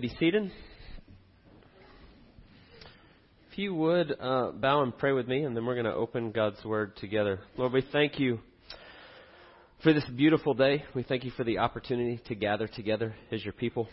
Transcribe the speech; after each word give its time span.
Be 0.00 0.08
seated. 0.18 0.50
If 3.52 3.58
you 3.58 3.74
would 3.74 4.16
uh, 4.18 4.52
bow 4.52 4.82
and 4.82 4.96
pray 4.96 5.12
with 5.12 5.28
me, 5.28 5.42
and 5.42 5.54
then 5.54 5.66
we're 5.66 5.74
going 5.74 5.84
to 5.84 5.92
open 5.92 6.30
God's 6.30 6.64
Word 6.64 6.96
together. 6.96 7.40
Lord, 7.58 7.74
we 7.74 7.84
thank 7.92 8.18
you 8.18 8.38
for 9.82 9.92
this 9.92 10.06
beautiful 10.16 10.54
day. 10.54 10.84
We 10.94 11.02
thank 11.02 11.24
you 11.24 11.30
for 11.32 11.44
the 11.44 11.58
opportunity 11.58 12.18
to 12.28 12.34
gather 12.34 12.66
together 12.66 13.14
as 13.30 13.44
your 13.44 13.52
people. 13.52 13.90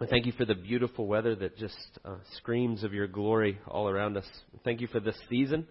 We 0.00 0.08
thank 0.08 0.26
you 0.26 0.32
for 0.32 0.44
the 0.44 0.56
beautiful 0.56 1.06
weather 1.06 1.36
that 1.36 1.56
just 1.56 1.78
uh, 2.04 2.16
screams 2.38 2.82
of 2.82 2.92
your 2.92 3.06
glory 3.06 3.60
all 3.68 3.88
around 3.88 4.16
us. 4.16 4.26
Thank 4.64 4.80
you 4.80 4.88
for 4.88 4.98
this 4.98 5.16
season, 5.28 5.68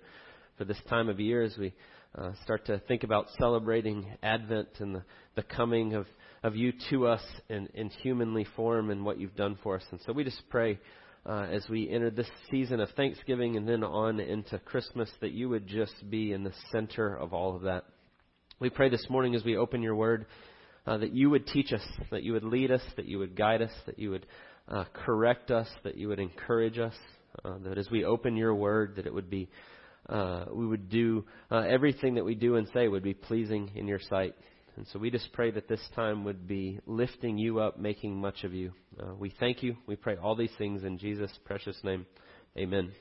for 0.57 0.63
this 0.63 0.79
time 0.87 1.09
of 1.09 1.19
year 1.19 1.41
as 1.43 1.57
we 1.57 1.73
uh, 2.17 2.31
start 2.43 2.65
to 2.67 2.79
think 2.87 3.03
about 3.03 3.27
celebrating 3.37 4.05
Advent 4.23 4.69
and 4.79 4.95
the, 4.95 5.03
the 5.35 5.43
coming 5.43 5.95
of, 5.95 6.05
of 6.43 6.55
you 6.55 6.73
to 6.89 7.07
us 7.07 7.21
in, 7.49 7.67
in 7.73 7.89
humanly 7.89 8.45
form 8.55 8.89
and 8.89 9.03
what 9.03 9.19
you've 9.19 9.35
done 9.35 9.57
for 9.61 9.75
us. 9.75 9.83
And 9.91 9.99
so 10.05 10.13
we 10.13 10.23
just 10.23 10.41
pray 10.49 10.79
uh, 11.25 11.47
as 11.51 11.67
we 11.69 11.89
enter 11.89 12.09
this 12.09 12.29
season 12.49 12.79
of 12.79 12.89
Thanksgiving 12.91 13.57
and 13.57 13.67
then 13.67 13.83
on 13.83 14.19
into 14.19 14.57
Christmas 14.59 15.09
that 15.21 15.31
you 15.31 15.49
would 15.49 15.67
just 15.67 16.09
be 16.09 16.31
in 16.31 16.43
the 16.43 16.53
center 16.71 17.15
of 17.15 17.33
all 17.33 17.55
of 17.55 17.63
that. 17.63 17.85
We 18.59 18.69
pray 18.69 18.89
this 18.89 19.05
morning 19.09 19.35
as 19.35 19.43
we 19.43 19.57
open 19.57 19.81
your 19.81 19.95
word 19.95 20.25
uh, 20.87 20.97
that 20.97 21.13
you 21.13 21.29
would 21.29 21.47
teach 21.47 21.71
us, 21.71 21.85
that 22.11 22.23
you 22.23 22.33
would 22.33 22.43
lead 22.43 22.71
us, 22.71 22.81
that 22.95 23.05
you 23.05 23.19
would 23.19 23.35
guide 23.35 23.61
us, 23.61 23.71
that 23.85 23.99
you 23.99 24.11
would 24.11 24.25
uh, 24.67 24.85
correct 24.93 25.51
us, 25.51 25.67
that 25.83 25.97
you 25.97 26.07
would 26.07 26.19
encourage 26.19 26.79
us, 26.79 26.95
uh, 27.43 27.57
that 27.63 27.77
as 27.77 27.89
we 27.91 28.05
open 28.05 28.35
your 28.35 28.55
word, 28.55 28.95
that 28.95 29.05
it 29.05 29.13
would 29.13 29.29
be 29.29 29.49
uh, 30.07 30.45
we 30.51 30.65
would 30.65 30.89
do 30.89 31.23
uh, 31.51 31.57
everything 31.57 32.15
that 32.15 32.25
we 32.25 32.33
do 32.33 32.55
and 32.55 32.67
say 32.73 32.87
would 32.87 33.03
be 33.03 33.13
pleasing 33.13 33.69
in 33.75 33.87
your 33.87 33.99
sight. 34.09 34.33
And 34.79 34.87
so 34.93 34.97
we 34.97 35.11
just 35.11 35.33
pray 35.33 35.51
that 35.51 35.67
this 35.67 35.81
time 35.93 36.23
would 36.23 36.47
be 36.47 36.79
lifting 36.85 37.37
you 37.37 37.59
up, 37.59 37.77
making 37.77 38.15
much 38.15 38.45
of 38.45 38.53
you. 38.53 38.71
Uh, 38.97 39.13
we 39.13 39.33
thank 39.37 39.61
you. 39.61 39.75
We 39.87 39.97
pray 39.97 40.15
all 40.15 40.37
these 40.37 40.53
things 40.57 40.85
in 40.85 40.97
Jesus' 40.97 41.37
precious 41.43 41.75
name. 41.83 42.05
Amen. 42.57 42.93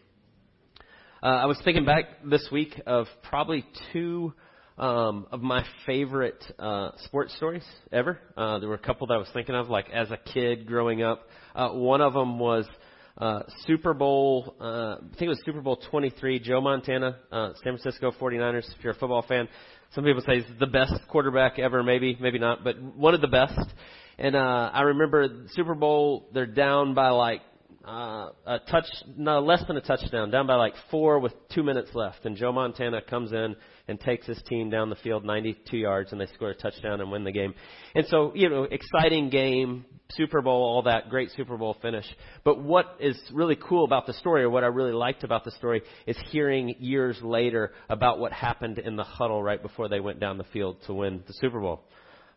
Uh, 1.23 1.27
I 1.27 1.47
was 1.47 1.57
thinking 1.65 1.85
back 1.85 2.07
this 2.29 2.49
week 2.51 2.83
of 2.85 3.07
probably 3.23 3.65
two 3.93 4.33
um, 4.77 5.29
of 5.31 5.41
my 5.41 5.65
favorite 5.87 6.45
uh, 6.59 6.91
sports 7.05 7.33
stories 7.37 7.65
ever. 7.93 8.19
Uh, 8.37 8.59
there 8.59 8.69
were 8.69 8.75
a 8.75 8.79
couple 8.79 9.07
that 9.07 9.15
I 9.15 9.19
was 9.19 9.31
thinking 9.33 9.55
of, 9.55 9.69
like 9.69 9.89
as 9.91 10.11
a 10.11 10.17
kid 10.17 10.67
growing 10.67 11.05
up. 11.05 11.29
Uh, 11.55 11.69
one 11.69 12.01
of 12.01 12.13
them 12.13 12.41
was 12.41 12.67
uh, 13.19 13.43
Super 13.69 13.95
Bowl, 13.95 14.57
uh, 14.61 14.65
I 14.65 14.99
think 15.11 15.23
it 15.23 15.29
was 15.29 15.43
Super 15.45 15.61
Bowl 15.61 15.81
23, 15.91 16.41
Joe 16.41 16.61
Montana, 16.61 17.19
uh, 17.31 17.51
San 17.63 17.77
Francisco 17.77 18.13
49ers, 18.13 18.69
if 18.77 18.83
you're 18.83 18.95
a 18.95 18.97
football 18.97 19.23
fan. 19.23 19.49
Some 19.95 20.05
people 20.05 20.23
say 20.27 20.41
he's 20.41 20.59
the 20.59 20.67
best 20.67 20.95
quarterback 21.09 21.59
ever, 21.59 21.83
maybe, 21.83 22.17
maybe 22.21 22.39
not, 22.39 22.63
but 22.63 22.81
one 22.81 23.15
of 23.15 23.21
the 23.21 23.29
best. 23.29 23.59
And, 24.19 24.37
uh, 24.37 24.71
I 24.73 24.83
remember 24.83 25.47
Super 25.53 25.75
Bowl, 25.75 26.29
they're 26.33 26.47
down 26.47 26.95
by 26.95 27.09
like, 27.11 27.41
uh, 27.89 28.33
a 28.47 28.59
touch, 28.71 28.85
no, 29.17 29.41
less 29.41 29.63
than 29.67 29.79
a 29.79 29.81
touchdown, 29.81 30.31
down 30.31 30.47
by 30.47 30.57
like 30.57 30.75
four 30.91 31.19
with 31.21 31.33
two 31.55 31.63
minutes 31.63 31.91
left. 31.95 32.27
And 32.27 32.37
Joe 32.37 32.53
Montana 32.53 33.01
comes 33.01 33.33
in 33.33 33.57
and 33.89 33.99
takes 33.99 34.27
his 34.27 34.41
team 34.43 34.69
down 34.69 34.91
the 34.91 34.97
field 34.97 35.25
92 35.25 35.75
yards 35.75 36.13
and 36.13 36.21
they 36.21 36.27
score 36.35 36.51
a 36.51 36.55
touchdown 36.55 37.01
and 37.01 37.11
win 37.11 37.25
the 37.25 37.33
game. 37.33 37.55
And 37.95 38.05
so, 38.09 38.33
you 38.35 38.51
know, 38.51 38.65
exciting 38.65 39.31
game, 39.31 39.87
Super 40.11 40.43
Bowl, 40.43 40.63
all 40.63 40.83
that, 40.83 41.09
great 41.09 41.31
Super 41.31 41.57
Bowl 41.57 41.79
finish. 41.81 42.05
But 42.45 42.63
what 42.63 42.97
is 43.01 43.19
really 43.33 43.57
cool 43.57 43.87
about 43.87 44.07
the 44.07 44.13
story, 44.13 44.43
or 44.43 44.51
what 44.51 44.65
I 44.65 44.69
really 44.69 44.93
liked 44.93 45.25
about 45.25 45.45
the 45.45 45.53
story, 45.53 45.81
is 46.07 46.17
hearing 46.31 46.75
years 46.81 47.19
later 47.23 47.73
about 47.89 48.19
what 48.19 48.33
happened 48.33 48.79
in 48.79 48.97
the 48.97 49.05
huddle 49.05 49.43
right 49.43 49.63
before 49.63 49.89
they 49.89 50.01
went 50.01 50.21
down 50.21 50.37
the 50.37 50.45
field 50.53 50.77
to 50.87 50.93
win 50.93 51.23
the 51.27 51.33
Super 51.41 51.61
Bowl. 51.61 51.85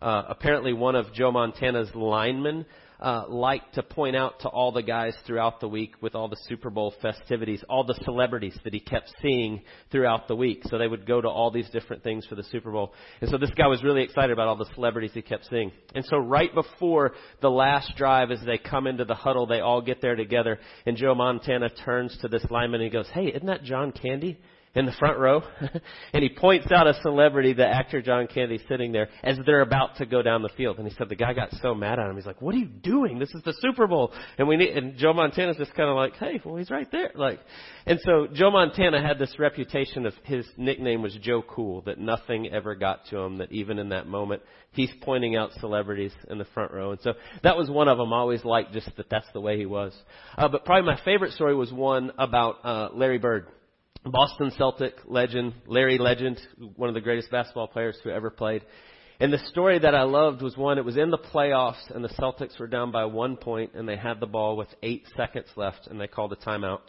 Uh, 0.02 0.24
apparently 0.30 0.74
one 0.74 0.96
of 0.96 1.14
Joe 1.14 1.32
Montana's 1.32 1.94
linemen 1.94 2.66
uh, 3.02 3.26
liked 3.28 3.76
to 3.76 3.84
point 3.84 4.16
out 4.16 4.40
to 4.42 4.48
all 4.48 4.72
the 4.72 4.84
guys 4.84 5.16
throughout 5.26 5.60
the 5.60 5.68
week 5.68 5.96
with 6.02 6.14
all 6.14 6.28
the 6.28 6.38
Super 6.48 6.70
Bowl 6.70 6.94
festivities, 7.02 7.64
all 7.68 7.84
the 7.84 8.00
celebrities 8.04 8.58
that 8.64 8.74
he 8.74 8.80
kept 8.80 9.12
seeing 9.22 9.62
throughout 9.92 10.28
the 10.28 10.36
week. 10.36 10.62
So 10.70 10.78
they 10.78 10.88
would 10.88 11.08
go 11.08 11.20
to 11.20 11.28
all 11.28 11.50
these 11.50 11.70
different 11.70 12.04
things 12.04 12.26
for 12.28 12.36
the 12.36 12.44
Super 12.44 12.72
Bowl. 12.72 12.94
And 13.20 13.30
so 13.30 13.38
this 13.38 13.50
guy 13.58 13.68
was 13.68 13.84
really 13.84 14.04
excited 14.04 14.32
about 14.32 14.48
all 14.48 14.56
the 14.56 14.70
celebrities 14.76 15.12
he 15.14 15.22
kept 15.22 15.48
seeing. 15.50 15.72
And 15.96 16.06
so 16.06 16.18
right 16.18 16.54
before 16.54 17.14
the 17.42 17.50
last 17.50 17.96
drive, 17.98 18.30
as 18.30 18.40
they 18.46 18.58
come 18.58 18.86
into 18.86 19.06
the 19.06 19.16
huddle, 19.16 19.48
they 19.48 19.62
all 19.62 19.82
get 19.82 20.02
there 20.02 20.16
together. 20.16 20.60
And 20.86 20.96
Joe 20.96 21.16
Montana 21.16 21.70
turns 21.70 22.16
to 22.22 22.28
this 22.28 22.46
lineman 22.52 22.82
and 22.82 22.92
he 22.92 22.96
goes, 22.96 23.10
Hey, 23.12 23.28
isn't 23.28 23.48
that 23.48 23.64
John 23.64 23.92
Candy? 23.92 24.38
In 24.74 24.86
the 24.86 24.92
front 24.94 25.20
row, 25.20 25.42
and 26.14 26.24
he 26.24 26.30
points 26.30 26.72
out 26.72 26.88
a 26.88 26.94
celebrity, 27.02 27.54
the 27.54 27.68
actor 27.68 28.02
John 28.02 28.28
Candy, 28.28 28.60
sitting 28.70 28.92
there 28.92 29.10
as 29.24 29.38
they're 29.46 29.62
about 29.62 29.98
to 29.98 30.06
go 30.06 30.22
down 30.22 30.42
the 30.42 30.50
field. 30.56 30.78
And 30.78 30.88
he 30.88 30.94
said 30.96 31.10
the 31.10 31.16
guy 31.16 31.34
got 31.34 31.50
so 31.62 31.76
mad 31.76 32.00
at 32.00 32.10
him. 32.10 32.16
He's 32.16 32.26
like, 32.26 32.42
"What 32.42 32.56
are 32.56 32.60
you 32.60 32.68
doing? 32.68 33.20
This 33.20 33.34
is 33.34 33.44
the 33.44 33.54
Super 33.60 33.88
Bowl, 33.88 34.14
and 34.38 34.48
we 34.48 34.56
need." 34.56 34.78
And 34.78 34.96
Joe 34.98 35.14
Montana's 35.14 35.58
just 35.58 35.74
kind 35.74 35.90
of 35.90 35.96
like, 35.96 36.16
"Hey, 36.16 36.40
well, 36.44 36.56
he's 36.56 36.72
right 36.72 36.90
there." 36.92 37.12
Like, 37.16 37.40
and 37.86 38.00
so 38.06 38.28
Joe 38.32 38.52
Montana 38.52 39.06
had 39.06 39.20
this 39.20 39.38
reputation 39.38 40.06
of 40.06 40.14
his 40.24 40.46
nickname 40.58 41.02
was 41.02 41.18
Joe 41.22 41.42
Cool, 41.42 41.82
that 41.82 42.00
nothing 42.00 42.48
ever 42.52 42.76
got 42.76 43.06
to 43.08 43.18
him. 43.18 43.40
That 43.40 43.52
even 43.52 43.78
in 43.78 43.90
that 43.90 44.08
moment, 44.08 44.42
he's 44.72 44.92
pointing 45.02 45.36
out 45.36 45.52
celebrities 45.60 46.14
in 46.30 46.38
the 46.38 46.46
front 46.54 46.72
row. 46.72 46.92
And 46.92 47.02
so 47.02 47.14
that 47.44 47.58
was 47.58 47.70
one 47.70 47.88
of 47.88 47.98
them. 47.98 48.14
I 48.14 48.18
always 48.18 48.46
liked 48.46 48.74
just 48.74 48.90
that 48.98 49.10
that's 49.10 49.28
the 49.34 49.42
way 49.42 49.58
he 49.58 49.66
was. 49.66 49.94
Uh, 50.38 50.48
but 50.48 50.64
probably 50.64 50.90
my 50.90 51.00
favorite 51.04 51.34
story 51.34 51.56
was 51.56 51.72
one 51.74 52.12
about 52.18 52.64
uh, 52.64 52.90
Larry 52.94 53.18
Bird. 53.18 53.48
Boston 54.06 54.52
Celtic 54.58 54.96
legend, 55.06 55.54
Larry 55.68 56.00
Legend, 56.00 56.42
one 56.76 56.90
of 56.90 56.96
the 56.96 57.02
greatest 57.02 57.30
basketball 57.30 57.68
players 57.68 57.98
who 58.04 58.10
ever 58.10 58.32
played. 58.32 58.64
And 59.20 59.32
the 59.32 59.38
story 59.50 59.78
that 59.78 59.94
I 59.94 60.02
loved 60.04 60.42
was 60.42 60.58
one, 60.58 60.80
it 60.80 60.86
was 60.86 60.98
in 60.98 61.12
the 61.12 61.20
playoffs 61.20 61.94
and 61.94 62.04
the 62.04 62.10
Celtics 62.10 62.60
were 62.60 62.66
down 62.66 62.92
by 62.92 63.06
one 63.06 63.38
point 63.38 63.74
and 63.76 63.88
they 63.88 63.96
had 63.96 64.20
the 64.20 64.26
ball 64.26 64.58
with 64.58 64.70
eight 64.82 65.04
seconds 65.16 65.50
left 65.56 65.86
and 65.86 66.02
they 66.02 66.08
called 66.08 66.34
a 66.34 66.36
timeout. 66.36 66.80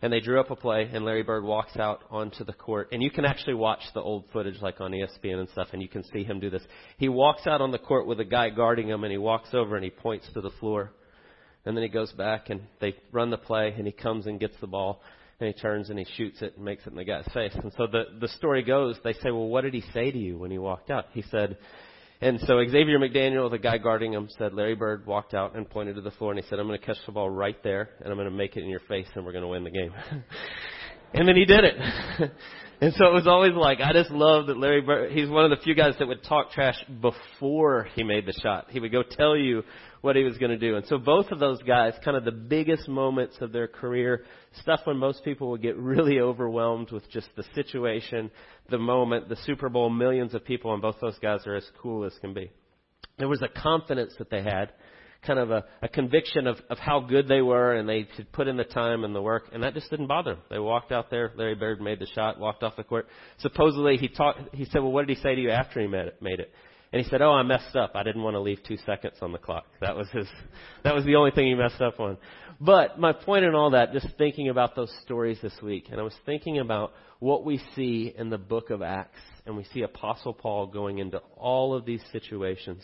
And 0.00 0.10
they 0.10 0.20
drew 0.20 0.40
up 0.40 0.50
a 0.50 0.56
play 0.56 0.88
and 0.90 1.04
Larry 1.04 1.22
Bird 1.22 1.44
walks 1.44 1.76
out 1.76 2.04
onto 2.10 2.42
the 2.44 2.54
court. 2.54 2.88
And 2.92 3.02
you 3.02 3.10
can 3.10 3.26
actually 3.26 3.54
watch 3.54 3.82
the 3.92 4.00
old 4.00 4.24
footage 4.32 4.62
like 4.62 4.80
on 4.80 4.92
ESPN 4.92 5.40
and 5.40 5.48
stuff 5.50 5.68
and 5.74 5.82
you 5.82 5.88
can 5.88 6.04
see 6.04 6.24
him 6.24 6.40
do 6.40 6.48
this. 6.48 6.62
He 6.96 7.10
walks 7.10 7.46
out 7.46 7.60
on 7.60 7.70
the 7.70 7.78
court 7.78 8.06
with 8.06 8.20
a 8.20 8.24
guy 8.24 8.48
guarding 8.48 8.88
him 8.88 9.04
and 9.04 9.12
he 9.12 9.18
walks 9.18 9.50
over 9.52 9.76
and 9.76 9.84
he 9.84 9.90
points 9.90 10.26
to 10.32 10.40
the 10.40 10.50
floor. 10.58 10.92
And 11.66 11.76
then 11.76 11.82
he 11.82 11.90
goes 11.90 12.12
back 12.12 12.48
and 12.48 12.62
they 12.80 12.94
run 13.12 13.28
the 13.28 13.36
play 13.36 13.74
and 13.76 13.86
he 13.86 13.92
comes 13.92 14.26
and 14.26 14.40
gets 14.40 14.56
the 14.62 14.66
ball 14.66 15.02
and 15.40 15.46
he 15.48 15.60
turns 15.60 15.90
and 15.90 15.98
he 15.98 16.06
shoots 16.16 16.40
it 16.42 16.54
and 16.56 16.64
makes 16.64 16.86
it 16.86 16.90
in 16.90 16.96
the 16.96 17.04
guy's 17.04 17.28
face. 17.34 17.52
And 17.54 17.72
so 17.76 17.86
the 17.86 18.04
the 18.20 18.28
story 18.28 18.62
goes, 18.62 18.96
they 19.04 19.12
say, 19.14 19.30
well, 19.30 19.48
what 19.48 19.62
did 19.62 19.74
he 19.74 19.82
say 19.92 20.10
to 20.10 20.18
you 20.18 20.38
when 20.38 20.50
he 20.50 20.58
walked 20.58 20.90
out? 20.90 21.06
He 21.12 21.22
said, 21.30 21.58
and 22.20 22.40
so 22.40 22.58
Xavier 22.64 22.98
McDaniel, 22.98 23.50
the 23.50 23.58
guy 23.58 23.76
guarding 23.76 24.14
him, 24.14 24.28
said 24.38 24.54
Larry 24.54 24.74
Bird 24.74 25.06
walked 25.06 25.34
out 25.34 25.54
and 25.54 25.68
pointed 25.68 25.96
to 25.96 26.00
the 26.00 26.12
floor 26.12 26.32
and 26.32 26.40
he 26.40 26.48
said, 26.48 26.58
I'm 26.58 26.66
going 26.66 26.78
to 26.78 26.84
catch 26.84 26.96
the 27.04 27.12
ball 27.12 27.28
right 27.28 27.62
there 27.62 27.90
and 28.00 28.08
I'm 28.08 28.16
going 28.16 28.30
to 28.30 28.34
make 28.34 28.56
it 28.56 28.62
in 28.62 28.70
your 28.70 28.80
face 28.80 29.06
and 29.14 29.24
we're 29.24 29.32
going 29.32 29.42
to 29.42 29.48
win 29.48 29.64
the 29.64 29.70
game. 29.70 29.92
and 31.12 31.28
then 31.28 31.36
he 31.36 31.44
did 31.44 31.64
it. 31.64 31.74
and 32.80 32.94
so 32.94 33.06
it 33.08 33.12
was 33.12 33.26
always 33.26 33.52
like, 33.52 33.80
I 33.80 33.92
just 33.92 34.10
love 34.10 34.46
that 34.46 34.56
Larry 34.56 34.80
Bird, 34.80 35.12
he's 35.12 35.28
one 35.28 35.44
of 35.44 35.50
the 35.50 35.62
few 35.62 35.74
guys 35.74 35.92
that 35.98 36.08
would 36.08 36.24
talk 36.24 36.52
trash 36.52 36.82
before 37.02 37.88
he 37.94 38.02
made 38.02 38.24
the 38.24 38.32
shot. 38.42 38.68
He 38.70 38.80
would 38.80 38.92
go 38.92 39.02
tell 39.02 39.36
you 39.36 39.62
what 40.06 40.14
he 40.14 40.22
was 40.22 40.38
going 40.38 40.52
to 40.52 40.56
do. 40.56 40.76
And 40.76 40.86
so 40.86 40.98
both 40.98 41.32
of 41.32 41.40
those 41.40 41.60
guys, 41.64 41.92
kind 42.04 42.16
of 42.16 42.24
the 42.24 42.30
biggest 42.30 42.88
moments 42.88 43.36
of 43.40 43.50
their 43.50 43.66
career, 43.66 44.22
stuff 44.60 44.80
when 44.84 44.96
most 44.96 45.24
people 45.24 45.50
would 45.50 45.60
get 45.60 45.76
really 45.76 46.20
overwhelmed 46.20 46.92
with 46.92 47.10
just 47.10 47.28
the 47.36 47.42
situation, 47.56 48.30
the 48.70 48.78
moment, 48.78 49.28
the 49.28 49.36
Super 49.44 49.68
Bowl, 49.68 49.90
millions 49.90 50.32
of 50.32 50.44
people, 50.44 50.72
and 50.72 50.80
both 50.80 50.94
those 51.00 51.18
guys 51.18 51.44
are 51.48 51.56
as 51.56 51.68
cool 51.82 52.04
as 52.04 52.12
can 52.20 52.32
be. 52.32 52.52
There 53.18 53.26
was 53.26 53.42
a 53.42 53.48
confidence 53.48 54.14
that 54.18 54.30
they 54.30 54.42
had, 54.42 54.72
kind 55.26 55.40
of 55.40 55.50
a, 55.50 55.64
a 55.82 55.88
conviction 55.88 56.46
of, 56.46 56.58
of 56.70 56.78
how 56.78 57.00
good 57.00 57.26
they 57.26 57.42
were, 57.42 57.74
and 57.74 57.88
they 57.88 58.06
had 58.16 58.30
put 58.30 58.46
in 58.46 58.56
the 58.56 58.64
time 58.64 59.02
and 59.02 59.12
the 59.12 59.20
work, 59.20 59.48
and 59.52 59.64
that 59.64 59.74
just 59.74 59.90
didn't 59.90 60.06
bother 60.06 60.34
them. 60.34 60.42
They 60.50 60.60
walked 60.60 60.92
out 60.92 61.10
there. 61.10 61.32
Larry 61.36 61.56
Bird 61.56 61.80
made 61.80 61.98
the 61.98 62.06
shot, 62.14 62.38
walked 62.38 62.62
off 62.62 62.76
the 62.76 62.84
court. 62.84 63.08
Supposedly, 63.38 63.96
he 63.96 64.06
talked. 64.06 64.54
He 64.54 64.66
said, 64.66 64.82
"Well, 64.82 64.92
what 64.92 65.04
did 65.04 65.16
he 65.16 65.22
say 65.22 65.34
to 65.34 65.40
you 65.40 65.50
after 65.50 65.80
he 65.80 65.88
made 65.88 66.06
it?" 66.06 66.22
Made 66.22 66.38
it? 66.38 66.52
And 66.92 67.02
he 67.02 67.08
said, 67.10 67.20
"Oh, 67.20 67.32
I 67.32 67.42
messed 67.42 67.74
up. 67.76 67.92
I 67.94 68.02
didn't 68.02 68.22
want 68.22 68.34
to 68.34 68.40
leave 68.40 68.62
two 68.62 68.76
seconds 68.86 69.16
on 69.20 69.32
the 69.32 69.38
clock. 69.38 69.66
That 69.80 69.96
was 69.96 70.08
his. 70.10 70.26
That 70.84 70.94
was 70.94 71.04
the 71.04 71.16
only 71.16 71.32
thing 71.32 71.46
he 71.46 71.54
messed 71.54 71.80
up 71.80 72.00
on." 72.00 72.16
But 72.60 72.98
my 72.98 73.12
point 73.12 73.44
in 73.44 73.54
all 73.54 73.70
that, 73.70 73.92
just 73.92 74.08
thinking 74.16 74.48
about 74.48 74.74
those 74.76 74.92
stories 75.02 75.38
this 75.42 75.60
week, 75.62 75.88
and 75.90 76.00
I 76.00 76.02
was 76.02 76.16
thinking 76.24 76.58
about 76.58 76.92
what 77.18 77.44
we 77.44 77.60
see 77.74 78.14
in 78.16 78.30
the 78.30 78.38
book 78.38 78.70
of 78.70 78.82
Acts, 78.82 79.20
and 79.44 79.56
we 79.56 79.64
see 79.74 79.82
Apostle 79.82 80.32
Paul 80.32 80.66
going 80.66 80.98
into 80.98 81.18
all 81.36 81.74
of 81.74 81.84
these 81.84 82.02
situations 82.12 82.82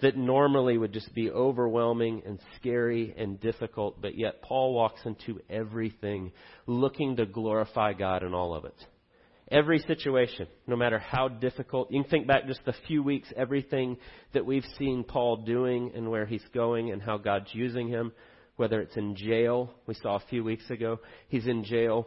that 0.00 0.16
normally 0.16 0.78
would 0.78 0.92
just 0.92 1.12
be 1.14 1.30
overwhelming 1.30 2.22
and 2.24 2.38
scary 2.56 3.14
and 3.16 3.40
difficult, 3.40 4.00
but 4.00 4.16
yet 4.16 4.42
Paul 4.42 4.72
walks 4.72 5.00
into 5.04 5.40
everything 5.50 6.32
looking 6.66 7.16
to 7.16 7.26
glorify 7.26 7.92
God 7.94 8.22
in 8.22 8.34
all 8.34 8.54
of 8.54 8.64
it. 8.64 8.74
Every 9.50 9.78
situation, 9.78 10.46
no 10.66 10.76
matter 10.76 10.98
how 10.98 11.28
difficult, 11.28 11.90
you 11.90 12.02
can 12.02 12.10
think 12.10 12.26
back 12.26 12.46
just 12.46 12.60
a 12.66 12.74
few 12.86 13.02
weeks, 13.02 13.32
everything 13.34 13.96
that 14.34 14.44
we've 14.44 14.64
seen 14.78 15.04
Paul 15.04 15.38
doing 15.38 15.92
and 15.94 16.10
where 16.10 16.26
he's 16.26 16.44
going 16.52 16.90
and 16.90 17.00
how 17.00 17.16
God's 17.16 17.48
using 17.54 17.88
him, 17.88 18.12
whether 18.56 18.80
it's 18.80 18.96
in 18.96 19.16
jail, 19.16 19.70
we 19.86 19.94
saw 19.94 20.16
a 20.16 20.22
few 20.28 20.44
weeks 20.44 20.68
ago, 20.68 20.98
he's 21.28 21.46
in 21.46 21.64
jail, 21.64 22.06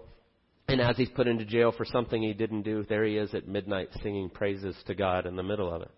and 0.67 0.79
as 0.79 0.97
he's 0.97 1.09
put 1.09 1.27
into 1.27 1.43
jail 1.43 1.73
for 1.75 1.83
something 1.83 2.21
he 2.21 2.33
didn't 2.33 2.61
do, 2.61 2.85
there 2.87 3.03
he 3.03 3.17
is 3.17 3.33
at 3.33 3.47
midnight 3.47 3.89
singing 4.03 4.29
praises 4.29 4.75
to 4.85 4.93
God 4.93 5.25
in 5.25 5.35
the 5.35 5.43
middle 5.43 5.73
of 5.73 5.81
it. 5.81 5.91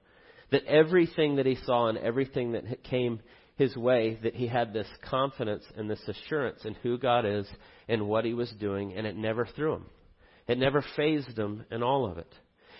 That 0.51 0.66
everything 0.66 1.36
that 1.36 1.46
he 1.46 1.57
saw 1.66 1.89
and 1.89 1.98
everything 1.98 2.54
that 2.54 2.84
came 2.84 3.19
his 3.56 3.75
way 3.75 4.18
that 4.24 4.36
he 4.36 4.48
had 4.48 4.74
this 4.74 4.88
confidence 5.10 5.63
and 5.75 5.89
this 5.89 6.01
assurance 6.07 6.63
in 6.66 6.74
who 6.75 6.98
God 6.98 7.25
is 7.25 7.48
and 7.88 8.07
what 8.07 8.25
he 8.25 8.34
was 8.34 8.51
doing, 8.60 8.94
and 8.94 9.06
it 9.06 9.18
never 9.18 9.46
threw 9.46 9.74
him. 9.74 9.86
It 10.48 10.57
never 10.57 10.84
fazed 10.95 11.36
them 11.36 11.66
in 11.72 11.84
all 11.84 12.06
of 12.06 12.18
it. 12.18 12.34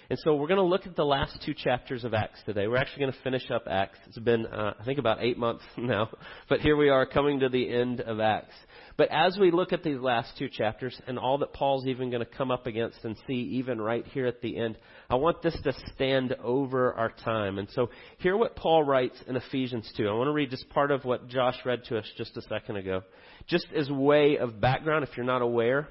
And 0.10 0.20
so 0.24 0.36
we're 0.36 0.48
going 0.48 0.58
to 0.58 0.64
look 0.64 0.86
at 0.86 0.96
the 0.96 1.06
last 1.06 1.42
two 1.46 1.54
chapters 1.54 2.04
of 2.04 2.14
Acts 2.14 2.40
today. 2.46 2.68
We're 2.68 2.78
actually 2.78 3.00
going 3.00 3.14
to 3.14 3.22
finish 3.24 3.50
up 3.50 3.64
Acts. 3.70 3.98
It's 4.06 4.20
been, 4.20 4.46
uh, 4.46 4.74
I 4.80 4.84
think, 4.84 5.00
about 5.00 5.24
eight 5.24 5.38
months 5.38 5.64
now, 5.78 6.10
but 6.50 6.60
here 6.60 6.76
we 6.76 6.90
are 6.90 7.06
coming 7.06 7.40
to 7.40 7.50
the 7.50 7.70
end 7.70 8.02
of 8.02 8.20
Acts. 8.20 8.54
But 8.98 9.10
as 9.12 9.38
we 9.40 9.50
look 9.50 9.74
at 9.74 9.82
these 9.82 10.00
last 10.00 10.38
two 10.38 10.50
chapters 10.50 11.00
and 11.08 11.18
all 11.18 11.38
that 11.40 11.54
Paul's 11.54 11.88
even 11.88 12.12
going 12.12 12.24
to 12.24 12.30
come 12.30 12.52
up 12.52 12.68
against 12.68 13.04
and 13.04 13.16
see 13.26 13.58
even 13.58 13.82
right 13.82 14.06
here 14.08 14.28
at 14.28 14.42
the 14.42 14.58
end, 14.58 14.78
I 15.10 15.16
want 15.16 15.42
this 15.42 15.58
to 15.64 15.74
stand 15.96 16.34
over 16.44 16.94
our 16.94 17.12
time. 17.24 17.58
And 17.58 17.70
so 17.72 17.90
hear 18.20 18.38
what 18.38 18.56
Paul 18.56 18.84
writes 18.84 19.18
in 19.26 19.36
Ephesians 19.36 19.92
2. 19.98 20.08
I 20.08 20.14
want 20.14 20.28
to 20.28 20.34
read 20.34 20.52
just 20.52 20.70
part 20.70 20.92
of 20.92 21.06
what 21.06 21.28
Josh 21.28 21.58
read 21.66 21.86
to 21.86 21.98
us 21.98 22.06
just 22.18 22.38
a 22.38 22.42
second 22.44 22.76
ago. 22.76 23.02
Just 23.48 23.68
as 23.76 23.90
way 23.90 24.38
of 24.38 24.62
background, 24.62 25.06
if 25.06 25.18
you're 25.18 25.26
not 25.26 25.42
aware, 25.42 25.88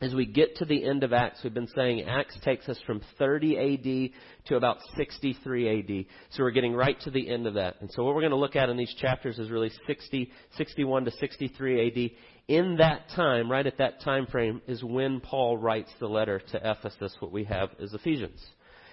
as 0.00 0.14
we 0.14 0.24
get 0.24 0.56
to 0.56 0.64
the 0.64 0.84
end 0.84 1.04
of 1.04 1.12
Acts, 1.12 1.40
we've 1.44 1.52
been 1.52 1.68
saying 1.68 2.04
Acts 2.08 2.36
takes 2.42 2.68
us 2.68 2.78
from 2.86 3.02
30 3.18 3.58
AD 3.58 4.46
to 4.46 4.56
about 4.56 4.78
63 4.96 5.78
AD. 5.78 6.06
So 6.30 6.42
we're 6.42 6.52
getting 6.52 6.74
right 6.74 6.98
to 7.02 7.10
the 7.10 7.28
end 7.28 7.46
of 7.46 7.54
that. 7.54 7.76
And 7.80 7.90
so 7.92 8.04
what 8.04 8.14
we're 8.14 8.22
going 8.22 8.30
to 8.30 8.36
look 8.36 8.56
at 8.56 8.70
in 8.70 8.78
these 8.78 8.94
chapters 8.94 9.38
is 9.38 9.50
really 9.50 9.70
60, 9.86 10.30
61 10.56 11.04
to 11.04 11.10
63 11.10 11.86
AD. 11.86 12.10
In 12.48 12.76
that 12.78 13.10
time, 13.14 13.50
right 13.50 13.66
at 13.66 13.78
that 13.78 14.00
time 14.00 14.26
frame, 14.26 14.62
is 14.66 14.82
when 14.82 15.20
Paul 15.20 15.58
writes 15.58 15.90
the 16.00 16.08
letter 16.08 16.40
to 16.52 16.70
Ephesus. 16.70 17.14
What 17.20 17.30
we 17.30 17.44
have 17.44 17.68
is 17.78 17.92
Ephesians. 17.92 18.42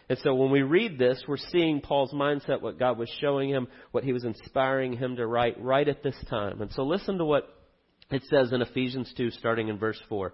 And 0.09 0.19
so 0.19 0.35
when 0.35 0.51
we 0.51 0.61
read 0.61 0.99
this, 0.99 1.23
we're 1.27 1.37
seeing 1.37 1.81
Paul's 1.81 2.13
mindset, 2.13 2.61
what 2.61 2.79
God 2.79 2.97
was 2.97 3.09
showing 3.21 3.49
him, 3.49 3.67
what 3.91 4.03
he 4.03 4.13
was 4.13 4.25
inspiring 4.25 4.93
him 4.93 5.15
to 5.15 5.25
write 5.25 5.61
right 5.61 5.87
at 5.87 6.03
this 6.03 6.15
time. 6.29 6.61
And 6.61 6.71
so 6.71 6.83
listen 6.83 7.17
to 7.17 7.25
what 7.25 7.47
it 8.11 8.23
says 8.29 8.51
in 8.51 8.61
Ephesians 8.61 9.13
2, 9.17 9.31
starting 9.31 9.69
in 9.69 9.77
verse 9.77 10.01
4. 10.07 10.33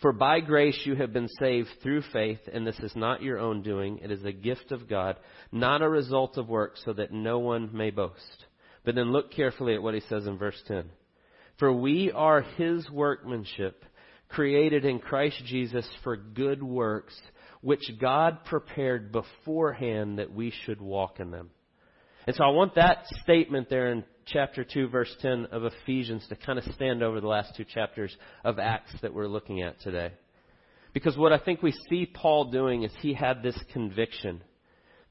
For 0.00 0.12
by 0.12 0.40
grace 0.40 0.78
you 0.84 0.94
have 0.96 1.12
been 1.12 1.28
saved 1.40 1.68
through 1.82 2.02
faith, 2.12 2.40
and 2.52 2.66
this 2.66 2.78
is 2.80 2.94
not 2.94 3.22
your 3.22 3.38
own 3.38 3.62
doing. 3.62 3.98
It 4.02 4.10
is 4.10 4.24
a 4.24 4.32
gift 4.32 4.70
of 4.70 4.88
God, 4.88 5.18
not 5.50 5.80
a 5.80 5.88
result 5.88 6.36
of 6.36 6.48
works, 6.48 6.82
so 6.84 6.92
that 6.92 7.12
no 7.12 7.38
one 7.38 7.70
may 7.74 7.90
boast. 7.90 8.44
But 8.84 8.94
then 8.94 9.10
look 9.10 9.32
carefully 9.32 9.74
at 9.74 9.82
what 9.82 9.94
he 9.94 10.00
says 10.00 10.26
in 10.26 10.36
verse 10.36 10.60
10. 10.68 10.84
For 11.58 11.72
we 11.72 12.12
are 12.12 12.42
his 12.42 12.88
workmanship, 12.90 13.84
created 14.28 14.84
in 14.84 14.98
Christ 14.98 15.42
Jesus 15.46 15.88
for 16.04 16.16
good 16.16 16.62
works, 16.62 17.18
which 17.62 17.90
God 17.98 18.44
prepared 18.44 19.12
beforehand 19.12 20.18
that 20.18 20.32
we 20.32 20.52
should 20.64 20.80
walk 20.80 21.20
in 21.20 21.30
them. 21.30 21.50
And 22.26 22.36
so 22.36 22.44
I 22.44 22.50
want 22.50 22.74
that 22.74 23.06
statement 23.22 23.70
there 23.70 23.92
in 23.92 24.04
chapter 24.26 24.64
2, 24.64 24.88
verse 24.88 25.14
10 25.22 25.46
of 25.52 25.64
Ephesians 25.64 26.26
to 26.28 26.36
kind 26.36 26.58
of 26.58 26.64
stand 26.74 27.02
over 27.02 27.20
the 27.20 27.28
last 27.28 27.54
two 27.56 27.64
chapters 27.64 28.14
of 28.44 28.58
Acts 28.58 28.92
that 29.02 29.14
we're 29.14 29.28
looking 29.28 29.62
at 29.62 29.80
today. 29.80 30.12
Because 30.92 31.16
what 31.16 31.32
I 31.32 31.38
think 31.38 31.62
we 31.62 31.74
see 31.88 32.06
Paul 32.06 32.50
doing 32.50 32.82
is 32.82 32.90
he 33.00 33.14
had 33.14 33.42
this 33.42 33.58
conviction 33.72 34.42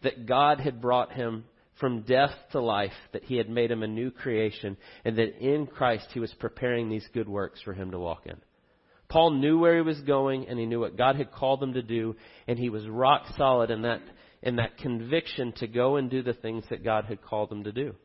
that 0.03 0.25
God 0.25 0.59
had 0.59 0.81
brought 0.81 1.13
him 1.13 1.45
from 1.79 2.01
death 2.01 2.31
to 2.51 2.61
life, 2.61 2.93
that 3.13 3.23
he 3.23 3.37
had 3.37 3.49
made 3.49 3.71
him 3.71 3.83
a 3.83 3.87
new 3.87 4.11
creation, 4.11 4.77
and 5.03 5.17
that 5.17 5.37
in 5.39 5.67
Christ 5.67 6.07
he 6.13 6.19
was 6.19 6.33
preparing 6.39 6.89
these 6.89 7.07
good 7.13 7.27
works 7.27 7.61
for 7.61 7.73
him 7.73 7.91
to 7.91 7.99
walk 7.99 8.23
in. 8.25 8.37
Paul 9.09 9.31
knew 9.31 9.59
where 9.59 9.75
he 9.75 9.81
was 9.81 9.99
going, 10.01 10.47
and 10.47 10.57
he 10.57 10.65
knew 10.65 10.79
what 10.79 10.97
God 10.97 11.15
had 11.15 11.31
called 11.31 11.61
him 11.61 11.73
to 11.73 11.81
do, 11.81 12.15
and 12.47 12.57
he 12.57 12.69
was 12.69 12.87
rock 12.87 13.25
solid 13.37 13.71
in 13.71 13.83
that, 13.83 14.01
in 14.41 14.55
that 14.55 14.77
conviction 14.77 15.51
to 15.57 15.67
go 15.67 15.97
and 15.97 16.09
do 16.09 16.23
the 16.23 16.33
things 16.33 16.63
that 16.69 16.83
God 16.83 17.05
had 17.05 17.21
called 17.21 17.51
him 17.51 17.63
to 17.65 17.71
do. 17.71 17.95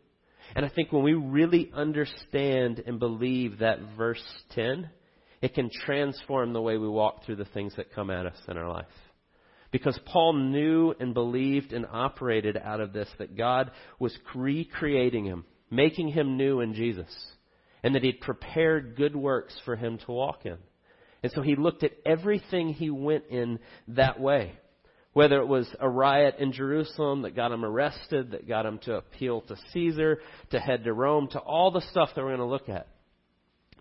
And 0.55 0.65
I 0.65 0.69
think 0.69 0.93
when 0.93 1.03
we 1.03 1.15
really 1.15 1.71
understand 1.75 2.83
and 2.85 2.99
believe 2.99 3.59
that 3.59 3.79
verse 3.97 4.23
10, 4.55 4.91
it 5.43 5.55
can 5.55 5.71
transform 5.85 6.53
the 6.53 6.61
way 6.61 6.77
we 6.77 6.89
walk 6.89 7.25
through 7.25 7.37
the 7.37 7.45
things 7.47 7.75
that 7.77 7.95
come 7.95 8.11
at 8.11 8.27
us 8.27 8.37
in 8.49 8.57
our 8.57 8.69
life. 8.69 8.87
Because 9.71 9.99
Paul 10.07 10.33
knew 10.35 10.95
and 10.99 11.15
believed 11.15 11.73
and 11.73 11.87
operated 11.91 12.57
out 12.57 12.81
of 12.81 12.93
this 12.93 13.09
that 13.19 13.37
God 13.37 13.71
was 13.99 14.17
recreating 14.35 15.25
him, 15.25 15.45
making 15.71 16.09
him 16.09 16.37
new 16.37 16.61
in 16.61 16.75
Jesus, 16.75 17.09
and 17.83 17.95
that 17.95 18.03
he'd 18.03 18.21
prepared 18.21 18.97
good 18.97 19.15
works 19.15 19.57
for 19.65 19.77
him 19.77 19.99
to 19.99 20.13
walk 20.13 20.45
in. 20.45 20.59
And 21.23 21.31
so 21.33 21.43
he 21.43 21.55
looked 21.55 21.85
at 21.85 21.93
everything 22.05 22.71
he 22.71 22.91
went 22.91 23.25
in 23.31 23.61
that 23.89 24.19
way. 24.19 24.53
Whether 25.13 25.41
it 25.41 25.49
was 25.49 25.69
a 25.81 25.89
riot 25.89 26.37
in 26.39 26.53
Jerusalem 26.53 27.23
that 27.23 27.35
got 27.35 27.51
him 27.51 27.65
arrested, 27.65 28.31
that 28.31 28.47
got 28.47 28.65
him 28.65 28.79
to 28.85 28.95
appeal 28.95 29.41
to 29.43 29.57
Caesar, 29.73 30.21
to 30.51 30.61
head 30.61 30.85
to 30.85 30.93
Rome, 30.93 31.29
to 31.33 31.41
all 31.41 31.73
the 31.73 31.81
stuff 31.91 32.11
that 32.15 32.23
we're 32.23 32.37
going 32.37 32.39
to 32.39 32.45
look 32.45 32.69
at. 32.69 32.87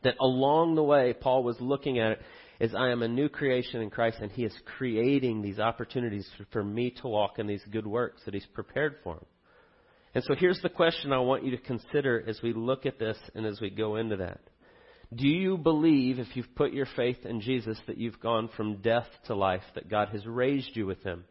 That 0.04 0.16
along 0.20 0.76
the 0.76 0.84
way, 0.84 1.14
Paul 1.14 1.44
was 1.44 1.58
looking 1.60 2.00
at 2.00 2.14
it 2.14 2.22
as 2.60 2.74
I 2.74 2.90
am 2.90 3.04
a 3.04 3.08
new 3.08 3.30
creation 3.30 3.82
in 3.82 3.90
Christ, 3.90 4.18
and 4.22 4.32
he 4.32 4.44
is 4.44 4.54
creating 4.78 5.42
these 5.42 5.60
opportunities 5.60 6.28
for 6.52 6.64
me 6.64 6.92
to 7.02 7.08
walk 7.08 7.38
in 7.38 7.48
these 7.48 7.64
good 7.72 7.88
works 7.88 8.22
that 8.26 8.34
he's 8.34 8.46
prepared 8.48 8.96
for 9.04 9.16
him. 9.16 9.26
And 10.16 10.24
so 10.24 10.34
here's 10.36 10.62
the 10.62 10.70
question 10.70 11.14
I 11.14 11.20
want 11.20 11.46
you 11.46 11.52
to 11.52 11.58
consider 11.58 12.24
as 12.28 12.42
we 12.42 12.54
look 12.54 12.86
at 12.86 12.98
this 12.98 13.18
and 13.36 13.46
as 13.46 13.62
we 13.62 13.70
go 13.70 13.98
into 13.98 14.18
that. 14.18 14.40
Do 15.14 15.28
you 15.28 15.58
believe, 15.58 16.20
if 16.20 16.36
you've 16.36 16.54
put 16.56 16.72
your 16.72 16.88
faith 16.96 17.26
in 17.26 17.42
Jesus, 17.42 17.80
that 17.88 17.98
you've 17.98 18.20
gone 18.20 18.50
from 18.56 18.82
death 18.82 19.08
to 19.26 19.36
life, 19.36 19.64
that 19.74 19.90
God 19.90 20.10
has 20.10 20.26
raised 20.26 20.76
you 20.76 20.86
with 20.86 21.04
Him, 21.04 21.26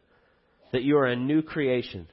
that 0.73 0.83
you 0.83 0.97
are 0.97 1.05
a 1.05 1.15
new 1.15 1.41
creation, 1.41 2.07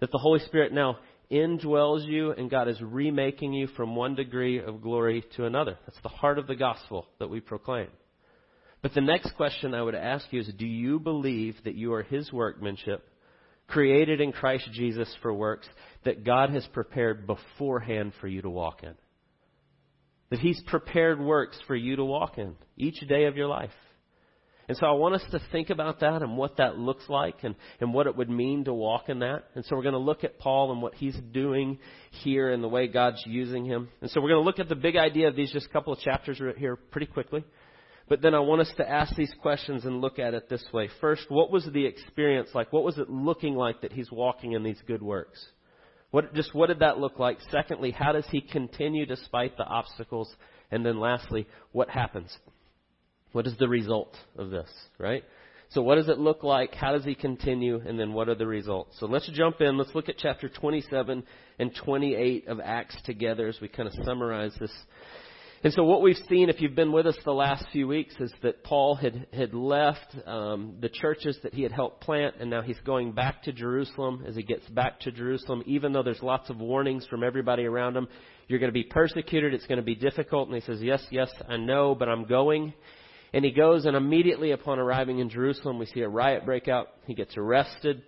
that 0.00 0.12
the 0.12 0.18
Holy 0.18 0.40
Spirit 0.40 0.72
now 0.72 0.98
indwells 1.30 2.06
you 2.06 2.32
and 2.32 2.50
God 2.50 2.68
is 2.68 2.80
remaking 2.82 3.54
you 3.54 3.68
from 3.68 3.96
one 3.96 4.14
degree 4.16 4.60
of 4.62 4.82
glory 4.82 5.24
to 5.36 5.46
another? 5.46 5.78
That's 5.86 6.00
the 6.02 6.10
heart 6.10 6.38
of 6.38 6.46
the 6.46 6.56
gospel 6.56 7.06
that 7.18 7.30
we 7.30 7.40
proclaim. 7.40 7.88
But 8.82 8.94
the 8.94 9.00
next 9.00 9.34
question 9.36 9.74
I 9.74 9.82
would 9.82 9.94
ask 9.94 10.26
you 10.30 10.40
is 10.40 10.52
Do 10.58 10.66
you 10.66 11.00
believe 11.00 11.56
that 11.64 11.74
you 11.74 11.94
are 11.94 12.02
His 12.02 12.30
workmanship, 12.30 13.02
created 13.66 14.20
in 14.20 14.32
Christ 14.32 14.68
Jesus 14.72 15.12
for 15.22 15.32
works 15.32 15.68
that 16.04 16.24
God 16.24 16.50
has 16.50 16.66
prepared 16.66 17.26
beforehand 17.26 18.12
for 18.20 18.28
you 18.28 18.42
to 18.42 18.50
walk 18.50 18.82
in? 18.82 18.94
That 20.30 20.40
He's 20.40 20.60
prepared 20.66 21.20
works 21.20 21.58
for 21.66 21.74
you 21.74 21.96
to 21.96 22.04
walk 22.04 22.38
in 22.38 22.56
each 22.76 23.00
day 23.08 23.24
of 23.24 23.36
your 23.36 23.48
life. 23.48 23.70
And 24.68 24.76
so 24.76 24.86
I 24.86 24.92
want 24.92 25.14
us 25.14 25.24
to 25.30 25.40
think 25.50 25.70
about 25.70 26.00
that 26.00 26.20
and 26.20 26.36
what 26.36 26.58
that 26.58 26.76
looks 26.76 27.08
like 27.08 27.36
and, 27.42 27.54
and 27.80 27.94
what 27.94 28.06
it 28.06 28.14
would 28.14 28.28
mean 28.28 28.64
to 28.64 28.74
walk 28.74 29.08
in 29.08 29.20
that. 29.20 29.44
And 29.54 29.64
so 29.64 29.74
we're 29.74 29.82
going 29.82 29.94
to 29.94 29.98
look 29.98 30.24
at 30.24 30.38
Paul 30.38 30.72
and 30.72 30.82
what 30.82 30.94
he's 30.94 31.16
doing 31.32 31.78
here 32.10 32.52
and 32.52 32.62
the 32.62 32.68
way 32.68 32.86
God's 32.86 33.22
using 33.24 33.64
him. 33.64 33.88
And 34.02 34.10
so 34.10 34.20
we're 34.20 34.28
going 34.28 34.42
to 34.42 34.44
look 34.44 34.58
at 34.58 34.68
the 34.68 34.76
big 34.76 34.96
idea 34.96 35.28
of 35.28 35.36
these 35.36 35.50
just 35.50 35.66
a 35.66 35.70
couple 35.70 35.94
of 35.94 36.00
chapters 36.00 36.38
right 36.38 36.56
here 36.56 36.76
pretty 36.76 37.06
quickly. 37.06 37.44
But 38.10 38.20
then 38.20 38.34
I 38.34 38.40
want 38.40 38.60
us 38.60 38.72
to 38.76 38.88
ask 38.88 39.16
these 39.16 39.32
questions 39.40 39.86
and 39.86 40.02
look 40.02 40.18
at 40.18 40.34
it 40.34 40.50
this 40.50 40.64
way. 40.72 40.90
First, 41.00 41.24
what 41.30 41.50
was 41.50 41.66
the 41.72 41.86
experience 41.86 42.50
like? 42.54 42.70
What 42.70 42.84
was 42.84 42.98
it 42.98 43.08
looking 43.08 43.54
like 43.54 43.80
that 43.80 43.92
he's 43.92 44.10
walking 44.12 44.52
in 44.52 44.62
these 44.62 44.80
good 44.86 45.02
works? 45.02 45.46
What, 46.10 46.34
just 46.34 46.54
what 46.54 46.68
did 46.68 46.78
that 46.78 46.98
look 46.98 47.18
like? 47.18 47.38
Secondly, 47.50 47.90
how 47.90 48.12
does 48.12 48.26
he 48.30 48.40
continue 48.40 49.04
despite 49.04 49.56
the 49.56 49.64
obstacles? 49.64 50.34
And 50.70 50.84
then 50.84 50.98
lastly, 50.98 51.46
what 51.72 51.90
happens? 51.90 52.36
What 53.32 53.46
is 53.46 53.56
the 53.58 53.68
result 53.68 54.16
of 54.36 54.50
this, 54.50 54.70
right? 54.98 55.22
So 55.70 55.82
what 55.82 55.96
does 55.96 56.08
it 56.08 56.18
look 56.18 56.42
like? 56.42 56.74
How 56.74 56.92
does 56.92 57.04
he 57.04 57.14
continue? 57.14 57.80
And 57.86 58.00
then 58.00 58.14
what 58.14 58.30
are 58.30 58.34
the 58.34 58.46
results? 58.46 58.96
So 58.98 59.06
let's 59.06 59.28
jump 59.34 59.60
in. 59.60 59.76
Let's 59.76 59.94
look 59.94 60.08
at 60.08 60.16
chapter 60.16 60.48
27 60.48 61.22
and 61.58 61.74
28 61.84 62.48
of 62.48 62.58
Acts 62.58 62.96
together 63.04 63.48
as 63.48 63.60
we 63.60 63.68
kind 63.68 63.86
of 63.86 63.94
summarize 64.04 64.54
this 64.58 64.72
and 65.64 65.72
so 65.72 65.82
what 65.82 66.02
we've 66.02 66.16
seen, 66.28 66.48
if 66.48 66.60
you've 66.60 66.76
been 66.76 66.92
with 66.92 67.06
us 67.06 67.16
the 67.24 67.32
last 67.32 67.64
few 67.72 67.88
weeks, 67.88 68.14
is 68.20 68.32
that 68.42 68.62
Paul 68.62 68.94
had, 68.94 69.26
had 69.32 69.54
left 69.54 70.16
um, 70.26 70.76
the 70.80 70.88
churches 70.88 71.36
that 71.42 71.52
he 71.52 71.62
had 71.62 71.72
helped 71.72 72.00
plant, 72.00 72.36
and 72.38 72.48
now 72.48 72.62
he's 72.62 72.78
going 72.86 73.12
back 73.12 73.42
to 73.44 73.52
Jerusalem. 73.52 74.24
As 74.26 74.36
he 74.36 74.42
gets 74.42 74.68
back 74.68 75.00
to 75.00 75.10
Jerusalem, 75.10 75.64
even 75.66 75.92
though 75.92 76.04
there's 76.04 76.22
lots 76.22 76.48
of 76.48 76.58
warnings 76.58 77.06
from 77.06 77.24
everybody 77.24 77.64
around 77.64 77.96
him, 77.96 78.06
you're 78.46 78.60
going 78.60 78.70
to 78.70 78.72
be 78.72 78.84
persecuted, 78.84 79.52
it's 79.52 79.66
going 79.66 79.78
to 79.78 79.84
be 79.84 79.96
difficult. 79.96 80.48
And 80.48 80.54
he 80.54 80.62
says, 80.62 80.80
yes, 80.80 81.02
yes, 81.10 81.30
I 81.48 81.56
know, 81.56 81.94
but 81.94 82.08
I'm 82.08 82.24
going. 82.24 82.72
And 83.32 83.44
he 83.44 83.50
goes, 83.50 83.84
and 83.84 83.96
immediately 83.96 84.52
upon 84.52 84.78
arriving 84.78 85.18
in 85.18 85.28
Jerusalem, 85.28 85.78
we 85.78 85.86
see 85.86 86.00
a 86.00 86.08
riot 86.08 86.46
break 86.46 86.68
out. 86.68 86.88
He 87.06 87.14
gets 87.14 87.36
arrested 87.36 88.02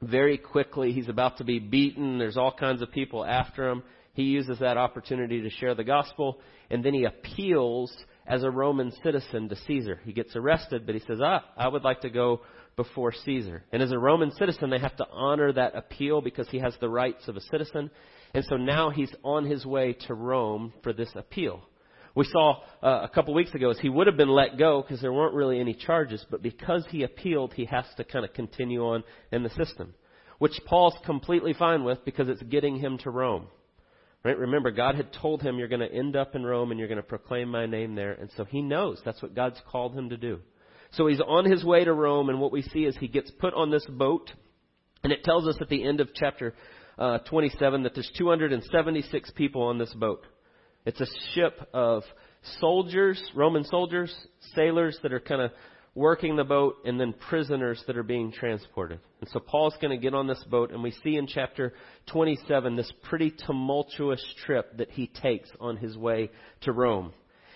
very 0.00 0.38
quickly. 0.38 0.92
He's 0.92 1.08
about 1.08 1.38
to 1.38 1.44
be 1.44 1.58
beaten. 1.58 2.18
There's 2.18 2.36
all 2.36 2.52
kinds 2.52 2.82
of 2.82 2.92
people 2.92 3.24
after 3.24 3.68
him. 3.68 3.82
He 4.18 4.24
uses 4.24 4.58
that 4.58 4.76
opportunity 4.76 5.42
to 5.42 5.48
share 5.48 5.76
the 5.76 5.84
gospel, 5.84 6.40
and 6.70 6.84
then 6.84 6.92
he 6.92 7.04
appeals 7.04 7.92
as 8.26 8.42
a 8.42 8.50
Roman 8.50 8.90
citizen 9.04 9.48
to 9.48 9.54
Caesar. 9.68 10.00
He 10.04 10.12
gets 10.12 10.34
arrested, 10.34 10.86
but 10.86 10.96
he 10.96 11.00
says, 11.06 11.20
Ah, 11.22 11.44
I 11.56 11.68
would 11.68 11.84
like 11.84 12.00
to 12.00 12.10
go 12.10 12.40
before 12.74 13.12
Caesar. 13.12 13.62
And 13.70 13.80
as 13.80 13.92
a 13.92 13.98
Roman 13.98 14.32
citizen, 14.32 14.70
they 14.70 14.80
have 14.80 14.96
to 14.96 15.06
honor 15.12 15.52
that 15.52 15.76
appeal 15.76 16.20
because 16.20 16.48
he 16.48 16.58
has 16.58 16.74
the 16.80 16.88
rights 16.88 17.28
of 17.28 17.36
a 17.36 17.40
citizen. 17.42 17.92
And 18.34 18.44
so 18.46 18.56
now 18.56 18.90
he's 18.90 19.14
on 19.22 19.44
his 19.44 19.64
way 19.64 19.92
to 20.08 20.14
Rome 20.14 20.72
for 20.82 20.92
this 20.92 21.12
appeal. 21.14 21.62
We 22.16 22.24
saw 22.24 22.56
uh, 22.82 23.02
a 23.04 23.08
couple 23.14 23.34
weeks 23.34 23.54
ago 23.54 23.70
as 23.70 23.78
he 23.78 23.88
would 23.88 24.08
have 24.08 24.16
been 24.16 24.30
let 24.30 24.58
go 24.58 24.82
because 24.82 25.00
there 25.00 25.12
weren't 25.12 25.36
really 25.36 25.60
any 25.60 25.74
charges, 25.74 26.26
but 26.28 26.42
because 26.42 26.84
he 26.90 27.04
appealed, 27.04 27.54
he 27.54 27.66
has 27.66 27.84
to 27.98 28.02
kind 28.02 28.24
of 28.24 28.34
continue 28.34 28.82
on 28.84 29.04
in 29.30 29.44
the 29.44 29.50
system, 29.50 29.94
which 30.40 30.58
Paul's 30.66 30.96
completely 31.06 31.52
fine 31.52 31.84
with 31.84 32.04
because 32.04 32.28
it's 32.28 32.42
getting 32.42 32.80
him 32.80 32.98
to 33.04 33.10
Rome. 33.10 33.46
Right? 34.28 34.36
Remember, 34.36 34.70
God 34.70 34.94
had 34.94 35.10
told 35.10 35.40
him 35.40 35.58
you're 35.58 35.68
going 35.68 35.80
to 35.80 35.90
end 35.90 36.14
up 36.14 36.34
in 36.34 36.44
Rome 36.44 36.70
and 36.70 36.78
you're 36.78 36.86
going 36.86 37.00
to 37.00 37.02
proclaim 37.02 37.48
my 37.48 37.64
name 37.64 37.94
there, 37.94 38.12
and 38.12 38.28
so 38.36 38.44
he 38.44 38.60
knows 38.60 39.00
that's 39.02 39.22
what 39.22 39.34
God's 39.34 39.58
called 39.72 39.94
him 39.94 40.10
to 40.10 40.18
do. 40.18 40.40
So 40.90 41.06
he's 41.06 41.22
on 41.22 41.50
his 41.50 41.64
way 41.64 41.82
to 41.82 41.94
Rome, 41.94 42.28
and 42.28 42.38
what 42.38 42.52
we 42.52 42.60
see 42.60 42.84
is 42.84 42.94
he 42.94 43.08
gets 43.08 43.30
put 43.30 43.54
on 43.54 43.70
this 43.70 43.86
boat, 43.88 44.30
and 45.02 45.14
it 45.14 45.24
tells 45.24 45.48
us 45.48 45.56
at 45.62 45.70
the 45.70 45.82
end 45.82 46.02
of 46.02 46.10
chapter 46.14 46.52
uh, 46.98 47.20
27 47.20 47.84
that 47.84 47.94
there's 47.94 48.10
276 48.18 49.30
people 49.30 49.62
on 49.62 49.78
this 49.78 49.94
boat. 49.94 50.26
It's 50.84 51.00
a 51.00 51.06
ship 51.32 51.66
of 51.72 52.02
soldiers, 52.60 53.22
Roman 53.34 53.64
soldiers, 53.64 54.14
sailors 54.54 54.98
that 55.02 55.14
are 55.14 55.20
kind 55.20 55.40
of 55.40 55.52
working 55.98 56.36
the 56.36 56.44
boat, 56.44 56.76
and 56.84 56.98
then 56.98 57.12
prisoners 57.12 57.82
that 57.86 57.96
are 57.96 58.04
being 58.04 58.30
transported. 58.32 59.00
And 59.20 59.28
so 59.30 59.40
Paul's 59.40 59.76
going 59.80 59.90
to 59.90 60.02
get 60.02 60.14
on 60.14 60.28
this 60.28 60.42
boat, 60.48 60.70
and 60.70 60.82
we 60.82 60.92
see 61.02 61.16
in 61.16 61.26
chapter 61.26 61.74
27 62.06 62.76
this 62.76 62.90
pretty 63.02 63.34
tumultuous 63.46 64.24
trip 64.46 64.78
that 64.78 64.90
he 64.90 65.08
takes 65.08 65.50
on 65.60 65.76
his 65.76 65.96
way 65.96 66.30
to 66.62 66.72
Rome. 66.72 67.12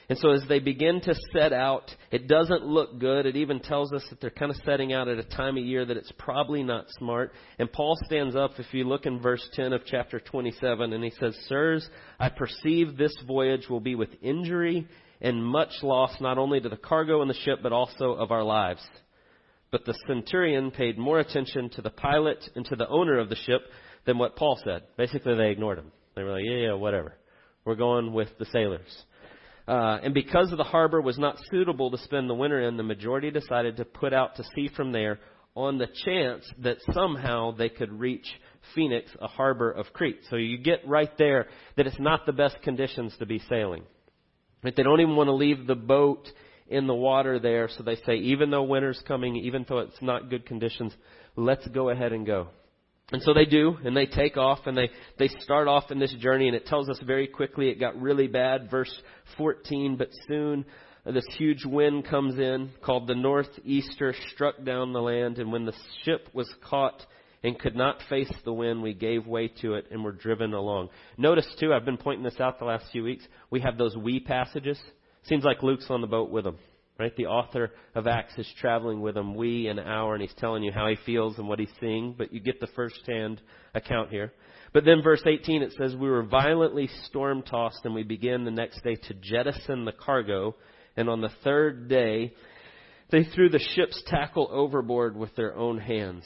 And 0.09 0.19
so 0.19 0.31
as 0.31 0.43
they 0.49 0.59
begin 0.59 1.01
to 1.03 1.15
set 1.33 1.53
out, 1.53 1.91
it 2.11 2.27
doesn't 2.27 2.67
look 2.67 2.99
good. 2.99 3.25
It 3.25 3.37
even 3.37 3.61
tells 3.61 3.93
us 3.93 4.05
that 4.11 4.21
they're 4.21 4.31
kind 4.31 4.51
of 4.51 4.59
setting 4.67 4.93
out 4.93 5.09
at 5.09 5.19
a 5.19 5.25
time 5.25 5.57
of 5.57 5.65
year 5.65 5.87
that 5.87 5.97
it's 5.97 6.13
probably 6.19 6.65
not 6.65 6.87
smart. 6.99 7.33
And 7.59 7.73
Paul 7.73 7.97
stands 8.05 8.35
up, 8.35 8.51
if 8.59 8.67
you 8.75 8.85
look 8.85 9.07
in 9.07 9.21
verse 9.21 9.49
10 9.55 9.73
of 9.73 9.83
chapter 9.87 10.19
27, 10.19 10.93
and 10.93 11.05
he 11.05 11.13
says, 11.19 11.39
Sirs, 11.47 11.89
I 12.19 12.29
perceive 12.29 12.97
this 12.97 13.15
voyage 13.27 13.69
will 13.71 13.81
be 13.81 13.95
with 13.95 14.11
injury 14.21 14.89
and 15.23 15.43
much 15.43 15.71
loss, 15.83 16.15
not 16.21 16.37
only 16.37 16.61
to 16.61 16.69
the 16.69 16.77
cargo 16.77 17.23
and 17.23 17.31
the 17.31 17.35
ship, 17.35 17.61
but 17.63 17.73
also 17.73 18.13
of 18.13 18.33
our 18.33 18.43
lives. 18.43 18.83
But 19.71 19.87
the 19.87 19.95
centurion 20.07 20.73
paid 20.73 20.99
more 20.99 21.21
attention 21.21 21.71
to 21.71 21.81
the 21.81 21.91
pilot 21.91 22.45
and 22.55 22.67
to 22.67 22.77
the 22.77 22.89
owner 22.89 23.19
of 23.19 23.31
the 23.31 23.37
ship 23.37 23.63
than 24.05 24.19
what 24.19 24.37
Paul 24.37 24.61
said. 24.63 24.83
Basically, 24.99 25.35
they 25.35 25.51
ignored 25.51 25.79
him. 25.79 25.93
They 26.15 26.25
were 26.25 26.33
like, 26.33 26.45
yeah, 26.45 26.67
yeah, 26.67 26.75
whatever. 26.75 27.15
We're 27.65 27.77
going 27.77 28.13
with 28.13 28.29
the 28.39 28.47
sailors. 28.47 29.05
Uh, 29.67 29.99
and 30.03 30.13
because 30.13 30.51
the 30.51 30.65
harbor 30.65 31.01
was 31.01 31.19
not 31.19 31.39
suitable 31.51 31.93
to 31.93 31.99
spend 31.99 32.29
the 32.29 32.35
winter 32.35 32.61
in, 32.61 32.77
the 32.77 32.83
majority 32.83 33.31
decided 33.31 33.77
to 33.77 33.85
put 33.85 34.13
out 34.13 34.37
to 34.37 34.45
sea 34.57 34.69
from 34.75 34.91
there 34.91 35.21
on 35.55 35.79
the 35.79 35.87
chance 36.05 36.45
that 36.59 36.79
somehow 36.93 37.53
they 37.53 37.69
could 37.69 37.93
reach 37.93 38.27
Phoenix, 38.75 39.09
a 39.21 39.29
harbor 39.29 39.71
of 39.71 39.93
Crete. 39.93 40.19
So 40.31 40.37
you 40.37 40.59
get 40.59 40.87
right 40.87 41.11
there 41.17 41.47
that 41.77 41.87
it's 41.87 42.01
not 42.01 42.27
the 42.27 42.33
best 42.33 42.61
conditions 42.63 43.15
to 43.21 43.27
be 43.27 43.41
sailing. 43.49 43.85
Right? 44.63 44.75
They 44.75 44.83
don't 44.83 45.01
even 45.01 45.17
want 45.17 45.29
to 45.29 45.35
leave 45.35 45.67
the 45.67 45.75
boat 45.75 46.29
in 46.69 46.87
the 46.87 46.95
water 46.95 47.39
there, 47.39 47.69
so 47.69 47.83
they 47.83 47.97
say, 48.07 48.17
even 48.17 48.51
though 48.51 48.63
winter's 48.63 49.03
coming, 49.07 49.37
even 49.37 49.67
though 49.69 49.79
it's 49.79 50.01
not 50.01 50.31
good 50.31 50.47
conditions, 50.47 50.95
let's 51.37 51.67
go 51.69 51.91
ahead 51.91 52.13
and 52.13 52.25
go. 52.25 52.49
And 53.11 53.21
so 53.23 53.35
they 53.35 53.45
do, 53.45 53.77
and 53.85 53.95
they 53.95 54.07
take 54.07 54.39
off, 54.39 54.61
and 54.67 54.77
they, 54.77 54.89
they 55.19 55.29
start 55.29 55.69
off 55.69 55.91
in 55.91 55.99
this 55.99 56.15
journey, 56.15 56.47
and 56.47 56.57
it 56.57 56.67
tells 56.67 56.89
us 56.89 56.99
very 57.07 57.27
quickly 57.27 57.69
it 57.69 57.79
got 57.79 58.01
really 58.01 58.27
bad. 58.27 58.71
Verse 58.71 58.93
14, 59.37 59.97
but 59.97 60.09
soon 60.27 60.65
uh, 61.05 61.13
this 61.13 61.27
huge 61.37 61.67
wind 61.67 62.07
comes 62.07 62.39
in 62.39 62.71
called 62.83 63.07
the 63.07 63.15
northeaster, 63.15 64.15
struck 64.33 64.63
down 64.65 64.93
the 64.93 65.03
land, 65.03 65.39
and 65.39 65.53
when 65.53 65.67
the 65.67 65.75
ship 66.05 66.29
was 66.33 66.49
caught 66.65 67.05
and 67.43 67.59
could 67.59 67.75
not 67.75 67.99
face 68.09 68.33
the 68.45 68.53
wind, 68.53 68.83
we 68.83 68.95
gave 68.95 69.27
way 69.27 69.49
to 69.61 69.75
it 69.75 69.87
and 69.91 70.05
were 70.05 70.13
driven 70.13 70.55
along. 70.55 70.91
Notice 71.17 71.47
too, 71.59 71.73
I've 71.73 71.85
been 71.85 71.97
pointing 71.97 72.25
this 72.25 72.41
out 72.41 72.59
the 72.59 72.65
last 72.65 72.87
few 72.93 73.03
weeks, 73.03 73.27
we 73.51 73.61
have 73.61 73.79
those 73.79 73.97
we 73.97 74.21
passages. 74.21 74.79
Seems 75.25 75.45
like 75.45 75.63
Luke's 75.63 75.87
on 75.91 76.01
the 76.01 76.07
boat 76.07 76.31
with 76.31 76.45
them. 76.45 76.59
Right? 76.99 77.17
The 77.17 77.27
author 77.27 77.73
of 77.95 78.07
Acts 78.07 78.35
is 78.39 78.47
traveling 78.61 79.01
with 79.01 79.15
them, 79.15 79.35
we, 79.35 79.67
an 79.67 79.79
hour, 79.79 80.15
and 80.15 80.23
he's 80.23 80.35
telling 80.39 80.63
you 80.63 80.71
how 80.71 80.87
he 80.89 80.97
feels 81.07 81.39
and 81.39 81.49
what 81.49 81.59
he's 81.59 81.73
seeing, 81.81 82.15
but 82.17 82.33
you 82.33 82.39
get 82.39 82.61
the 82.61 82.69
first-hand 82.77 83.41
account 83.75 84.11
here. 84.11 84.33
But 84.73 84.85
then 84.85 85.03
verse 85.03 85.23
18 85.27 85.63
it 85.63 85.73
says, 85.77 85.97
We 85.97 86.09
were 86.09 86.23
violently 86.23 86.89
storm 87.07 87.43
tossed, 87.43 87.81
and 87.85 87.95
we 87.95 88.03
began 88.05 88.45
the 88.45 88.51
next 88.51 88.85
day 88.85 88.95
to 88.95 89.15
jettison 89.15 89.85
the 89.85 89.93
cargo, 89.93 90.55
and 90.97 91.09
on 91.09 91.23
the 91.23 91.33
third 91.43 91.89
day 91.89 92.35
they 93.11 93.25
threw 93.25 93.49
the 93.49 93.65
ship's 93.75 94.01
tackle 94.07 94.49
overboard 94.53 95.17
with 95.17 95.35
their 95.35 95.57
own 95.57 95.79
hands. 95.79 96.25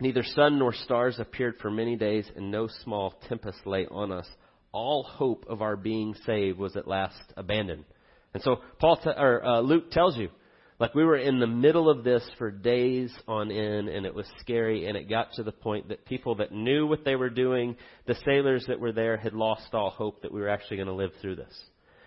Neither 0.00 0.22
sun 0.22 0.58
nor 0.58 0.72
stars 0.72 1.18
appeared 1.18 1.56
for 1.60 1.70
many 1.70 1.94
days, 1.94 2.30
and 2.34 2.50
no 2.50 2.68
small 2.84 3.14
tempest 3.28 3.66
lay 3.66 3.86
on 3.86 4.10
us. 4.10 4.26
All 4.72 5.02
hope 5.02 5.44
of 5.48 5.60
our 5.60 5.76
being 5.76 6.14
saved 6.24 6.58
was 6.58 6.74
at 6.76 6.88
last 6.88 7.20
abandoned. 7.36 7.84
And 8.32 8.42
so 8.42 8.60
Paul 8.78 8.96
t- 8.96 9.10
or 9.10 9.44
uh, 9.44 9.60
Luke 9.60 9.90
tells 9.90 10.16
you, 10.16 10.30
like 10.78 10.94
we 10.94 11.04
were 11.04 11.18
in 11.18 11.40
the 11.40 11.46
middle 11.46 11.90
of 11.90 12.04
this 12.04 12.22
for 12.38 12.50
days 12.50 13.12
on 13.28 13.50
end, 13.50 13.88
and 13.88 14.06
it 14.06 14.14
was 14.14 14.26
scary, 14.40 14.86
and 14.86 14.96
it 14.96 15.10
got 15.10 15.34
to 15.34 15.42
the 15.42 15.52
point 15.52 15.88
that 15.88 16.06
people 16.06 16.36
that 16.36 16.52
knew 16.52 16.86
what 16.86 17.04
they 17.04 17.16
were 17.16 17.28
doing, 17.28 17.76
the 18.06 18.16
sailors 18.24 18.64
that 18.68 18.80
were 18.80 18.92
there, 18.92 19.18
had 19.18 19.34
lost 19.34 19.74
all 19.74 19.90
hope 19.90 20.22
that 20.22 20.32
we 20.32 20.40
were 20.40 20.48
actually 20.48 20.78
going 20.78 20.86
to 20.88 20.94
live 20.94 21.12
through 21.20 21.36
this. 21.36 21.54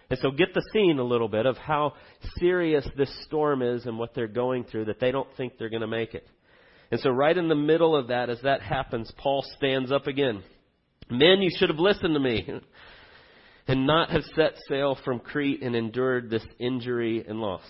And 0.09 0.17
so 0.19 0.31
get 0.31 0.55
the 0.55 0.67
scene 0.73 0.97
a 0.97 1.03
little 1.03 1.27
bit 1.27 1.45
of 1.45 1.57
how 1.57 1.93
serious 2.39 2.87
this 2.97 3.13
storm 3.25 3.61
is 3.61 3.85
and 3.85 3.99
what 3.99 4.15
they're 4.15 4.27
going 4.27 4.63
through, 4.63 4.85
that 4.85 4.99
they 4.99 5.11
don't 5.11 5.29
think 5.37 5.59
they're 5.59 5.69
going 5.69 5.81
to 5.81 5.87
make 5.87 6.15
it. 6.15 6.27
And 6.93 7.01
so 7.01 7.09
right 7.09 7.35
in 7.35 7.47
the 7.47 7.55
middle 7.55 7.95
of 7.95 8.09
that, 8.09 8.29
as 8.29 8.39
that 8.43 8.61
happens, 8.61 9.11
Paul 9.17 9.43
stands 9.57 9.91
up 9.91 10.05
again. 10.05 10.43
Men, 11.09 11.41
you 11.41 11.49
should 11.57 11.69
have 11.69 11.79
listened 11.79 12.13
to 12.13 12.19
me 12.19 12.47
and 13.67 13.87
not 13.87 14.11
have 14.11 14.21
set 14.35 14.59
sail 14.69 14.95
from 15.03 15.19
Crete 15.19 15.63
and 15.63 15.75
endured 15.75 16.29
this 16.29 16.45
injury 16.59 17.25
and 17.27 17.39
loss. 17.39 17.63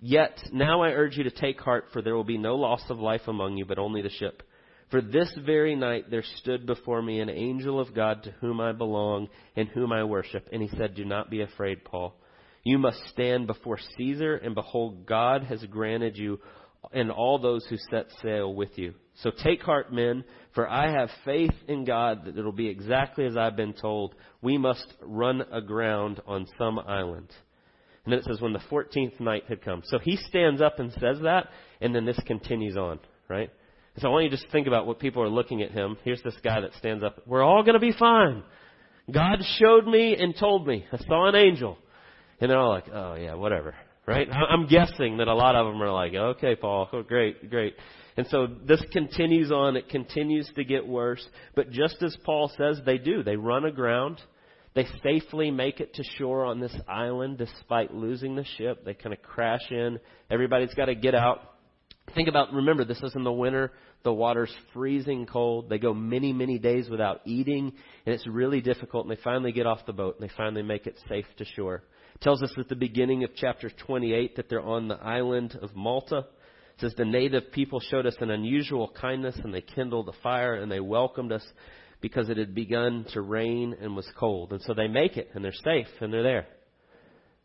Yet 0.00 0.36
now 0.52 0.82
I 0.82 0.88
urge 0.88 1.16
you 1.16 1.22
to 1.22 1.30
take 1.30 1.60
heart, 1.60 1.90
for 1.92 2.02
there 2.02 2.16
will 2.16 2.24
be 2.24 2.38
no 2.38 2.56
loss 2.56 2.82
of 2.90 2.98
life 2.98 3.20
among 3.28 3.56
you, 3.56 3.64
but 3.66 3.78
only 3.78 4.02
the 4.02 4.10
ship. 4.10 4.42
For 4.90 5.00
this 5.00 5.32
very 5.46 5.76
night 5.76 6.10
there 6.10 6.24
stood 6.38 6.66
before 6.66 7.02
me 7.02 7.20
an 7.20 7.30
angel 7.30 7.78
of 7.78 7.94
God 7.94 8.24
to 8.24 8.32
whom 8.40 8.60
I 8.60 8.72
belong 8.72 9.28
and 9.54 9.68
whom 9.68 9.92
I 9.92 10.02
worship. 10.02 10.48
And 10.50 10.60
he 10.60 10.76
said, 10.76 10.96
Do 10.96 11.04
not 11.04 11.30
be 11.30 11.42
afraid, 11.42 11.84
Paul. 11.84 12.16
You 12.64 12.78
must 12.78 12.98
stand 13.10 13.46
before 13.46 13.78
Caesar, 13.96 14.34
and 14.34 14.56
behold, 14.56 15.06
God 15.06 15.44
has 15.44 15.64
granted 15.66 16.16
you 16.16 16.40
and 16.92 17.10
all 17.10 17.38
those 17.38 17.64
who 17.66 17.76
set 17.90 18.06
sail 18.22 18.54
with 18.54 18.76
you. 18.76 18.94
So 19.22 19.30
take 19.30 19.62
heart, 19.62 19.92
men, 19.92 20.24
for 20.54 20.68
I 20.68 20.90
have 20.90 21.10
faith 21.24 21.54
in 21.68 21.84
God 21.84 22.24
that 22.24 22.36
it'll 22.36 22.52
be 22.52 22.68
exactly 22.68 23.24
as 23.24 23.36
I've 23.36 23.56
been 23.56 23.72
told. 23.72 24.14
We 24.42 24.58
must 24.58 24.86
run 25.02 25.42
aground 25.52 26.20
on 26.26 26.46
some 26.58 26.78
island. 26.78 27.28
And 28.04 28.12
then 28.12 28.20
it 28.20 28.24
says, 28.26 28.40
when 28.40 28.52
the 28.52 28.60
14th 28.70 29.18
night 29.18 29.44
had 29.48 29.62
come. 29.62 29.82
So 29.86 29.98
he 29.98 30.16
stands 30.16 30.60
up 30.60 30.78
and 30.78 30.92
says 30.92 31.18
that, 31.22 31.48
and 31.80 31.94
then 31.94 32.04
this 32.04 32.20
continues 32.26 32.76
on, 32.76 33.00
right? 33.28 33.50
So 33.98 34.08
I 34.08 34.10
want 34.10 34.24
you 34.24 34.30
to 34.30 34.36
just 34.36 34.50
think 34.52 34.66
about 34.66 34.86
what 34.86 35.00
people 35.00 35.22
are 35.22 35.28
looking 35.28 35.62
at 35.62 35.70
him. 35.70 35.96
Here's 36.04 36.22
this 36.22 36.36
guy 36.44 36.60
that 36.60 36.74
stands 36.74 37.02
up. 37.02 37.22
We're 37.26 37.42
all 37.42 37.62
going 37.62 37.74
to 37.74 37.80
be 37.80 37.94
fine. 37.98 38.44
God 39.10 39.38
showed 39.58 39.86
me 39.86 40.14
and 40.16 40.36
told 40.38 40.66
me. 40.66 40.84
I 40.92 40.98
saw 40.98 41.28
an 41.28 41.34
angel. 41.34 41.78
And 42.40 42.50
they're 42.50 42.58
all 42.58 42.70
like, 42.70 42.88
oh 42.92 43.14
yeah, 43.14 43.34
whatever 43.34 43.74
right? 44.06 44.28
I'm 44.50 44.66
guessing 44.66 45.18
that 45.18 45.28
a 45.28 45.34
lot 45.34 45.56
of 45.56 45.66
them 45.66 45.82
are 45.82 45.92
like, 45.92 46.14
okay, 46.14 46.54
Paul, 46.54 46.88
oh, 46.92 47.02
great, 47.02 47.50
great. 47.50 47.74
And 48.16 48.26
so 48.28 48.46
this 48.46 48.82
continues 48.92 49.52
on. 49.52 49.76
It 49.76 49.88
continues 49.88 50.50
to 50.56 50.64
get 50.64 50.86
worse. 50.86 51.26
But 51.54 51.70
just 51.70 52.02
as 52.02 52.16
Paul 52.24 52.50
says, 52.56 52.80
they 52.84 52.98
do. 52.98 53.22
They 53.22 53.36
run 53.36 53.64
aground. 53.64 54.20
They 54.74 54.86
safely 55.02 55.50
make 55.50 55.80
it 55.80 55.94
to 55.94 56.04
shore 56.18 56.44
on 56.44 56.60
this 56.60 56.74
island 56.88 57.38
despite 57.38 57.94
losing 57.94 58.36
the 58.36 58.44
ship. 58.56 58.84
They 58.84 58.94
kind 58.94 59.12
of 59.12 59.22
crash 59.22 59.70
in. 59.70 59.98
Everybody's 60.30 60.74
got 60.74 60.86
to 60.86 60.94
get 60.94 61.14
out. 61.14 61.40
Think 62.14 62.28
about, 62.28 62.52
remember, 62.52 62.84
this 62.84 63.02
is 63.02 63.14
in 63.16 63.24
the 63.24 63.32
winter. 63.32 63.72
The 64.04 64.12
water's 64.12 64.54
freezing 64.72 65.26
cold. 65.26 65.68
They 65.68 65.78
go 65.78 65.92
many, 65.92 66.32
many 66.32 66.58
days 66.58 66.88
without 66.88 67.22
eating, 67.24 67.72
and 68.04 68.14
it's 68.14 68.26
really 68.26 68.60
difficult. 68.60 69.06
And 69.06 69.16
they 69.16 69.20
finally 69.20 69.50
get 69.50 69.66
off 69.66 69.84
the 69.86 69.92
boat, 69.92 70.20
and 70.20 70.28
they 70.28 70.32
finally 70.36 70.62
make 70.62 70.86
it 70.86 71.00
safe 71.08 71.26
to 71.38 71.44
shore. 71.44 71.82
Tells 72.20 72.42
us 72.42 72.52
at 72.58 72.68
the 72.68 72.76
beginning 72.76 73.24
of 73.24 73.30
chapter 73.36 73.70
28 73.70 74.36
that 74.36 74.48
they're 74.48 74.60
on 74.60 74.88
the 74.88 74.96
island 74.96 75.58
of 75.60 75.74
Malta. 75.74 76.18
It 76.18 76.80
says 76.80 76.94
the 76.96 77.04
native 77.04 77.52
people 77.52 77.80
showed 77.80 78.06
us 78.06 78.16
an 78.20 78.30
unusual 78.30 78.90
kindness 79.00 79.36
and 79.42 79.52
they 79.52 79.60
kindled 79.60 80.08
a 80.08 80.22
fire 80.22 80.54
and 80.54 80.70
they 80.70 80.80
welcomed 80.80 81.32
us 81.32 81.44
because 82.00 82.28
it 82.28 82.36
had 82.36 82.54
begun 82.54 83.06
to 83.12 83.20
rain 83.20 83.76
and 83.80 83.96
was 83.96 84.08
cold. 84.18 84.52
And 84.52 84.62
so 84.62 84.74
they 84.74 84.88
make 84.88 85.16
it 85.16 85.30
and 85.34 85.44
they're 85.44 85.52
safe 85.52 85.88
and 86.00 86.12
they're 86.12 86.22
there. 86.22 86.46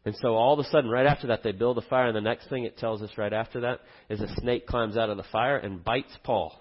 And 0.04 0.16
so 0.22 0.36
all 0.36 0.54
of 0.54 0.66
a 0.66 0.70
sudden, 0.70 0.90
right 0.90 1.06
after 1.06 1.28
that, 1.28 1.44
they 1.44 1.52
build 1.52 1.78
a 1.78 1.82
fire, 1.82 2.08
and 2.08 2.16
the 2.16 2.22
next 2.22 2.50
thing 2.50 2.64
it 2.64 2.78
tells 2.78 3.04
us 3.04 3.12
right 3.18 3.34
after 3.34 3.62
that 3.62 3.82
is 4.10 4.20
a 4.20 4.34
snake 4.40 4.66
climbs 4.66 4.98
out 4.98 5.12
of 5.12 5.18
the 5.18 5.24
fire 5.32 5.58
and 5.58 5.84
bites 5.84 6.18
Paul. 6.24 6.60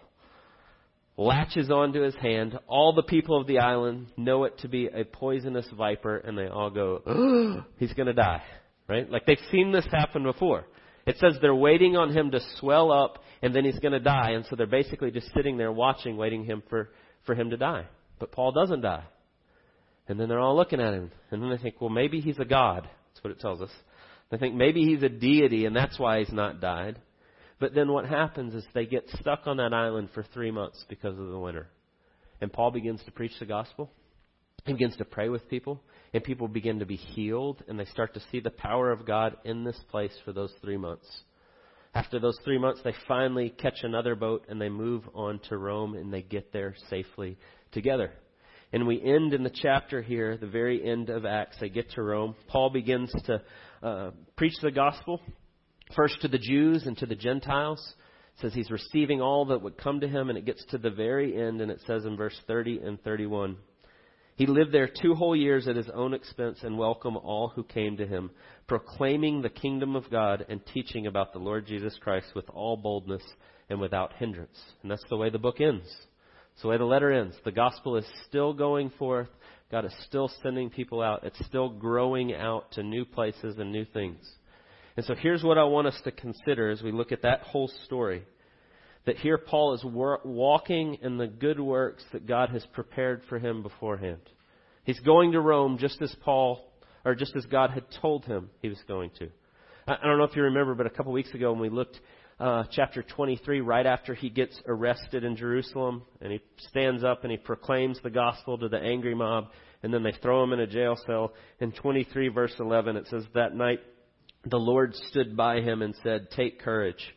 Latches 1.20 1.70
onto 1.70 2.00
his 2.00 2.14
hand. 2.16 2.58
All 2.66 2.94
the 2.94 3.02
people 3.02 3.38
of 3.38 3.46
the 3.46 3.58
island 3.58 4.06
know 4.16 4.44
it 4.44 4.58
to 4.60 4.68
be 4.68 4.86
a 4.86 5.04
poisonous 5.04 5.66
viper, 5.76 6.16
and 6.16 6.36
they 6.36 6.46
all 6.46 6.70
go, 6.70 7.62
he's 7.78 7.92
going 7.92 8.06
to 8.06 8.14
die. 8.14 8.42
Right? 8.88 9.08
Like 9.08 9.26
they've 9.26 9.38
seen 9.52 9.70
this 9.70 9.86
happen 9.92 10.24
before. 10.24 10.64
It 11.06 11.16
says 11.18 11.34
they're 11.40 11.54
waiting 11.54 11.96
on 11.96 12.16
him 12.16 12.30
to 12.32 12.40
swell 12.58 12.90
up, 12.90 13.18
and 13.42 13.54
then 13.54 13.64
he's 13.64 13.78
going 13.78 13.92
to 13.92 14.00
die. 14.00 14.30
And 14.30 14.44
so 14.48 14.56
they're 14.56 14.66
basically 14.66 15.10
just 15.10 15.32
sitting 15.34 15.56
there 15.58 15.70
watching, 15.70 16.16
waiting 16.16 16.44
him 16.44 16.62
for, 16.68 16.90
for 17.26 17.34
him 17.34 17.50
to 17.50 17.56
die. 17.56 17.86
But 18.18 18.32
Paul 18.32 18.52
doesn't 18.52 18.80
die. 18.80 19.04
And 20.08 20.18
then 20.18 20.28
they're 20.28 20.40
all 20.40 20.56
looking 20.56 20.80
at 20.80 20.94
him. 20.94 21.12
And 21.30 21.42
then 21.42 21.50
they 21.50 21.58
think, 21.58 21.80
well, 21.80 21.90
maybe 21.90 22.20
he's 22.20 22.38
a 22.38 22.44
god. 22.44 22.88
That's 23.12 23.22
what 23.22 23.30
it 23.30 23.40
tells 23.40 23.60
us. 23.60 23.70
They 24.30 24.38
think 24.38 24.54
maybe 24.54 24.84
he's 24.84 25.02
a 25.02 25.08
deity, 25.08 25.66
and 25.66 25.76
that's 25.76 25.98
why 25.98 26.20
he's 26.20 26.32
not 26.32 26.60
died. 26.60 26.98
But 27.60 27.74
then 27.74 27.92
what 27.92 28.06
happens 28.06 28.54
is 28.54 28.64
they 28.72 28.86
get 28.86 29.08
stuck 29.20 29.46
on 29.46 29.58
that 29.58 29.74
island 29.74 30.08
for 30.14 30.24
three 30.34 30.50
months 30.50 30.84
because 30.88 31.18
of 31.18 31.28
the 31.28 31.38
winter. 31.38 31.68
And 32.40 32.50
Paul 32.50 32.70
begins 32.70 33.04
to 33.04 33.12
preach 33.12 33.38
the 33.38 33.46
gospel. 33.46 33.90
He 34.64 34.72
begins 34.72 34.96
to 34.96 35.04
pray 35.04 35.28
with 35.28 35.48
people. 35.48 35.82
And 36.14 36.24
people 36.24 36.48
begin 36.48 36.78
to 36.78 36.86
be 36.86 36.96
healed. 36.96 37.62
And 37.68 37.78
they 37.78 37.84
start 37.84 38.14
to 38.14 38.22
see 38.32 38.40
the 38.40 38.50
power 38.50 38.90
of 38.90 39.06
God 39.06 39.36
in 39.44 39.62
this 39.62 39.78
place 39.90 40.16
for 40.24 40.32
those 40.32 40.52
three 40.62 40.78
months. 40.78 41.06
After 41.94 42.18
those 42.18 42.38
three 42.44 42.58
months, 42.58 42.80
they 42.82 42.94
finally 43.06 43.50
catch 43.50 43.82
another 43.82 44.14
boat 44.14 44.46
and 44.48 44.60
they 44.60 44.68
move 44.68 45.02
on 45.14 45.40
to 45.48 45.58
Rome 45.58 45.94
and 45.94 46.12
they 46.12 46.22
get 46.22 46.52
there 46.52 46.74
safely 46.88 47.36
together. 47.72 48.12
And 48.72 48.86
we 48.86 49.02
end 49.02 49.34
in 49.34 49.42
the 49.42 49.50
chapter 49.50 50.00
here, 50.00 50.36
the 50.36 50.46
very 50.46 50.88
end 50.88 51.10
of 51.10 51.26
Acts. 51.26 51.56
They 51.60 51.68
get 51.68 51.90
to 51.92 52.02
Rome. 52.02 52.36
Paul 52.46 52.70
begins 52.70 53.12
to 53.24 53.42
uh, 53.82 54.12
preach 54.36 54.54
the 54.62 54.70
gospel 54.70 55.20
first 55.94 56.20
to 56.22 56.28
the 56.28 56.38
Jews 56.38 56.84
and 56.86 56.96
to 56.98 57.06
the 57.06 57.14
Gentiles. 57.14 57.94
It 58.36 58.40
says 58.40 58.54
he's 58.54 58.70
receiving 58.70 59.20
all 59.20 59.46
that 59.46 59.62
would 59.62 59.76
come 59.76 60.00
to 60.00 60.08
him, 60.08 60.28
and 60.28 60.38
it 60.38 60.46
gets 60.46 60.64
to 60.66 60.78
the 60.78 60.90
very 60.90 61.36
end, 61.40 61.60
and 61.60 61.70
it 61.70 61.80
says 61.86 62.04
in 62.04 62.16
verse 62.16 62.38
30 62.46 62.78
and 62.78 63.02
31. 63.02 63.56
He 64.36 64.46
lived 64.46 64.72
there 64.72 64.88
two 64.88 65.14
whole 65.14 65.36
years 65.36 65.68
at 65.68 65.76
his 65.76 65.90
own 65.90 66.14
expense 66.14 66.60
and 66.62 66.78
welcomed 66.78 67.18
all 67.18 67.48
who 67.48 67.62
came 67.62 67.98
to 67.98 68.06
him, 68.06 68.30
proclaiming 68.66 69.42
the 69.42 69.50
kingdom 69.50 69.94
of 69.94 70.10
God 70.10 70.46
and 70.48 70.64
teaching 70.72 71.06
about 71.06 71.34
the 71.34 71.38
Lord 71.38 71.66
Jesus 71.66 71.98
Christ 72.00 72.28
with 72.34 72.48
all 72.48 72.78
boldness 72.78 73.22
and 73.68 73.78
without 73.80 74.14
hindrance. 74.14 74.58
And 74.80 74.90
that's 74.90 75.04
the 75.10 75.18
way 75.18 75.28
the 75.28 75.38
book 75.38 75.60
ends. 75.60 75.84
It's 76.54 76.62
the 76.62 76.68
way 76.68 76.78
the 76.78 76.84
letter 76.84 77.12
ends. 77.12 77.36
The 77.44 77.52
gospel 77.52 77.96
is 77.96 78.06
still 78.26 78.54
going 78.54 78.90
forth. 78.98 79.28
God 79.70 79.84
is 79.84 79.94
still 80.06 80.30
sending 80.42 80.70
people 80.70 81.02
out. 81.02 81.24
It's 81.24 81.46
still 81.46 81.68
growing 81.68 82.32
out 82.32 82.72
to 82.72 82.82
new 82.82 83.04
places 83.04 83.58
and 83.58 83.70
new 83.70 83.84
things. 83.84 84.26
And 85.00 85.06
so 85.06 85.14
here's 85.14 85.42
what 85.42 85.56
I 85.56 85.64
want 85.64 85.86
us 85.86 85.98
to 86.04 86.12
consider 86.12 86.68
as 86.68 86.82
we 86.82 86.92
look 86.92 87.10
at 87.10 87.22
that 87.22 87.40
whole 87.40 87.72
story. 87.86 88.22
That 89.06 89.16
here 89.16 89.38
Paul 89.38 89.72
is 89.72 89.82
wor- 89.82 90.20
walking 90.26 90.98
in 91.00 91.16
the 91.16 91.26
good 91.26 91.58
works 91.58 92.04
that 92.12 92.26
God 92.26 92.50
has 92.50 92.66
prepared 92.74 93.22
for 93.26 93.38
him 93.38 93.62
beforehand. 93.62 94.20
He's 94.84 95.00
going 95.00 95.32
to 95.32 95.40
Rome 95.40 95.78
just 95.78 96.02
as 96.02 96.14
Paul, 96.22 96.70
or 97.02 97.14
just 97.14 97.34
as 97.34 97.46
God 97.46 97.70
had 97.70 97.84
told 98.02 98.26
him 98.26 98.50
he 98.60 98.68
was 98.68 98.76
going 98.86 99.08
to. 99.20 99.30
I, 99.88 99.94
I 99.94 100.06
don't 100.06 100.18
know 100.18 100.24
if 100.24 100.36
you 100.36 100.42
remember, 100.42 100.74
but 100.74 100.84
a 100.84 100.90
couple 100.90 101.12
weeks 101.12 101.32
ago 101.32 101.50
when 101.50 101.62
we 101.62 101.70
looked 101.70 101.98
uh, 102.38 102.64
chapter 102.70 103.02
23, 103.02 103.62
right 103.62 103.86
after 103.86 104.12
he 104.12 104.28
gets 104.28 104.60
arrested 104.66 105.24
in 105.24 105.34
Jerusalem, 105.34 106.02
and 106.20 106.30
he 106.30 106.42
stands 106.68 107.04
up 107.04 107.22
and 107.22 107.30
he 107.30 107.38
proclaims 107.38 107.98
the 108.02 108.10
gospel 108.10 108.58
to 108.58 108.68
the 108.68 108.76
angry 108.76 109.14
mob, 109.14 109.46
and 109.82 109.94
then 109.94 110.02
they 110.02 110.12
throw 110.20 110.44
him 110.44 110.52
in 110.52 110.60
a 110.60 110.66
jail 110.66 110.94
cell. 111.06 111.32
In 111.58 111.72
23, 111.72 112.28
verse 112.28 112.52
11, 112.60 112.98
it 112.98 113.06
says, 113.08 113.24
That 113.32 113.54
night 113.54 113.80
the 114.44 114.58
Lord 114.58 114.94
stood 115.08 115.36
by 115.36 115.60
him 115.60 115.82
and 115.82 115.94
said, 116.02 116.30
Take 116.30 116.60
courage. 116.60 117.14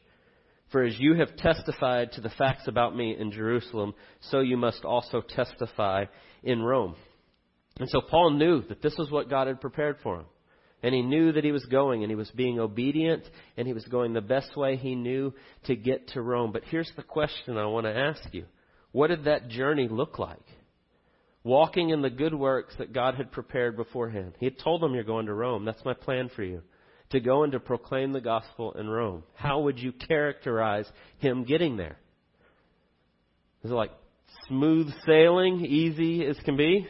For 0.71 0.83
as 0.83 0.99
you 0.99 1.15
have 1.15 1.35
testified 1.37 2.13
to 2.13 2.21
the 2.21 2.31
facts 2.31 2.67
about 2.67 2.95
me 2.95 3.15
in 3.17 3.31
Jerusalem, 3.31 3.93
so 4.31 4.39
you 4.39 4.57
must 4.57 4.83
also 4.83 5.21
testify 5.21 6.05
in 6.41 6.63
Rome. 6.63 6.95
And 7.79 7.89
so 7.89 8.01
Paul 8.01 8.31
knew 8.31 8.63
that 8.63 8.81
this 8.81 8.95
was 8.97 9.11
what 9.11 9.29
God 9.29 9.47
had 9.47 9.61
prepared 9.61 9.97
for 10.01 10.19
him. 10.19 10.25
And 10.81 10.93
he 10.93 11.01
knew 11.01 11.31
that 11.31 11.45
he 11.45 11.51
was 11.53 11.65
going 11.65 12.03
and 12.03 12.11
he 12.11 12.15
was 12.15 12.29
being 12.31 12.59
obedient 12.59 13.23
and 13.55 13.65
he 13.65 13.73
was 13.73 13.85
going 13.85 14.13
the 14.13 14.21
best 14.21 14.57
way 14.57 14.75
he 14.75 14.95
knew 14.95 15.33
to 15.65 15.75
get 15.75 16.09
to 16.09 16.21
Rome. 16.21 16.51
But 16.51 16.63
here's 16.65 16.91
the 16.97 17.03
question 17.03 17.57
I 17.57 17.67
want 17.67 17.85
to 17.85 17.95
ask 17.95 18.21
you. 18.33 18.45
What 18.91 19.07
did 19.07 19.25
that 19.25 19.47
journey 19.47 19.87
look 19.87 20.19
like? 20.19 20.43
Walking 21.43 21.91
in 21.91 22.01
the 22.01 22.09
good 22.09 22.33
works 22.33 22.75
that 22.79 22.93
God 22.93 23.15
had 23.15 23.31
prepared 23.31 23.77
beforehand. 23.77 24.33
He 24.39 24.45
had 24.45 24.59
told 24.59 24.81
them 24.81 24.93
you're 24.93 25.03
going 25.03 25.27
to 25.27 25.33
Rome. 25.33 25.65
That's 25.65 25.85
my 25.85 25.93
plan 25.93 26.29
for 26.35 26.43
you 26.43 26.63
to 27.13 27.19
go 27.19 27.43
and 27.43 27.53
to 27.53 27.59
proclaim 27.59 28.11
the 28.11 28.21
gospel 28.21 28.73
in 28.73 28.89
Rome. 28.89 29.23
How 29.35 29.61
would 29.61 29.79
you 29.79 29.91
characterize 29.91 30.85
him 31.19 31.45
getting 31.45 31.77
there? 31.77 31.97
Is 33.63 33.71
it 33.71 33.73
like 33.73 33.91
smooth 34.47 34.91
sailing, 35.05 35.65
easy 35.65 36.25
as 36.25 36.37
can 36.43 36.57
be? 36.57 36.87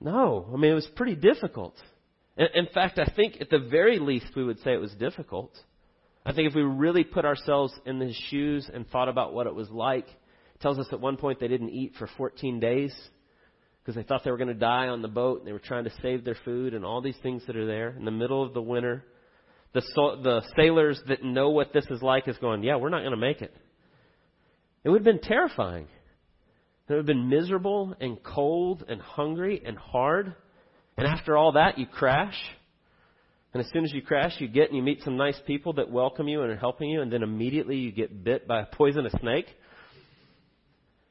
No. 0.00 0.50
I 0.52 0.56
mean, 0.56 0.72
it 0.72 0.74
was 0.74 0.88
pretty 0.96 1.14
difficult. 1.14 1.76
In 2.36 2.66
fact, 2.74 2.98
I 2.98 3.12
think 3.14 3.40
at 3.40 3.48
the 3.48 3.60
very 3.70 4.00
least 4.00 4.26
we 4.34 4.44
would 4.44 4.58
say 4.60 4.72
it 4.72 4.80
was 4.80 4.92
difficult. 4.92 5.52
I 6.26 6.32
think 6.32 6.48
if 6.48 6.54
we 6.54 6.62
really 6.62 7.04
put 7.04 7.24
ourselves 7.24 7.72
in 7.86 8.00
his 8.00 8.16
shoes 8.28 8.68
and 8.72 8.88
thought 8.88 9.08
about 9.08 9.34
what 9.34 9.46
it 9.46 9.54
was 9.54 9.70
like, 9.70 10.06
it 10.08 10.60
tells 10.60 10.78
us 10.78 10.86
at 10.90 11.00
one 11.00 11.16
point 11.16 11.38
they 11.38 11.48
didn't 11.48 11.70
eat 11.70 11.92
for 11.98 12.08
14 12.16 12.58
days 12.58 12.94
because 13.84 13.96
they 13.96 14.02
thought 14.02 14.24
they 14.24 14.30
were 14.30 14.38
going 14.38 14.48
to 14.48 14.54
die 14.54 14.88
on 14.88 15.02
the 15.02 15.08
boat 15.08 15.40
and 15.40 15.46
they 15.46 15.52
were 15.52 15.58
trying 15.58 15.84
to 15.84 15.92
save 16.00 16.24
their 16.24 16.36
food 16.42 16.72
and 16.72 16.86
all 16.86 17.02
these 17.02 17.18
things 17.22 17.42
that 17.46 17.56
are 17.56 17.66
there 17.66 17.90
in 17.90 18.06
the 18.06 18.10
middle 18.10 18.42
of 18.42 18.54
the 18.54 18.62
winter. 18.62 19.04
The, 19.74 19.82
the 20.22 20.42
sailors 20.56 20.98
that 21.08 21.22
know 21.22 21.50
what 21.50 21.74
this 21.74 21.84
is 21.90 22.00
like 22.00 22.26
is 22.26 22.38
going, 22.38 22.62
yeah, 22.62 22.76
we're 22.76 22.88
not 22.88 23.00
going 23.00 23.10
to 23.10 23.16
make 23.18 23.42
it. 23.42 23.54
It 24.84 24.88
would 24.88 25.04
have 25.04 25.04
been 25.04 25.20
terrifying. 25.20 25.86
It 26.88 26.92
would 26.92 26.98
have 26.98 27.06
been 27.06 27.28
miserable 27.28 27.94
and 28.00 28.22
cold 28.22 28.84
and 28.88 29.02
hungry 29.02 29.60
and 29.64 29.76
hard. 29.76 30.34
And 30.96 31.06
after 31.06 31.36
all 31.36 31.52
that, 31.52 31.78
you 31.78 31.86
crash. 31.86 32.38
And 33.52 33.62
as 33.62 33.70
soon 33.72 33.84
as 33.84 33.92
you 33.92 34.00
crash, 34.00 34.32
you 34.38 34.48
get 34.48 34.68
and 34.68 34.76
you 34.76 34.82
meet 34.82 35.02
some 35.02 35.16
nice 35.16 35.38
people 35.46 35.74
that 35.74 35.90
welcome 35.90 36.26
you 36.26 36.42
and 36.42 36.50
are 36.50 36.56
helping 36.56 36.88
you, 36.88 37.02
and 37.02 37.12
then 37.12 37.22
immediately 37.22 37.76
you 37.76 37.92
get 37.92 38.24
bit 38.24 38.48
by 38.48 38.62
a 38.62 38.66
poisonous 38.66 39.14
snake. 39.20 39.46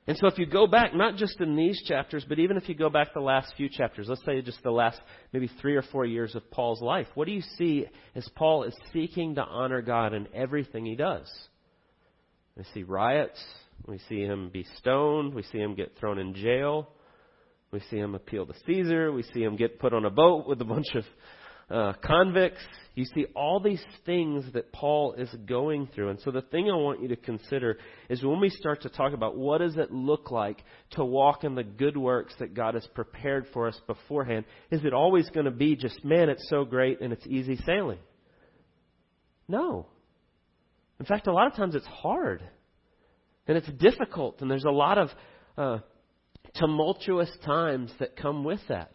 And 0.05 0.17
so 0.17 0.27
if 0.27 0.37
you 0.37 0.45
go 0.45 0.67
back, 0.67 0.93
not 0.93 1.15
just 1.15 1.39
in 1.39 1.55
these 1.55 1.81
chapters, 1.83 2.25
but 2.27 2.37
even 2.37 2.57
if 2.57 2.67
you 2.67 2.75
go 2.75 2.89
back 2.89 3.13
the 3.13 3.21
last 3.21 3.53
few 3.55 3.69
chapters, 3.69 4.07
let's 4.09 4.23
say 4.25 4.41
just 4.41 4.61
the 4.61 4.71
last 4.71 4.99
maybe 5.31 5.49
three 5.61 5.75
or 5.75 5.81
four 5.81 6.05
years 6.05 6.35
of 6.35 6.49
Paul's 6.51 6.81
life, 6.81 7.07
what 7.15 7.25
do 7.25 7.31
you 7.31 7.41
see 7.57 7.85
as 8.13 8.27
Paul 8.35 8.63
is 8.63 8.75
seeking 8.91 9.35
to 9.35 9.41
honor 9.41 9.81
God 9.81 10.13
in 10.13 10.27
everything 10.33 10.85
he 10.85 10.95
does? 10.95 11.31
We 12.57 12.63
see 12.73 12.83
riots. 12.83 13.41
We 13.87 13.97
see 14.09 14.21
him 14.21 14.49
be 14.49 14.65
stoned. 14.77 15.33
We 15.33 15.43
see 15.43 15.57
him 15.57 15.73
get 15.73 15.97
thrown 15.97 16.19
in 16.19 16.35
jail. 16.35 16.89
We 17.71 17.79
see 17.89 17.97
him 17.97 18.13
appeal 18.13 18.45
to 18.45 18.53
Caesar. 18.67 19.11
We 19.11 19.23
see 19.23 19.41
him 19.41 19.55
get 19.55 19.79
put 19.79 19.93
on 19.93 20.05
a 20.05 20.11
boat 20.11 20.47
with 20.47 20.61
a 20.61 20.65
bunch 20.65 20.93
of 20.95 21.05
uh, 21.69 21.93
convicts. 22.03 22.61
You 22.95 23.05
see 23.15 23.25
all 23.35 23.59
these 23.59 23.83
things 24.05 24.45
that 24.53 24.71
Paul 24.71 25.13
is 25.13 25.29
going 25.47 25.87
through. 25.93 26.09
And 26.09 26.19
so 26.21 26.31
the 26.31 26.41
thing 26.41 26.69
I 26.69 26.75
want 26.75 27.01
you 27.01 27.07
to 27.07 27.15
consider 27.15 27.77
is 28.09 28.23
when 28.23 28.39
we 28.39 28.49
start 28.49 28.83
to 28.83 28.89
talk 28.89 29.13
about 29.13 29.35
what 29.35 29.59
does 29.59 29.77
it 29.77 29.91
look 29.91 30.29
like 30.29 30.63
to 30.91 31.03
walk 31.03 31.43
in 31.43 31.55
the 31.55 31.63
good 31.63 31.97
works 31.97 32.33
that 32.39 32.53
God 32.53 32.75
has 32.75 32.85
prepared 32.93 33.47
for 33.51 33.67
us 33.67 33.79
beforehand, 33.87 34.45
is 34.69 34.85
it 34.85 34.93
always 34.93 35.27
going 35.29 35.45
to 35.45 35.51
be 35.51 35.75
just, 35.75 36.03
man, 36.05 36.29
it's 36.29 36.47
so 36.49 36.65
great 36.65 37.01
and 37.01 37.11
it's 37.11 37.25
easy 37.25 37.57
sailing? 37.65 37.99
No. 39.47 39.87
In 40.99 41.05
fact, 41.05 41.27
a 41.27 41.33
lot 41.33 41.47
of 41.47 41.55
times 41.55 41.75
it's 41.75 41.87
hard. 41.87 42.43
And 43.47 43.57
it's 43.57 43.71
difficult. 43.73 44.41
And 44.41 44.49
there's 44.49 44.65
a 44.65 44.71
lot 44.71 44.97
of 44.97 45.09
uh, 45.57 45.77
tumultuous 46.55 47.31
times 47.43 47.91
that 47.99 48.15
come 48.15 48.43
with 48.43 48.61
that. 48.69 48.93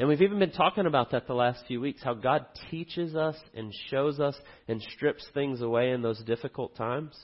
And 0.00 0.08
we've 0.08 0.22
even 0.22 0.38
been 0.38 0.50
talking 0.50 0.86
about 0.86 1.10
that 1.10 1.26
the 1.26 1.34
last 1.34 1.62
few 1.68 1.78
weeks, 1.78 2.02
how 2.02 2.14
God 2.14 2.46
teaches 2.70 3.14
us 3.14 3.36
and 3.54 3.70
shows 3.90 4.18
us 4.18 4.34
and 4.66 4.80
strips 4.96 5.22
things 5.34 5.60
away 5.60 5.90
in 5.90 6.00
those 6.00 6.18
difficult 6.24 6.74
times. 6.74 7.14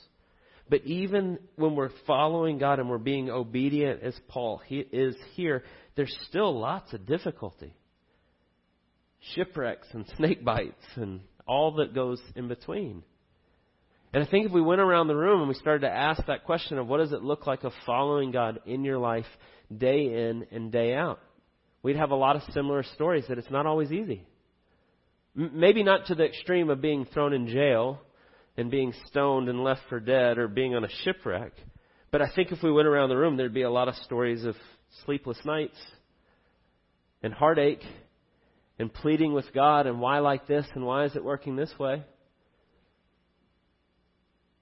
But 0.69 0.83
even 0.83 1.39
when 1.55 1.73
we're 1.73 1.89
following 2.05 2.59
God 2.59 2.77
and 2.77 2.87
we're 2.87 2.99
being 2.99 3.31
obedient 3.31 4.03
as 4.03 4.13
Paul 4.27 4.61
is 4.69 5.15
here, 5.33 5.63
there's 5.95 6.15
still 6.29 6.59
lots 6.59 6.93
of 6.93 7.07
difficulty. 7.07 7.73
Shipwrecks 9.33 9.87
and 9.93 10.05
snake 10.15 10.45
bites 10.45 10.85
and 10.97 11.21
all 11.47 11.77
that 11.77 11.95
goes 11.95 12.21
in 12.35 12.47
between. 12.47 13.01
And 14.13 14.23
I 14.23 14.29
think 14.29 14.45
if 14.45 14.51
we 14.51 14.61
went 14.61 14.81
around 14.81 15.07
the 15.07 15.15
room 15.15 15.39
and 15.39 15.49
we 15.49 15.55
started 15.55 15.81
to 15.81 15.91
ask 15.91 16.23
that 16.27 16.43
question 16.43 16.77
of 16.77 16.85
what 16.85 16.99
does 16.99 17.11
it 17.11 17.23
look 17.23 17.47
like 17.47 17.63
of 17.63 17.73
following 17.87 18.29
God 18.29 18.59
in 18.67 18.83
your 18.83 18.99
life 18.99 19.25
day 19.75 20.29
in 20.29 20.45
and 20.51 20.71
day 20.71 20.93
out, 20.93 21.19
we'd 21.87 21.95
have 21.95 22.11
a 22.11 22.15
lot 22.15 22.35
of 22.35 22.41
similar 22.51 22.83
stories 22.83 23.23
that 23.29 23.37
it's 23.37 23.49
not 23.49 23.65
always 23.65 23.93
easy. 23.93 24.21
M- 25.37 25.51
maybe 25.53 25.83
not 25.83 26.07
to 26.07 26.15
the 26.15 26.25
extreme 26.25 26.69
of 26.69 26.81
being 26.81 27.05
thrown 27.05 27.31
in 27.31 27.47
jail 27.47 28.01
and 28.57 28.69
being 28.69 28.91
stoned 29.05 29.47
and 29.47 29.63
left 29.63 29.83
for 29.87 30.01
dead 30.01 30.37
or 30.37 30.49
being 30.49 30.75
on 30.75 30.83
a 30.83 30.89
shipwreck. 31.05 31.53
But 32.11 32.21
I 32.21 32.29
think 32.35 32.51
if 32.51 32.61
we 32.61 32.73
went 32.73 32.89
around 32.89 33.07
the 33.07 33.15
room, 33.15 33.37
there'd 33.37 33.53
be 33.53 33.61
a 33.61 33.71
lot 33.71 33.87
of 33.87 33.95
stories 34.03 34.43
of 34.43 34.57
sleepless 35.05 35.37
nights 35.45 35.77
and 37.23 37.33
heartache 37.33 37.83
and 38.77 38.93
pleading 38.93 39.31
with 39.31 39.45
God 39.53 39.87
and 39.87 40.01
why 40.01 40.19
like 40.19 40.45
this 40.45 40.65
and 40.75 40.85
why 40.85 41.05
is 41.05 41.15
it 41.15 41.23
working 41.23 41.55
this 41.55 41.71
way? 41.79 42.03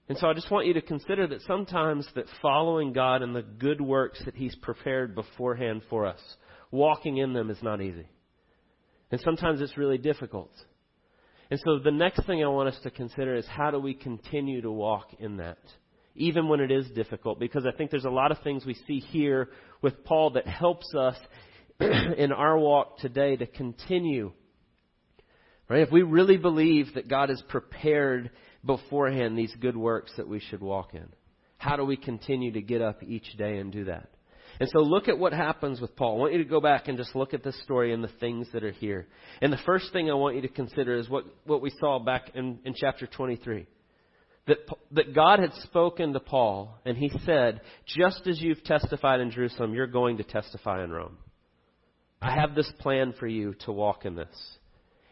And 0.08 0.16
so 0.20 0.28
I 0.28 0.36
just 0.36 0.52
want 0.52 0.68
you 0.68 0.76
to 0.76 0.82
consider 0.84 1.26
that 1.26 1.42
sometimes 1.48 2.08
that 2.14 2.26
following 2.44 2.94
God 2.94 3.24
and 3.24 3.36
the 3.36 3.42
good 3.42 3.82
works 3.82 4.22
that 4.26 4.36
He's 4.36 4.56
prepared 4.58 5.16
beforehand 5.16 5.82
for 5.90 6.06
us, 6.06 6.22
walking 6.76 7.18
in 7.18 7.34
them 7.34 7.50
is 7.50 7.62
not 7.62 7.82
easy. 7.82 8.08
And 9.12 9.22
sometimes 9.22 9.62
it's 9.62 9.78
really 9.78 9.98
difficult. 9.98 10.52
And 11.50 11.60
so 11.64 11.80
the 11.80 11.92
next 11.92 12.26
thing 12.26 12.44
I 12.44 12.48
want 12.48 12.70
us 12.70 12.80
to 12.84 12.92
consider 12.92 13.36
is 13.36 13.46
how 13.48 13.72
do 13.72 13.80
we 13.80 13.94
continue 13.94 14.62
to 14.62 14.72
walk 14.72 15.08
in 15.20 15.38
that? 15.38 15.60
Even 16.16 16.48
when 16.48 16.60
it 16.60 16.72
is 16.72 16.90
difficult, 16.92 17.40
because 17.40 17.66
I 17.66 17.76
think 17.76 17.92
there's 17.92 18.06
a 18.06 18.10
lot 18.10 18.32
of 18.32 18.40
things 18.44 18.66
we 18.66 18.78
see 18.88 19.00
here 19.00 19.50
with 19.82 20.04
Paul 20.06 20.32
that 20.32 20.48
helps 20.48 20.94
us 20.96 21.18
in 21.80 22.32
our 22.32 22.58
walk 22.58 23.00
today 23.00 23.36
to 23.36 23.46
continue. 23.46 24.32
Right? 25.70 25.82
If 25.82 25.92
we 25.92 26.04
really 26.04 26.38
believe 26.38 26.94
that 26.96 27.10
God 27.10 27.30
has 27.30 27.44
prepared 27.50 28.32
beforehand 28.66 29.38
these 29.38 29.54
good 29.60 29.76
works 29.76 30.12
that 30.18 30.28
we 30.28 30.40
should 30.40 30.62
walk 30.62 30.94
in, 30.94 31.08
how 31.58 31.76
do 31.76 31.84
we 31.84 31.98
continue 31.98 32.54
to 32.54 32.62
get 32.62 32.82
up 32.82 33.04
each 33.04 33.36
day 33.38 33.58
and 33.58 33.72
do 33.72 33.86
that? 33.86 34.10
And 34.60 34.70
so 34.70 34.80
look 34.80 35.08
at 35.08 35.18
what 35.18 35.34
happens 35.34 35.82
with 35.82 35.96
Paul. 35.96 36.16
I 36.16 36.20
want 36.20 36.34
you 36.34 36.44
to 36.44 36.50
go 36.50 36.62
back 36.62 36.88
and 36.88 36.98
just 36.98 37.16
look 37.16 37.34
at 37.34 37.44
this 37.44 37.62
story 37.64 37.94
and 37.94 38.04
the 38.04 38.12
things 38.20 38.48
that 38.54 38.64
are 38.64 38.72
here. 38.72 39.08
And 39.42 39.52
the 39.52 39.60
first 39.66 39.92
thing 39.92 40.10
I 40.10 40.14
want 40.14 40.36
you 40.36 40.42
to 40.44 40.48
consider 40.48 40.98
is 40.98 41.10
what, 41.10 41.26
what 41.46 41.62
we 41.62 41.72
saw 41.80 42.00
back 42.00 42.32
in, 42.36 42.60
in 42.64 42.74
chapter 42.74 43.06
23. 43.06 43.66
That, 44.48 44.58
that 44.92 45.16
God 45.16 45.40
had 45.40 45.54
spoken 45.64 46.14
to 46.14 46.20
Paul, 46.20 46.80
and 46.86 46.96
he 46.96 47.12
said, 47.26 47.62
Just 47.88 48.28
as 48.28 48.40
you've 48.40 48.64
testified 48.64 49.20
in 49.20 49.32
Jerusalem, 49.32 49.74
you're 49.74 49.88
going 49.88 50.18
to 50.18 50.24
testify 50.24 50.84
in 50.84 50.92
Rome. 50.92 51.18
I 52.22 52.40
have 52.40 52.56
this 52.56 52.72
plan 52.80 53.14
for 53.20 53.28
you 53.28 53.56
to 53.66 53.72
walk 53.72 54.06
in 54.06 54.16
this. 54.16 54.36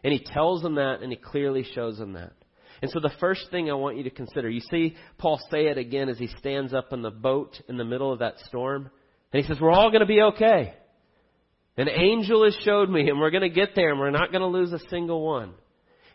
And 0.04 0.12
he 0.12 0.20
tells 0.20 0.62
them 0.62 0.76
that, 0.76 1.02
and 1.02 1.10
he 1.10 1.16
clearly 1.16 1.66
shows 1.74 1.98
them 1.98 2.12
that. 2.12 2.32
And 2.82 2.90
so 2.90 3.00
the 3.00 3.12
first 3.18 3.50
thing 3.50 3.70
I 3.70 3.74
want 3.74 3.96
you 3.96 4.04
to 4.04 4.10
consider, 4.10 4.50
you 4.50 4.60
see 4.60 4.96
Paul 5.18 5.40
say 5.50 5.66
it 5.66 5.78
again 5.78 6.08
as 6.08 6.18
he 6.18 6.28
stands 6.38 6.74
up 6.74 6.92
in 6.92 7.02
the 7.02 7.10
boat 7.10 7.60
in 7.68 7.76
the 7.76 7.84
middle 7.84 8.12
of 8.12 8.18
that 8.18 8.38
storm. 8.46 8.90
And 9.34 9.42
he 9.42 9.48
says, 9.48 9.60
We're 9.60 9.72
all 9.72 9.90
going 9.90 10.00
to 10.00 10.06
be 10.06 10.22
okay. 10.22 10.74
An 11.76 11.88
angel 11.88 12.44
has 12.44 12.56
showed 12.62 12.88
me, 12.88 13.10
and 13.10 13.18
we're 13.18 13.32
going 13.32 13.42
to 13.42 13.48
get 13.48 13.70
there, 13.74 13.90
and 13.90 13.98
we're 13.98 14.10
not 14.10 14.30
going 14.30 14.42
to 14.42 14.46
lose 14.46 14.72
a 14.72 14.78
single 14.88 15.26
one. 15.26 15.54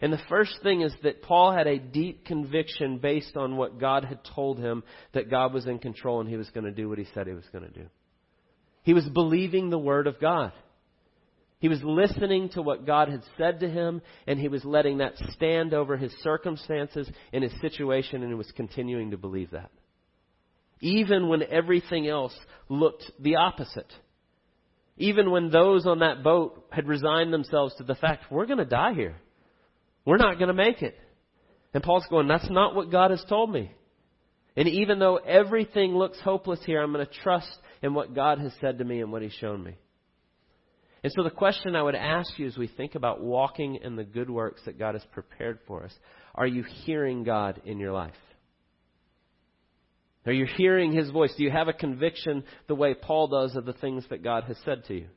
And 0.02 0.14
the 0.14 0.22
first 0.30 0.54
thing 0.64 0.84
is 0.84 0.94
that 1.04 1.22
Paul 1.22 1.52
had 1.52 1.68
a 1.68 1.78
deep 1.78 2.26
conviction 2.26 3.00
based 3.00 3.36
on 3.36 3.58
what 3.58 3.78
God 3.78 4.06
had 4.06 4.20
told 4.34 4.58
him 4.58 4.84
that 5.14 5.30
God 5.30 5.54
was 5.54 5.68
in 5.68 5.80
control 5.80 6.22
and 6.22 6.30
he 6.30 6.38
was 6.38 6.50
going 6.52 6.64
to 6.64 6.72
do 6.72 6.88
what 6.88 6.98
he 6.98 7.08
said 7.14 7.28
he 7.28 7.34
was 7.34 7.44
going 7.52 7.66
to 7.66 7.70
do. 7.78 7.88
He 8.84 8.94
was 8.94 9.06
believing 9.10 9.70
the 9.70 9.78
word 9.78 10.08
of 10.08 10.22
God. 10.22 10.54
He 11.60 11.68
was 11.68 11.84
listening 11.84 12.48
to 12.52 12.62
what 12.62 12.86
God 12.86 13.10
had 13.10 13.24
said 13.38 13.60
to 13.60 13.70
him, 13.70 14.02
and 14.26 14.40
he 14.40 14.48
was 14.48 14.64
letting 14.64 15.00
that 15.00 15.18
stand 15.34 15.74
over 15.74 15.98
his 15.98 16.14
circumstances 16.24 17.10
and 17.34 17.44
his 17.44 17.52
situation, 17.60 18.22
and 18.22 18.32
he 18.32 18.36
was 18.36 18.50
continuing 18.56 19.12
to 19.12 19.18
believe 19.18 19.52
that 19.52 19.70
even 20.82 21.28
when 21.28 21.44
everything 21.44 22.08
else 22.08 22.36
looked 22.70 23.12
the 23.20 23.36
opposite. 23.36 23.92
Even 24.98 25.32
when 25.32 25.50
those 25.50 25.86
on 25.86 26.00
that 26.00 26.24
boat 26.24 26.66
had 26.72 26.88
resigned 26.88 27.34
themselves 27.34 27.74
to 27.76 27.84
the 27.84 27.96
fact, 27.96 28.26
we're 28.32 28.46
going 28.46 28.60
to 28.60 28.66
die 28.66 28.94
here. 28.94 29.16
We're 30.06 30.18
not 30.18 30.38
going 30.38 30.50
to 30.50 30.54
make 30.54 30.82
it. 30.82 30.96
And 31.74 31.84
Paul's 31.84 32.06
going, 32.10 32.28
that's 32.28 32.50
not 32.50 32.76
what 32.76 32.92
God 32.92 33.12
has 33.12 33.24
told 33.30 33.52
me. 33.52 33.72
And 34.58 34.68
even 34.68 35.00
though 35.00 35.18
everything 35.18 35.96
looks 35.96 36.20
hopeless 36.20 36.60
here, 36.66 36.82
I'm 36.82 36.92
going 36.92 37.06
to 37.06 37.14
trust 37.22 37.52
in 37.82 37.94
what 37.94 38.14
God 38.14 38.40
has 38.40 38.52
said 38.60 38.80
to 38.80 38.84
me 38.84 39.02
and 39.02 39.12
what 39.12 39.22
He's 39.22 39.34
shown 39.34 39.64
me. 39.64 39.78
And 41.04 41.14
so 41.16 41.24
the 41.24 41.30
question 41.30 41.76
I 41.76 41.84
would 41.84 41.96
ask 41.96 42.38
you 42.38 42.48
as 42.48 42.58
we 42.58 42.68
think 42.68 42.96
about 42.96 43.22
walking 43.22 43.76
in 43.76 43.96
the 43.96 44.04
good 44.04 44.30
works 44.30 44.62
that 44.66 44.78
God 44.78 44.96
has 44.96 45.04
prepared 45.14 45.60
for 45.66 45.86
us, 45.86 45.94
are 46.36 46.48
you 46.48 46.64
hearing 46.84 47.24
God 47.24 47.62
in 47.66 47.80
your 47.80 47.94
life? 47.94 48.12
Are 50.26 50.34
you 50.34 50.46
hearing 50.46 50.92
his 50.92 51.10
voice? 51.10 51.34
Do 51.38 51.44
you 51.44 51.52
have 51.52 51.68
a 51.68 51.74
conviction 51.74 52.44
the 52.68 52.76
way 52.76 52.94
Paul 52.94 53.28
does 53.28 53.56
of 53.56 53.66
the 53.66 53.74
things 53.74 54.06
that 54.10 54.24
God 54.24 54.44
has 54.46 54.58
said 54.66 54.86
to 54.86 54.94
you? 54.94 55.08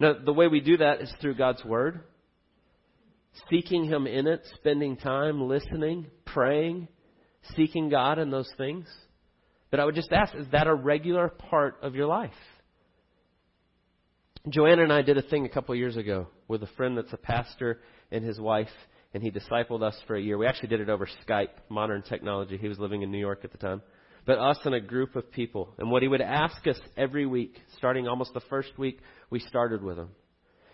Now, 0.00 0.14
the 0.24 0.32
way 0.32 0.46
we 0.46 0.60
do 0.60 0.76
that 0.76 1.00
is 1.00 1.12
through 1.20 1.34
God's 1.34 1.64
Word, 1.64 2.00
seeking 3.50 3.84
Him 3.84 4.06
in 4.06 4.26
it, 4.26 4.42
spending 4.54 4.96
time 4.96 5.48
listening, 5.48 6.06
praying, 6.24 6.88
seeking 7.56 7.88
God 7.88 8.18
in 8.18 8.30
those 8.30 8.50
things. 8.56 8.86
But 9.70 9.80
I 9.80 9.84
would 9.84 9.96
just 9.96 10.12
ask, 10.12 10.34
is 10.34 10.46
that 10.52 10.66
a 10.66 10.74
regular 10.74 11.28
part 11.28 11.78
of 11.82 11.94
your 11.94 12.06
life? 12.06 12.30
Joanna 14.48 14.84
and 14.84 14.92
I 14.92 15.02
did 15.02 15.18
a 15.18 15.22
thing 15.22 15.44
a 15.44 15.48
couple 15.48 15.74
years 15.74 15.96
ago 15.96 16.28
with 16.46 16.62
a 16.62 16.68
friend 16.76 16.96
that's 16.96 17.12
a 17.12 17.18
pastor 17.18 17.80
and 18.10 18.24
his 18.24 18.40
wife, 18.40 18.68
and 19.14 19.22
he 19.22 19.30
discipled 19.30 19.82
us 19.82 19.96
for 20.06 20.16
a 20.16 20.20
year. 20.20 20.36
We 20.36 20.46
actually 20.46 20.68
did 20.68 20.80
it 20.80 20.90
over 20.90 21.08
Skype, 21.26 21.48
modern 21.68 22.02
technology. 22.02 22.58
He 22.58 22.68
was 22.68 22.78
living 22.78 23.02
in 23.02 23.10
New 23.10 23.18
York 23.18 23.40
at 23.44 23.52
the 23.52 23.58
time. 23.58 23.82
But 24.26 24.38
us 24.38 24.58
and 24.64 24.74
a 24.74 24.80
group 24.80 25.16
of 25.16 25.30
people. 25.32 25.74
And 25.78 25.90
what 25.90 26.02
he 26.02 26.08
would 26.08 26.20
ask 26.20 26.66
us 26.66 26.78
every 26.96 27.24
week, 27.24 27.58
starting 27.78 28.06
almost 28.06 28.34
the 28.34 28.42
first 28.50 28.76
week 28.76 29.00
we 29.30 29.40
started 29.40 29.82
with 29.82 29.98
him, 29.98 30.10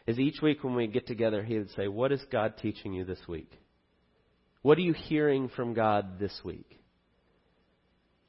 is 0.07 0.19
each 0.19 0.43
week 0.43 0.65
when 0.65 0.75
we 0.75 0.87
get 0.89 1.07
together, 1.07 1.43
he 1.43 1.59
would 1.59 1.71
say, 1.71 1.87
What 1.87 2.11
is 2.11 2.21
God 2.33 2.55
teaching 2.61 2.93
you 2.93 3.05
this 3.05 3.21
week? 3.29 3.51
What 4.63 4.79
are 4.79 4.83
you 4.83 4.93
hearing 4.93 5.49
from 5.49 5.75
God 5.75 6.19
this 6.19 6.37
week? 6.45 6.81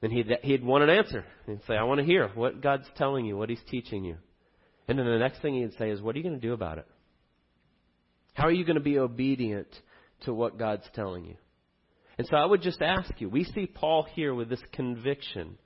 And 0.01 0.11
he'd, 0.11 0.27
he'd 0.43 0.63
want 0.63 0.83
an 0.83 0.89
answer. 0.91 1.25
He'd 1.47 1.63
say, 1.67 1.75
I 1.75 1.83
want 1.83 1.99
to 1.99 2.05
hear 2.05 2.29
what 2.35 2.61
God's 2.61 2.87
telling 2.95 3.25
you, 3.25 3.35
what 3.35 3.49
He's 3.49 3.63
teaching 3.71 4.05
you. 4.05 4.17
And 4.87 4.99
then 4.99 5.05
the 5.05 5.17
next 5.17 5.41
thing 5.41 5.55
he'd 5.55 5.77
say 5.79 5.89
is, 5.89 6.01
What 6.01 6.13
are 6.15 6.19
you 6.19 6.23
going 6.23 6.39
to 6.39 6.47
do 6.47 6.53
about 6.53 6.77
it? 6.77 6.85
How 8.33 8.43
are 8.43 8.51
you 8.51 8.65
going 8.65 8.77
to 8.77 8.83
be 8.83 8.99
obedient 8.99 9.69
to 10.21 10.33
what 10.33 10.57
God's 10.57 10.85
telling 10.93 11.25
you. 11.25 11.35
And 12.17 12.27
so 12.27 12.37
I 12.37 12.45
would 12.45 12.61
just 12.61 12.81
ask 12.81 13.11
you, 13.19 13.29
we 13.29 13.43
see 13.43 13.65
Paul 13.65 14.03
here 14.13 14.33
with 14.33 14.49
this 14.49 14.63
conviction 14.71 15.57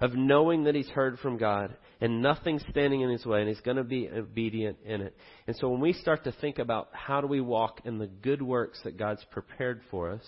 of 0.00 0.14
knowing 0.14 0.64
that 0.64 0.74
he's 0.74 0.88
heard 0.88 1.18
from 1.18 1.38
God 1.38 1.74
and 2.00 2.20
nothing 2.20 2.60
standing 2.70 3.00
in 3.00 3.10
his 3.10 3.24
way 3.24 3.40
and 3.40 3.48
he's 3.48 3.60
going 3.60 3.78
to 3.78 3.84
be 3.84 4.08
obedient 4.08 4.78
in 4.84 5.00
it. 5.00 5.16
And 5.46 5.56
so 5.56 5.70
when 5.70 5.80
we 5.80 5.92
start 5.94 6.24
to 6.24 6.32
think 6.32 6.58
about 6.58 6.88
how 6.92 7.20
do 7.20 7.26
we 7.26 7.40
walk 7.40 7.80
in 7.84 7.98
the 7.98 8.06
good 8.06 8.42
works 8.42 8.78
that 8.84 8.98
God's 8.98 9.24
prepared 9.30 9.80
for 9.90 10.10
us, 10.10 10.24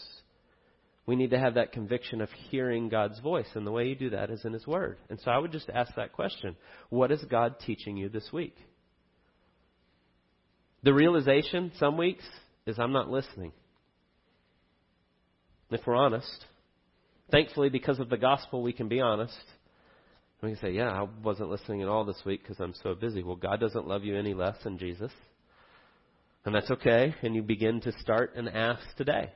we 1.04 1.14
need 1.14 1.30
to 1.30 1.38
have 1.38 1.54
that 1.54 1.72
conviction 1.72 2.20
of 2.20 2.30
hearing 2.50 2.88
God's 2.88 3.20
voice. 3.20 3.46
And 3.54 3.66
the 3.66 3.70
way 3.70 3.86
you 3.86 3.94
do 3.94 4.10
that 4.10 4.30
is 4.30 4.44
in 4.44 4.52
his 4.52 4.66
word. 4.66 4.98
And 5.10 5.20
so 5.20 5.30
I 5.30 5.38
would 5.38 5.52
just 5.52 5.68
ask 5.68 5.94
that 5.96 6.12
question. 6.12 6.56
What 6.88 7.12
is 7.12 7.22
God 7.24 7.56
teaching 7.64 7.96
you 7.96 8.08
this 8.08 8.32
week? 8.32 8.56
The 10.82 10.94
realization 10.94 11.72
some 11.78 11.96
weeks 11.96 12.24
is 12.66 12.78
I'm 12.78 12.92
not 12.92 13.10
listening 13.10 13.52
if 15.70 15.80
we're 15.86 15.96
honest. 15.96 16.44
Thankfully, 17.30 17.68
because 17.68 17.98
of 17.98 18.08
the 18.08 18.16
gospel, 18.16 18.62
we 18.62 18.72
can 18.72 18.88
be 18.88 19.00
honest. 19.00 19.34
We 20.42 20.50
can 20.50 20.58
say, 20.58 20.72
Yeah, 20.72 20.90
I 20.90 21.06
wasn't 21.24 21.50
listening 21.50 21.82
at 21.82 21.88
all 21.88 22.04
this 22.04 22.20
week 22.24 22.42
because 22.42 22.60
I'm 22.60 22.74
so 22.82 22.94
busy. 22.94 23.22
Well, 23.22 23.36
God 23.36 23.60
doesn't 23.60 23.88
love 23.88 24.04
you 24.04 24.16
any 24.16 24.34
less 24.34 24.56
than 24.62 24.78
Jesus. 24.78 25.10
And 26.44 26.54
that's 26.54 26.70
okay. 26.70 27.14
And 27.22 27.34
you 27.34 27.42
begin 27.42 27.80
to 27.80 27.92
start 28.00 28.34
and 28.36 28.48
ask 28.48 28.82
today. 28.96 29.32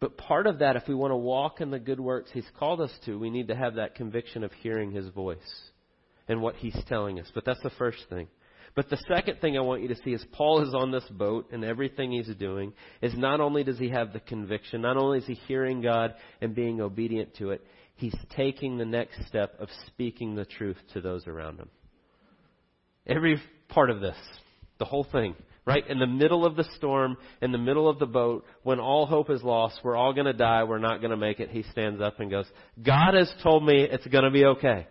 But 0.00 0.16
part 0.16 0.46
of 0.46 0.58
that, 0.58 0.76
if 0.76 0.86
we 0.86 0.94
want 0.94 1.12
to 1.12 1.16
walk 1.16 1.60
in 1.60 1.70
the 1.70 1.78
good 1.78 1.98
works 1.98 2.30
He's 2.32 2.46
called 2.58 2.80
us 2.80 2.92
to, 3.06 3.18
we 3.18 3.30
need 3.30 3.48
to 3.48 3.56
have 3.56 3.74
that 3.76 3.94
conviction 3.94 4.44
of 4.44 4.52
hearing 4.52 4.92
His 4.92 5.08
voice 5.08 5.38
and 6.28 6.40
what 6.40 6.56
He's 6.56 6.76
telling 6.88 7.18
us. 7.18 7.26
But 7.34 7.44
that's 7.44 7.62
the 7.62 7.70
first 7.70 8.04
thing. 8.10 8.28
But 8.74 8.90
the 8.90 8.98
second 9.08 9.40
thing 9.40 9.56
I 9.56 9.60
want 9.60 9.82
you 9.82 9.88
to 9.88 9.96
see 10.04 10.10
is 10.12 10.24
Paul 10.32 10.66
is 10.66 10.74
on 10.74 10.90
this 10.90 11.04
boat 11.10 11.50
and 11.52 11.64
everything 11.64 12.10
he's 12.10 12.34
doing 12.36 12.72
is 13.00 13.14
not 13.16 13.40
only 13.40 13.62
does 13.62 13.78
he 13.78 13.88
have 13.90 14.12
the 14.12 14.20
conviction, 14.20 14.82
not 14.82 14.96
only 14.96 15.18
is 15.18 15.26
he 15.26 15.34
hearing 15.34 15.80
God 15.80 16.14
and 16.40 16.54
being 16.54 16.80
obedient 16.80 17.36
to 17.36 17.50
it, 17.50 17.64
he's 17.94 18.16
taking 18.36 18.76
the 18.76 18.84
next 18.84 19.26
step 19.28 19.54
of 19.60 19.68
speaking 19.86 20.34
the 20.34 20.44
truth 20.44 20.76
to 20.92 21.00
those 21.00 21.26
around 21.28 21.60
him. 21.60 21.68
Every 23.06 23.40
part 23.68 23.90
of 23.90 24.00
this, 24.00 24.16
the 24.78 24.84
whole 24.84 25.04
thing, 25.04 25.36
right? 25.64 25.88
In 25.88 26.00
the 26.00 26.06
middle 26.06 26.44
of 26.44 26.56
the 26.56 26.66
storm, 26.76 27.16
in 27.40 27.52
the 27.52 27.58
middle 27.58 27.88
of 27.88 28.00
the 28.00 28.06
boat, 28.06 28.44
when 28.64 28.80
all 28.80 29.06
hope 29.06 29.30
is 29.30 29.42
lost, 29.44 29.78
we're 29.84 29.94
all 29.94 30.12
going 30.12 30.26
to 30.26 30.32
die, 30.32 30.64
we're 30.64 30.78
not 30.78 31.00
going 31.00 31.12
to 31.12 31.16
make 31.16 31.38
it, 31.38 31.50
he 31.50 31.62
stands 31.70 32.02
up 32.02 32.18
and 32.18 32.28
goes, 32.28 32.46
God 32.82 33.14
has 33.14 33.32
told 33.42 33.64
me 33.64 33.82
it's 33.82 34.06
going 34.08 34.24
to 34.24 34.30
be 34.30 34.44
okay. 34.46 34.88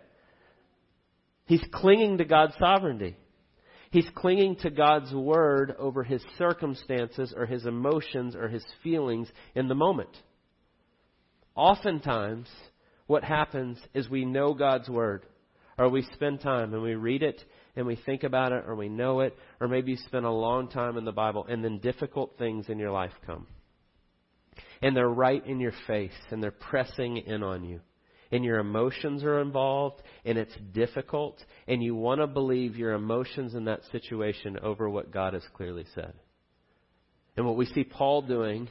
He's 1.44 1.64
clinging 1.70 2.16
to 2.18 2.24
God's 2.24 2.54
sovereignty. 2.58 3.16
He's 3.94 4.10
clinging 4.16 4.56
to 4.56 4.70
God's 4.70 5.14
word 5.14 5.76
over 5.78 6.02
his 6.02 6.20
circumstances 6.36 7.32
or 7.36 7.46
his 7.46 7.64
emotions 7.64 8.34
or 8.34 8.48
his 8.48 8.64
feelings 8.82 9.28
in 9.54 9.68
the 9.68 9.76
moment. 9.76 10.10
Oftentimes, 11.54 12.48
what 13.06 13.22
happens 13.22 13.78
is 13.94 14.10
we 14.10 14.24
know 14.24 14.52
God's 14.52 14.88
word, 14.88 15.24
or 15.78 15.88
we 15.88 16.02
spend 16.12 16.40
time 16.40 16.74
and 16.74 16.82
we 16.82 16.96
read 16.96 17.22
it 17.22 17.40
and 17.76 17.86
we 17.86 17.94
think 17.94 18.24
about 18.24 18.50
it, 18.50 18.64
or 18.66 18.74
we 18.74 18.88
know 18.88 19.20
it, 19.20 19.36
or 19.60 19.68
maybe 19.68 19.92
you 19.92 19.96
spend 20.08 20.26
a 20.26 20.30
long 20.30 20.68
time 20.68 20.96
in 20.96 21.04
the 21.04 21.12
Bible, 21.12 21.46
and 21.48 21.62
then 21.62 21.78
difficult 21.78 22.36
things 22.36 22.68
in 22.68 22.80
your 22.80 22.90
life 22.90 23.12
come. 23.24 23.46
And 24.82 24.96
they're 24.96 25.08
right 25.08 25.46
in 25.46 25.60
your 25.60 25.74
face, 25.86 26.10
and 26.32 26.42
they're 26.42 26.50
pressing 26.50 27.18
in 27.18 27.44
on 27.44 27.62
you 27.62 27.80
and 28.34 28.44
your 28.44 28.58
emotions 28.58 29.22
are 29.22 29.40
involved 29.40 30.02
and 30.24 30.36
it's 30.36 30.56
difficult 30.72 31.38
and 31.68 31.82
you 31.82 31.94
want 31.94 32.20
to 32.20 32.26
believe 32.26 32.76
your 32.76 32.92
emotions 32.92 33.54
in 33.54 33.66
that 33.66 33.80
situation 33.92 34.58
over 34.60 34.90
what 34.90 35.12
God 35.12 35.34
has 35.34 35.44
clearly 35.54 35.86
said. 35.94 36.12
And 37.36 37.46
what 37.46 37.56
we 37.56 37.66
see 37.66 37.84
Paul 37.84 38.22
doing 38.22 38.68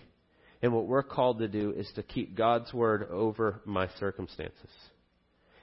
And 0.64 0.72
what 0.72 0.88
we're 0.88 1.04
called 1.04 1.40
to 1.40 1.50
do 1.50 1.72
is 1.72 1.92
to 1.96 2.04
keep 2.04 2.38
God's 2.38 2.74
word 2.74 3.10
over 3.12 3.62
my 3.66 3.90
circumstances 4.00 4.70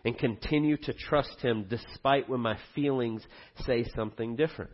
and 0.05 0.17
continue 0.17 0.77
to 0.77 0.93
trust 0.93 1.41
Him 1.41 1.67
despite 1.69 2.29
when 2.29 2.41
my 2.41 2.59
feelings 2.75 3.23
say 3.67 3.87
something 3.97 4.37
different. 4.37 4.71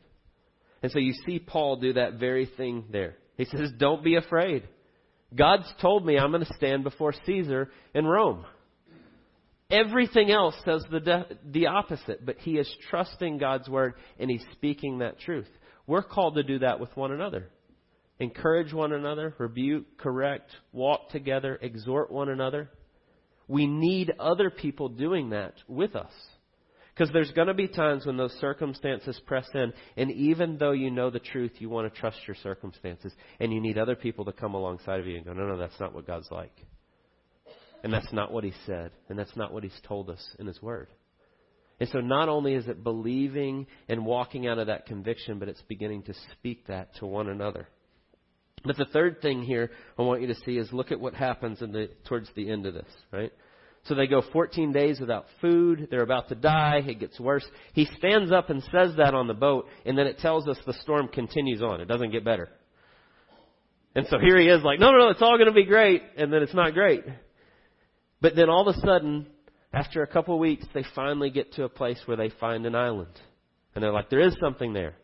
And 0.83 0.91
so 0.91 0.99
you 0.99 1.15
see 1.25 1.39
Paul 1.39 1.77
do 1.77 1.93
that 1.93 2.15
very 2.15 2.47
thing 2.57 2.87
there. 2.91 3.17
He 3.37 3.45
says, 3.45 3.71
Don't 3.79 4.03
be 4.03 4.17
afraid. 4.17 4.69
God's 5.35 5.73
told 5.81 6.05
me 6.05 6.19
I'm 6.19 6.33
going 6.33 6.45
to 6.45 6.55
stand 6.55 6.83
before 6.83 7.15
Caesar 7.25 7.71
in 7.95 8.05
Rome. 8.05 8.45
Everything 9.71 10.31
else 10.31 10.55
says 10.65 10.85
the, 10.91 11.01
de- 11.01 11.27
the 11.45 11.67
opposite, 11.67 12.25
but 12.25 12.39
he 12.39 12.53
is 12.53 12.73
trusting 12.89 13.39
God's 13.39 13.69
word 13.69 13.95
and 14.19 14.31
he's 14.31 14.45
speaking 14.53 14.99
that 14.99 15.19
truth. 15.19 15.49
We're 15.87 16.03
called 16.03 16.37
to 16.37 16.45
do 16.45 16.61
that 16.61 16.79
with 16.79 16.97
one 16.97 17.13
another. 17.13 17.49
Encourage 18.19 18.73
one 18.73 18.93
another, 18.93 19.35
rebuke, 19.39 19.99
correct, 19.99 20.51
walk 20.73 21.11
together, 21.11 21.59
exhort 21.61 22.11
one 22.11 22.29
another. 22.29 22.71
We 23.49 23.67
need 23.67 24.13
other 24.19 24.51
people 24.51 24.89
doing 24.89 25.31
that 25.31 25.55
with 25.69 25.95
us. 25.95 26.13
Because 26.95 27.13
there's 27.13 27.31
going 27.33 27.49
to 27.49 27.55
be 27.55 27.69
times 27.69 28.07
when 28.07 28.17
those 28.17 28.33
circumstances 28.41 29.21
press 29.27 29.47
in, 29.53 29.75
and 29.99 30.11
even 30.13 30.57
though 30.57 30.73
you 30.73 30.91
know 30.91 31.11
the 31.11 31.19
truth, 31.19 31.53
you 31.59 31.69
want 31.69 31.93
to 31.93 32.01
trust 32.01 32.17
your 32.27 32.37
circumstances, 32.43 33.13
and 33.39 33.53
you 33.53 33.61
need 33.61 33.77
other 33.77 33.95
people 33.95 34.25
to 34.25 34.33
come 34.33 34.55
alongside 34.55 35.01
of 35.01 35.07
you 35.07 35.17
and 35.17 35.27
go, 35.27 35.35
no, 35.35 35.47
no, 35.47 35.59
that's 35.59 35.79
not 35.79 35.95
what 35.95 36.07
God's 36.07 36.31
like. 36.31 36.57
And 37.87 37.95
that's 37.95 38.13
not 38.13 38.33
what 38.33 38.43
He 38.43 38.53
said, 38.67 38.91
and 39.09 39.17
that's 39.17 39.37
not 39.37 39.53
what 39.53 39.63
He's 39.63 39.81
told 39.87 40.11
us 40.11 40.21
in 40.41 40.49
His 40.49 40.61
Word. 40.61 40.89
And 41.79 41.89
so 41.91 42.01
not 42.01 42.29
only 42.29 42.55
is 42.55 42.67
it 42.67 42.83
believing 42.83 43.69
and 43.89 44.05
walking 44.05 44.49
out 44.49 44.59
of 44.59 44.67
that 44.67 44.87
conviction, 44.87 45.39
but 45.39 45.49
it's 45.49 45.63
beginning 45.69 46.03
to 46.03 46.15
speak 46.33 46.67
that 46.67 46.97
to 46.97 47.07
one 47.07 47.29
another. 47.29 47.69
But 48.65 48.77
the 48.77 48.87
third 48.87 49.23
thing 49.23 49.45
here 49.45 49.71
I 49.97 50.03
want 50.03 50.21
you 50.21 50.27
to 50.27 50.35
see 50.45 50.59
is 50.59 50.73
look 50.73 50.91
at 50.91 50.99
what 50.99 51.15
happens 51.15 51.63
in 51.63 51.71
the, 51.71 51.89
towards 52.09 52.29
the 52.35 52.51
end 52.51 52.67
of 52.67 52.75
this, 52.75 52.91
right? 53.13 53.33
So 53.85 53.95
they 53.95 54.09
go 54.09 54.21
14 54.33 54.73
days 54.73 54.99
without 54.99 55.27
food. 55.41 55.87
They're 55.89 56.03
about 56.03 56.29
to 56.31 56.35
die. 56.35 56.83
It 56.85 56.99
gets 56.99 57.21
worse. 57.21 57.47
He 57.73 57.85
stands 57.99 58.33
up 58.33 58.51
and 58.51 58.65
says 58.73 58.97
that 58.97 59.15
on 59.15 59.29
the 59.29 59.35
boat, 59.35 59.69
and 59.85 59.97
then 59.97 60.09
it 60.09 60.19
tells 60.19 60.49
us 60.49 60.59
the 60.67 60.75
storm 60.83 61.07
continues 61.07 61.63
on. 61.63 61.81
It 61.81 61.87
doesn't 61.87 62.11
get 62.11 62.25
better. 62.25 62.49
And 63.95 64.09
so 64.11 64.19
here 64.19 64.41
he 64.41 64.49
is 64.49 64.65
like, 64.65 64.81
no, 64.81 64.91
no, 64.91 64.99
no, 64.99 65.09
it's 65.11 65.23
all 65.23 65.37
going 65.37 65.47
to 65.47 65.55
be 65.55 65.67
great. 65.67 66.03
And 66.17 66.33
then 66.33 66.43
it's 66.43 66.53
not 66.53 66.75
great. 66.75 67.05
But 68.21 68.37
then 68.37 68.49
all 68.49 68.69
of 68.69 68.75
a 68.75 68.81
sudden, 68.81 69.27
after 69.73 70.03
a 70.03 70.07
couple 70.07 70.35
of 70.35 70.41
weeks, 70.41 70.65
they 70.75 70.85
finally 70.95 71.31
get 71.31 71.53
to 71.55 71.65
a 71.65 71.69
place 71.69 72.01
where 72.07 72.17
they 72.17 72.31
find 72.41 72.65
an 72.67 72.75
island. 72.75 73.13
And 73.75 73.85
they're 73.85 73.93
like, 73.93 74.11
there 74.11 74.21
is 74.21 74.37
something 74.41 74.73
there. 74.73 74.95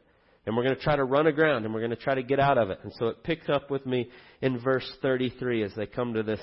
And 0.46 0.56
we're 0.56 0.64
going 0.64 0.76
to 0.76 0.82
try 0.82 0.96
to 0.96 1.04
run 1.04 1.26
aground 1.26 1.64
and 1.64 1.72
we're 1.72 1.80
going 1.80 1.90
to 1.90 1.96
try 1.96 2.14
to 2.14 2.22
get 2.22 2.40
out 2.40 2.58
of 2.58 2.70
it. 2.70 2.80
And 2.82 2.92
so 2.98 3.08
it 3.08 3.22
picks 3.22 3.48
up 3.48 3.70
with 3.70 3.86
me 3.86 4.08
in 4.40 4.58
verse 4.58 4.90
33 5.02 5.62
as 5.62 5.72
they 5.76 5.86
come 5.86 6.14
to 6.14 6.22
this 6.22 6.40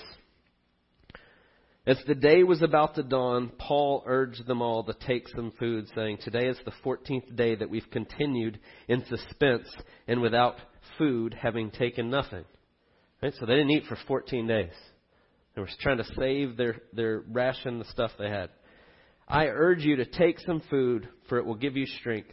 as 1.90 2.00
the 2.06 2.14
day 2.14 2.44
was 2.44 2.62
about 2.62 2.94
to 2.96 3.04
dawn, 3.04 3.52
Paul 3.58 4.04
urged 4.06 4.46
them 4.46 4.62
all 4.62 4.84
to 4.84 4.94
take 4.94 5.28
some 5.30 5.52
food, 5.58 5.88
saying, 5.96 6.20
Today 6.24 6.48
is 6.48 6.60
the 6.64 6.74
fourteenth 6.84 7.36
day 7.36 7.56
that 7.56 7.70
we've 7.70 7.90
continued 7.90 8.60
in 8.88 9.04
suspense 9.06 9.68
and 10.08 10.22
without 10.22 10.58
food, 11.00 11.34
having 11.34 11.72
taken 11.72 12.12
nothing. 12.12 12.46
Right? 13.24 13.34
So 13.40 13.48
they 13.48 13.54
didn't 13.54 13.72
eat 13.72 13.86
for 13.88 13.98
14 14.08 14.46
days. 14.46 14.74
They 15.60 15.64
were 15.64 15.70
trying 15.82 15.98
to 15.98 16.06
save 16.18 16.56
their, 16.56 16.78
their 16.94 17.20
ration, 17.28 17.80
the 17.80 17.86
stuff 17.86 18.12
they 18.18 18.30
had. 18.30 18.50
I 19.28 19.48
urge 19.48 19.84
you 19.84 19.98
to 19.98 20.06
take 20.06 20.40
some 20.40 20.62
food, 20.70 21.10
for 21.28 21.38
it 21.38 21.46
will 21.46 21.56
give 21.56 21.76
you 21.76 21.86
strength. 21.86 22.32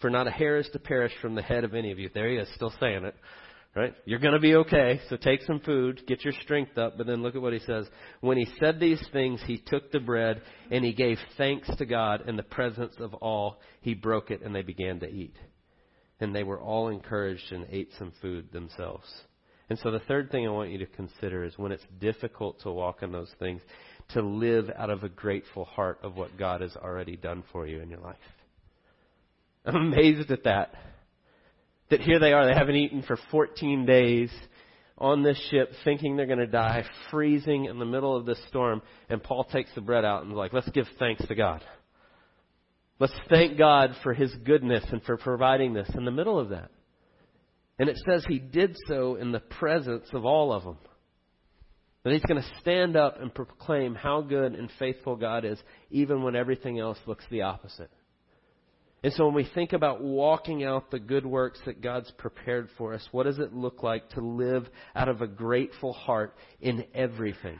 For 0.00 0.08
not 0.08 0.28
a 0.28 0.30
hair 0.30 0.56
is 0.58 0.68
to 0.72 0.78
perish 0.78 1.10
from 1.20 1.34
the 1.34 1.42
head 1.42 1.64
of 1.64 1.74
any 1.74 1.90
of 1.90 1.98
you. 1.98 2.10
There 2.14 2.28
he 2.28 2.36
is, 2.36 2.48
still 2.54 2.72
saying 2.78 3.06
it. 3.06 3.16
Right? 3.74 3.92
You're 4.04 4.20
going 4.20 4.34
to 4.34 4.40
be 4.40 4.54
okay, 4.54 5.00
so 5.08 5.16
take 5.16 5.42
some 5.42 5.58
food, 5.58 6.02
get 6.06 6.22
your 6.22 6.32
strength 6.44 6.78
up, 6.78 6.96
but 6.96 7.08
then 7.08 7.24
look 7.24 7.34
at 7.34 7.42
what 7.42 7.52
he 7.52 7.58
says. 7.58 7.88
When 8.20 8.38
he 8.38 8.46
said 8.60 8.78
these 8.78 9.04
things, 9.12 9.40
he 9.44 9.58
took 9.58 9.90
the 9.90 9.98
bread 9.98 10.40
and 10.70 10.84
he 10.84 10.92
gave 10.92 11.18
thanks 11.36 11.68
to 11.76 11.84
God 11.84 12.28
in 12.28 12.36
the 12.36 12.44
presence 12.44 12.94
of 13.00 13.14
all. 13.14 13.58
He 13.80 13.94
broke 13.94 14.30
it 14.30 14.42
and 14.42 14.54
they 14.54 14.62
began 14.62 15.00
to 15.00 15.08
eat. 15.08 15.34
And 16.20 16.32
they 16.32 16.44
were 16.44 16.60
all 16.60 16.86
encouraged 16.86 17.50
and 17.50 17.66
ate 17.68 17.90
some 17.98 18.12
food 18.22 18.52
themselves. 18.52 19.08
And 19.70 19.78
so 19.78 19.90
the 19.90 20.00
third 20.00 20.30
thing 20.30 20.46
I 20.46 20.50
want 20.50 20.70
you 20.70 20.78
to 20.78 20.86
consider 20.86 21.44
is 21.44 21.56
when 21.56 21.72
it's 21.72 21.86
difficult 22.00 22.60
to 22.62 22.72
walk 22.72 23.02
in 23.02 23.12
those 23.12 23.32
things, 23.38 23.62
to 24.10 24.20
live 24.20 24.68
out 24.76 24.90
of 24.90 25.04
a 25.04 25.08
grateful 25.08 25.64
heart 25.64 26.00
of 26.02 26.16
what 26.16 26.36
God 26.36 26.60
has 26.60 26.76
already 26.76 27.16
done 27.16 27.44
for 27.52 27.66
you 27.66 27.80
in 27.80 27.88
your 27.88 28.00
life. 28.00 28.16
I'm 29.64 29.76
amazed 29.76 30.30
at 30.30 30.44
that 30.44 30.74
that 31.90 32.00
here 32.00 32.18
they 32.18 32.32
are, 32.32 32.46
they 32.46 32.54
haven't 32.54 32.76
eaten 32.76 33.02
for 33.02 33.18
14 33.30 33.84
days 33.84 34.30
on 34.96 35.22
this 35.22 35.38
ship, 35.50 35.72
thinking 35.84 36.16
they're 36.16 36.26
going 36.26 36.38
to 36.38 36.46
die, 36.46 36.84
freezing 37.10 37.64
in 37.64 37.78
the 37.78 37.84
middle 37.84 38.16
of 38.16 38.26
this 38.26 38.40
storm. 38.48 38.80
And 39.08 39.22
Paul 39.22 39.44
takes 39.44 39.70
the 39.74 39.80
bread 39.80 40.04
out 40.04 40.22
and 40.22 40.32
is 40.32 40.36
like, 40.36 40.52
let's 40.52 40.70
give 40.70 40.86
thanks 40.98 41.26
to 41.26 41.34
God. 41.34 41.62
Let's 42.98 43.14
thank 43.28 43.58
God 43.58 43.96
for 44.02 44.14
his 44.14 44.32
goodness 44.44 44.84
and 44.92 45.02
for 45.02 45.16
providing 45.16 45.72
this 45.72 45.90
in 45.94 46.04
the 46.04 46.10
middle 46.10 46.38
of 46.38 46.50
that. 46.50 46.70
And 47.80 47.88
it 47.88 47.96
says 48.04 48.26
he 48.28 48.38
did 48.38 48.76
so 48.88 49.14
in 49.14 49.32
the 49.32 49.40
presence 49.40 50.06
of 50.12 50.26
all 50.26 50.52
of 50.52 50.64
them. 50.64 50.76
That 52.04 52.12
he's 52.12 52.22
going 52.22 52.42
to 52.42 52.48
stand 52.60 52.94
up 52.94 53.18
and 53.18 53.34
proclaim 53.34 53.94
how 53.94 54.20
good 54.20 54.54
and 54.54 54.70
faithful 54.78 55.16
God 55.16 55.46
is, 55.46 55.58
even 55.90 56.22
when 56.22 56.36
everything 56.36 56.78
else 56.78 56.98
looks 57.06 57.24
the 57.30 57.40
opposite. 57.40 57.90
And 59.02 59.14
so 59.14 59.24
when 59.24 59.34
we 59.34 59.48
think 59.54 59.72
about 59.72 60.02
walking 60.02 60.62
out 60.62 60.90
the 60.90 60.98
good 60.98 61.24
works 61.24 61.58
that 61.64 61.80
God's 61.80 62.10
prepared 62.18 62.68
for 62.76 62.92
us, 62.92 63.08
what 63.12 63.24
does 63.24 63.38
it 63.38 63.54
look 63.54 63.82
like 63.82 64.10
to 64.10 64.20
live 64.20 64.68
out 64.94 65.08
of 65.08 65.22
a 65.22 65.26
grateful 65.26 65.94
heart 65.94 66.36
in 66.60 66.84
everything? 66.94 67.58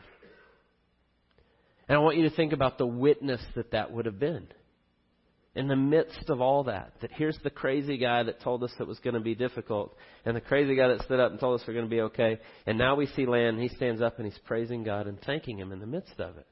And 1.89 1.97
I 1.97 1.99
want 2.03 2.19
you 2.19 2.29
to 2.29 2.37
think 2.37 2.53
about 2.53 2.77
the 2.77 2.87
witness 2.87 3.41
that 3.55 3.71
that 3.71 3.91
would 3.91 4.05
have 4.05 4.19
been. 4.19 4.49
In 5.55 5.67
the 5.67 5.77
midst 5.77 6.31
of 6.31 6.41
all 6.41 6.65
that, 6.65 6.93
that 7.01 7.11
here's 7.13 7.39
the 7.43 7.51
crazy 7.51 7.99
guy 7.99 8.23
that 8.23 8.41
told 8.41 8.63
us 8.63 8.71
it 8.79 8.87
was 8.87 9.01
going 9.01 9.15
to 9.15 9.21
be 9.21 9.35
difficult, 9.35 9.97
and 10.25 10.37
the 10.37 10.41
crazy 10.41 10.77
guy 10.77 10.89
that 10.89 11.03
stood 11.03 11.19
up 11.19 11.33
and 11.33 11.41
told 11.41 11.61
us 11.61 11.67
we're 11.67 11.75
going 11.75 11.87
to 11.87 11.91
be 11.91 12.03
okay, 12.03 12.39
and 12.67 12.79
now 12.79 12.95
we 12.95 13.07
see 13.07 13.27
land, 13.27 13.59
and 13.59 13.69
he 13.69 13.75
stands 13.75 14.01
up 14.01 14.19
and 14.19 14.27
he's 14.27 14.39
praising 14.47 14.85
God 14.85 15.09
and 15.09 15.21
thanking 15.23 15.59
Him 15.59 15.73
in 15.73 15.81
the 15.81 15.87
midst 15.87 16.21
of 16.21 16.37
it. 16.37 16.47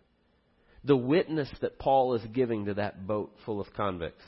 The 0.82 0.96
witness 0.96 1.48
that 1.60 1.78
Paul 1.78 2.14
is 2.14 2.22
giving 2.32 2.64
to 2.64 2.74
that 2.74 3.06
boat 3.06 3.32
full 3.44 3.60
of 3.60 3.72
convicts 3.74 4.24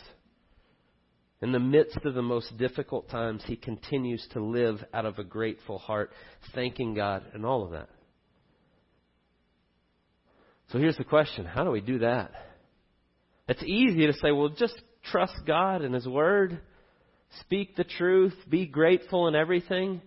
in 1.42 1.52
the 1.52 1.58
midst 1.58 1.98
of 2.04 2.14
the 2.14 2.22
most 2.22 2.56
difficult 2.58 3.08
times, 3.08 3.42
he 3.46 3.56
continues 3.56 4.26
to 4.32 4.40
live 4.40 4.84
out 4.92 5.06
of 5.06 5.18
a 5.18 5.24
grateful 5.24 5.78
heart, 5.78 6.12
thanking 6.54 6.94
God 6.94 7.24
and 7.32 7.46
all 7.46 7.64
of 7.64 7.70
that. 7.70 7.88
So 10.70 10.78
here's 10.78 10.98
the 10.98 11.04
question 11.04 11.46
how 11.46 11.64
do 11.64 11.70
we 11.70 11.80
do 11.80 12.00
that? 12.00 12.32
It's 13.50 13.64
easy 13.64 14.06
to 14.06 14.12
say, 14.12 14.30
well, 14.30 14.48
just 14.48 14.80
trust 15.10 15.34
God 15.44 15.82
and 15.82 15.92
His 15.92 16.06
Word, 16.06 16.60
speak 17.40 17.74
the 17.74 17.82
truth, 17.82 18.34
be 18.48 18.64
grateful 18.64 19.26
in 19.26 19.34
everything. 19.34 20.02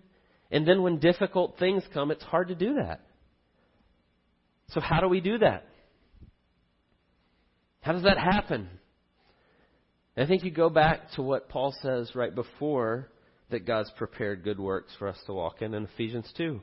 And 0.50 0.66
then 0.66 0.82
when 0.82 0.98
difficult 0.98 1.58
things 1.58 1.82
come, 1.92 2.10
it's 2.10 2.22
hard 2.22 2.48
to 2.48 2.54
do 2.54 2.76
that. 2.76 3.02
So, 4.70 4.80
how 4.80 5.00
do 5.00 5.08
we 5.08 5.20
do 5.20 5.36
that? 5.38 5.66
How 7.82 7.92
does 7.92 8.04
that 8.04 8.16
happen? 8.16 8.70
I 10.16 10.24
think 10.24 10.42
you 10.42 10.50
go 10.50 10.70
back 10.70 11.10
to 11.16 11.22
what 11.22 11.50
Paul 11.50 11.74
says 11.82 12.12
right 12.14 12.34
before 12.34 13.10
that 13.50 13.66
God's 13.66 13.90
prepared 13.98 14.42
good 14.42 14.58
works 14.58 14.94
for 14.98 15.06
us 15.06 15.18
to 15.26 15.34
walk 15.34 15.60
in 15.60 15.74
in 15.74 15.84
Ephesians 15.84 16.32
2. 16.38 16.62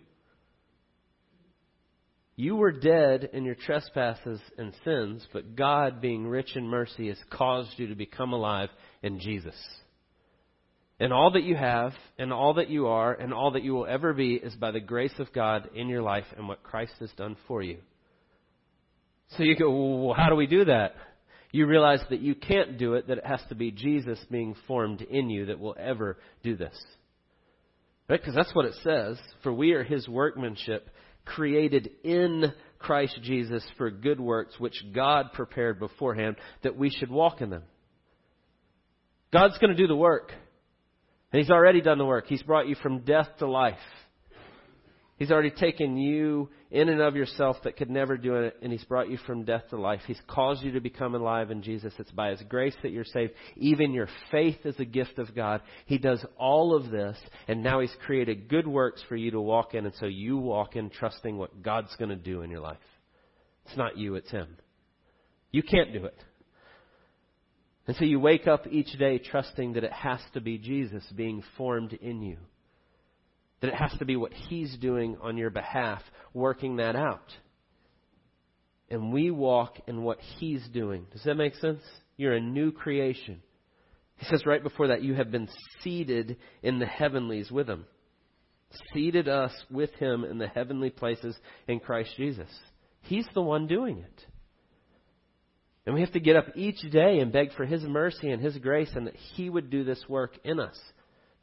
You 2.35 2.55
were 2.55 2.71
dead 2.71 3.29
in 3.33 3.43
your 3.43 3.55
trespasses 3.55 4.39
and 4.57 4.73
sins, 4.83 5.25
but 5.33 5.55
God, 5.55 6.01
being 6.01 6.27
rich 6.27 6.55
in 6.55 6.67
mercy, 6.67 7.09
has 7.09 7.17
caused 7.29 7.77
you 7.77 7.87
to 7.87 7.95
become 7.95 8.33
alive 8.33 8.69
in 9.03 9.19
Jesus. 9.19 9.55
And 10.99 11.11
all 11.11 11.31
that 11.31 11.43
you 11.43 11.55
have, 11.55 11.93
and 12.17 12.31
all 12.31 12.55
that 12.55 12.69
you 12.69 12.87
are, 12.87 13.13
and 13.13 13.33
all 13.33 13.51
that 13.51 13.63
you 13.63 13.73
will 13.73 13.87
ever 13.87 14.13
be 14.13 14.35
is 14.35 14.55
by 14.55 14.71
the 14.71 14.79
grace 14.79 15.13
of 15.19 15.33
God 15.33 15.69
in 15.75 15.87
your 15.87 16.01
life 16.01 16.25
and 16.37 16.47
what 16.47 16.63
Christ 16.63 16.93
has 16.99 17.11
done 17.17 17.35
for 17.47 17.61
you. 17.61 17.77
So 19.37 19.43
you 19.43 19.55
go, 19.55 20.05
well, 20.05 20.15
how 20.15 20.29
do 20.29 20.35
we 20.35 20.47
do 20.47 20.65
that? 20.65 20.95
you 21.51 21.67
realize 21.67 22.01
that 22.09 22.21
you 22.21 22.33
can't 22.33 22.77
do 22.77 22.93
it, 22.93 23.07
that 23.07 23.17
it 23.17 23.25
has 23.25 23.41
to 23.49 23.55
be 23.55 23.71
Jesus 23.71 24.19
being 24.29 24.55
formed 24.67 25.01
in 25.01 25.29
you 25.29 25.47
that 25.47 25.59
will 25.59 25.75
ever 25.77 26.17
do 26.43 26.55
this. 26.55 26.79
Right? 28.07 28.19
Because 28.19 28.35
that's 28.35 28.55
what 28.55 28.65
it 28.65 28.75
says. 28.83 29.17
For 29.43 29.51
we 29.51 29.73
are 29.73 29.83
his 29.83 30.07
workmanship, 30.07 30.89
created 31.25 31.89
in 32.03 32.53
Christ 32.79 33.19
Jesus 33.21 33.63
for 33.77 33.91
good 33.91 34.19
works, 34.19 34.60
which 34.60 34.84
God 34.93 35.34
prepared 35.34 35.79
beforehand 35.79 36.36
that 36.63 36.77
we 36.77 36.89
should 36.89 37.12
walk 37.12 37.41
in 37.41 37.49
them. 37.49 37.63
God's 39.31 39.57
going 39.60 39.75
to 39.75 39.81
do 39.81 39.88
the 39.88 39.95
work. 39.95 40.34
And 41.31 41.41
he's 41.41 41.51
already 41.51 41.81
done 41.81 41.97
the 41.97 42.05
work. 42.05 42.27
He's 42.27 42.43
brought 42.43 42.67
you 42.67 42.75
from 42.75 42.99
death 42.99 43.29
to 43.39 43.47
life. 43.47 43.77
He's 45.21 45.29
already 45.29 45.51
taken 45.51 45.97
you 45.97 46.49
in 46.71 46.89
and 46.89 46.99
of 46.99 47.15
yourself 47.15 47.57
that 47.63 47.77
could 47.77 47.91
never 47.91 48.17
do 48.17 48.38
it, 48.38 48.57
and 48.63 48.71
He's 48.71 48.84
brought 48.86 49.07
you 49.07 49.17
from 49.17 49.43
death 49.43 49.65
to 49.69 49.77
life. 49.77 50.01
He's 50.07 50.19
caused 50.27 50.63
you 50.63 50.71
to 50.71 50.79
become 50.79 51.13
alive 51.13 51.51
in 51.51 51.62
Jesus. 51.62 51.93
It's 51.99 52.10
by 52.10 52.31
His 52.31 52.41
grace 52.49 52.73
that 52.81 52.91
you're 52.91 53.03
saved. 53.03 53.34
Even 53.55 53.93
your 53.93 54.07
faith 54.31 54.57
is 54.65 54.79
a 54.79 54.84
gift 54.84 55.19
of 55.19 55.36
God. 55.36 55.62
He 55.86 55.99
does 55.99 56.25
all 56.39 56.75
of 56.75 56.89
this, 56.89 57.19
and 57.47 57.62
now 57.62 57.81
He's 57.81 57.93
created 58.03 58.49
good 58.49 58.65
works 58.65 59.03
for 59.07 59.15
you 59.15 59.29
to 59.29 59.39
walk 59.39 59.75
in, 59.75 59.86
and 59.86 59.93
so 59.99 60.07
you 60.07 60.38
walk 60.38 60.75
in 60.75 60.89
trusting 60.89 61.38
what 61.38 61.62
God's 61.62 61.95
going 61.97 62.10
to 62.10 62.15
do 62.15 62.41
in 62.41 62.49
your 62.49 62.62
life. 62.62 62.79
It's 63.67 63.77
not 63.77 63.99
you, 63.99 64.15
it's 64.15 64.31
Him. 64.31 64.57
You 65.51 65.62
can't 65.62 65.93
do 65.93 66.03
it. 66.05 66.17
And 67.86 67.95
so 67.95 68.05
you 68.05 68.19
wake 68.19 68.47
up 68.47 68.65
each 68.65 68.97
day 68.97 69.19
trusting 69.19 69.73
that 69.73 69.84
it 69.84 69.93
has 69.93 70.19
to 70.34 70.41
be 70.41 70.57
Jesus 70.57 71.03
being 71.15 71.43
formed 71.57 71.93
in 71.93 72.23
you. 72.23 72.38
That 73.62 73.69
it 73.69 73.76
has 73.76 73.93
to 74.00 74.06
be 74.06 74.15
what 74.15 74.34
He's 74.34 74.76
doing 74.78 75.17
on 75.21 75.38
your 75.38 75.50
behalf, 75.50 76.02
working 76.34 76.78
that 76.78 76.95
out. 76.95 77.32
And 78.89 79.13
we 79.13 79.32
walk 79.32 79.78
in 79.88 80.04
what 80.04 80.19
He's 80.19 80.67
doing. 80.74 81.06
Does 81.12 81.24
that 81.24 81.36
make 81.36 81.56
sense? 81.56 81.82
You're 82.17 82.34
a 82.34 82.41
new 82.41 82.71
creation. 82.71 83.41
He 84.17 84.26
says 84.26 84.45
right 84.45 84.62
before 84.62 84.89
that, 84.89 85.04
you 85.04 85.15
have 85.15 85.32
been 85.32 85.47
seated 85.82 86.38
in 86.62 86.80
the 86.80 86.86
heavenlies 86.86 87.50
with 87.50 87.67
Him. 87.67 87.86
Seated 88.93 89.28
us 89.28 89.52
with 89.69 89.91
Him 89.95 90.24
in 90.24 90.38
the 90.38 90.47
heavenly 90.47 90.89
places 90.89 91.36
in 91.67 91.80
Christ 91.80 92.12
Jesus. 92.17 92.50
He's 93.02 93.28
the 93.34 93.41
one 93.41 93.67
doing 93.67 94.00
it. 94.00 94.26
And 95.86 95.95
we 95.95 96.02
have 96.02 96.13
to 96.13 96.19
get 96.19 96.36
up 96.36 96.45
each 96.56 96.80
day 96.91 97.19
and 97.19 97.32
beg 97.32 97.54
for 97.54 97.65
His 97.65 97.84
mercy 97.84 98.30
and 98.30 98.41
His 98.41 98.58
grace 98.58 98.91
and 98.95 99.08
that 99.08 99.15
He 99.15 99.50
would 99.50 99.69
do 99.69 99.84
this 99.84 100.04
work 100.08 100.38
in 100.43 100.60
us. 100.60 100.80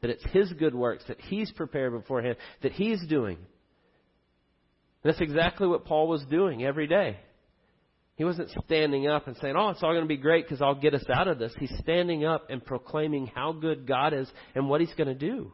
That 0.01 0.09
it's 0.11 0.23
His 0.31 0.51
good 0.53 0.75
works 0.75 1.03
that 1.07 1.19
He's 1.19 1.51
prepared 1.51 1.93
beforehand, 1.93 2.37
that 2.61 2.71
He's 2.71 3.05
doing. 3.07 3.37
And 5.03 5.13
that's 5.13 5.21
exactly 5.21 5.67
what 5.67 5.85
Paul 5.85 6.07
was 6.07 6.23
doing 6.25 6.63
every 6.63 6.87
day. 6.87 7.17
He 8.15 8.25
wasn't 8.25 8.49
standing 8.65 9.07
up 9.07 9.27
and 9.27 9.37
saying, 9.37 9.55
Oh, 9.57 9.69
it's 9.69 9.81
all 9.81 9.93
going 9.93 10.03
to 10.03 10.07
be 10.07 10.17
great 10.17 10.45
because 10.45 10.61
I'll 10.61 10.75
get 10.75 10.93
us 10.93 11.05
out 11.13 11.29
of 11.29 11.39
this. 11.39 11.53
He's 11.57 11.71
standing 11.79 12.25
up 12.25 12.49
and 12.49 12.63
proclaiming 12.63 13.27
how 13.27 13.53
good 13.53 13.87
God 13.87 14.13
is 14.13 14.29
and 14.55 14.67
what 14.67 14.81
He's 14.81 14.93
going 14.95 15.07
to 15.07 15.15
do. 15.15 15.53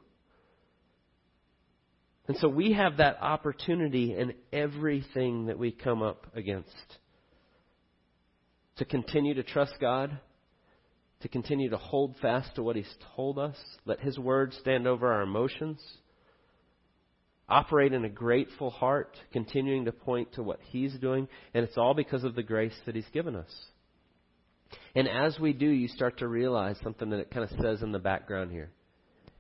And 2.28 2.38
so 2.38 2.48
we 2.50 2.74
have 2.74 2.98
that 2.98 3.22
opportunity 3.22 4.18
in 4.18 4.34
everything 4.52 5.46
that 5.46 5.60
we 5.60 5.72
come 5.72 6.02
up 6.02 6.26
against 6.34 6.70
to 8.78 8.86
continue 8.86 9.36
to 9.36 9.44
trust 9.44 9.74
God, 9.80 10.18
to 11.26 11.30
continue 11.30 11.72
to 11.72 11.78
hold 11.78 12.16
fast 12.22 12.54
to 12.54 12.62
what 12.62 12.76
He's 12.76 12.96
told 13.16 13.40
us, 13.40 13.56
let 13.84 14.00
His 14.00 14.20
word 14.20 14.54
stand 14.62 14.86
over 14.86 15.12
our 15.12 15.24
emotions, 15.24 15.82
operate 17.50 17.94
in 17.94 18.06
a 18.06 18.10
grateful 18.10 18.70
heart, 18.70 19.18
continuing 19.34 19.86
to 19.86 19.92
point 19.92 20.34
to 20.34 20.44
what 20.44 20.60
He's 20.70 20.94
doing, 21.00 21.28
and 21.56 21.66
it's 21.66 21.80
all 21.80 21.96
because 21.96 22.24
of 22.24 22.36
the 22.36 22.44
grace 22.44 22.76
that 22.86 22.94
He's 22.94 23.10
given 23.12 23.36
us. 23.36 23.52
And 24.94 25.08
as 25.08 25.40
we 25.40 25.52
do, 25.52 25.66
you 25.66 25.88
start 25.88 26.20
to 26.20 26.28
realize 26.28 26.78
something 26.84 27.10
that 27.10 27.22
it 27.22 27.32
kind 27.32 27.50
of 27.50 27.60
says 27.60 27.82
in 27.82 27.92
the 27.92 27.98
background 27.98 28.52
here. 28.52 28.70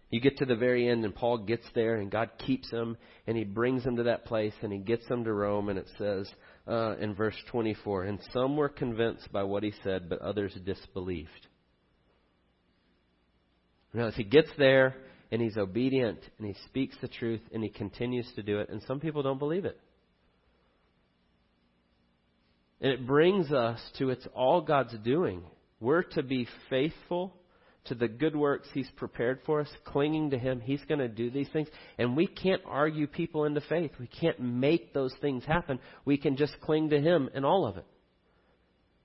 You 0.09 0.19
get 0.19 0.37
to 0.37 0.45
the 0.45 0.55
very 0.55 0.89
end, 0.89 1.05
and 1.05 1.13
Paul 1.13 1.37
gets 1.37 1.67
there, 1.75 1.97
and 1.97 2.09
God 2.09 2.31
keeps 2.47 2.71
him, 2.71 2.97
and 3.27 3.37
he 3.37 3.43
brings 3.43 3.83
him 3.83 3.97
to 3.97 4.03
that 4.03 4.25
place, 4.25 4.53
and 4.63 4.73
he 4.73 4.79
gets 4.79 5.05
him 5.05 5.23
to 5.23 5.31
Rome, 5.31 5.69
and 5.69 5.77
it 5.77 5.89
says 5.99 6.27
uh, 6.67 6.95
in 6.97 7.13
verse 7.13 7.37
24, 7.51 8.05
And 8.05 8.19
some 8.33 8.57
were 8.57 8.69
convinced 8.69 9.31
by 9.31 9.43
what 9.43 9.61
he 9.61 9.73
said, 9.83 10.09
but 10.09 10.19
others 10.23 10.57
disbelieved. 10.65 11.45
As 13.97 14.15
he 14.15 14.23
gets 14.23 14.49
there 14.57 14.95
and 15.31 15.41
he's 15.41 15.57
obedient 15.57 16.19
and 16.37 16.47
he 16.47 16.55
speaks 16.65 16.95
the 17.01 17.07
truth 17.07 17.41
and 17.53 17.63
he 17.63 17.69
continues 17.69 18.27
to 18.35 18.43
do 18.43 18.59
it, 18.59 18.69
and 18.69 18.81
some 18.87 18.99
people 18.99 19.23
don't 19.23 19.39
believe 19.39 19.65
it. 19.65 19.79
And 22.81 22.91
it 22.91 23.07
brings 23.07 23.51
us 23.51 23.79
to 23.97 24.09
it's 24.09 24.27
all 24.33 24.61
God's 24.61 24.95
doing. 25.03 25.43
We're 25.79 26.03
to 26.03 26.23
be 26.23 26.47
faithful 26.69 27.33
to 27.85 27.95
the 27.95 28.07
good 28.07 28.35
works 28.35 28.67
He's 28.73 28.89
prepared 28.95 29.39
for 29.45 29.61
us, 29.61 29.69
clinging 29.85 30.31
to 30.31 30.37
Him. 30.37 30.59
He's 30.59 30.83
going 30.87 30.99
to 30.99 31.07
do 31.07 31.29
these 31.29 31.49
things. 31.53 31.67
And 31.97 32.17
we 32.17 32.27
can't 32.27 32.61
argue 32.65 33.07
people 33.07 33.45
into 33.45 33.61
faith. 33.61 33.91
We 33.99 34.07
can't 34.07 34.39
make 34.39 34.93
those 34.93 35.13
things 35.21 35.45
happen. 35.45 35.79
We 36.03 36.17
can 36.17 36.35
just 36.35 36.59
cling 36.61 36.89
to 36.89 36.99
Him 36.99 37.29
in 37.33 37.45
all 37.45 37.65
of 37.65 37.77
it. 37.77 37.85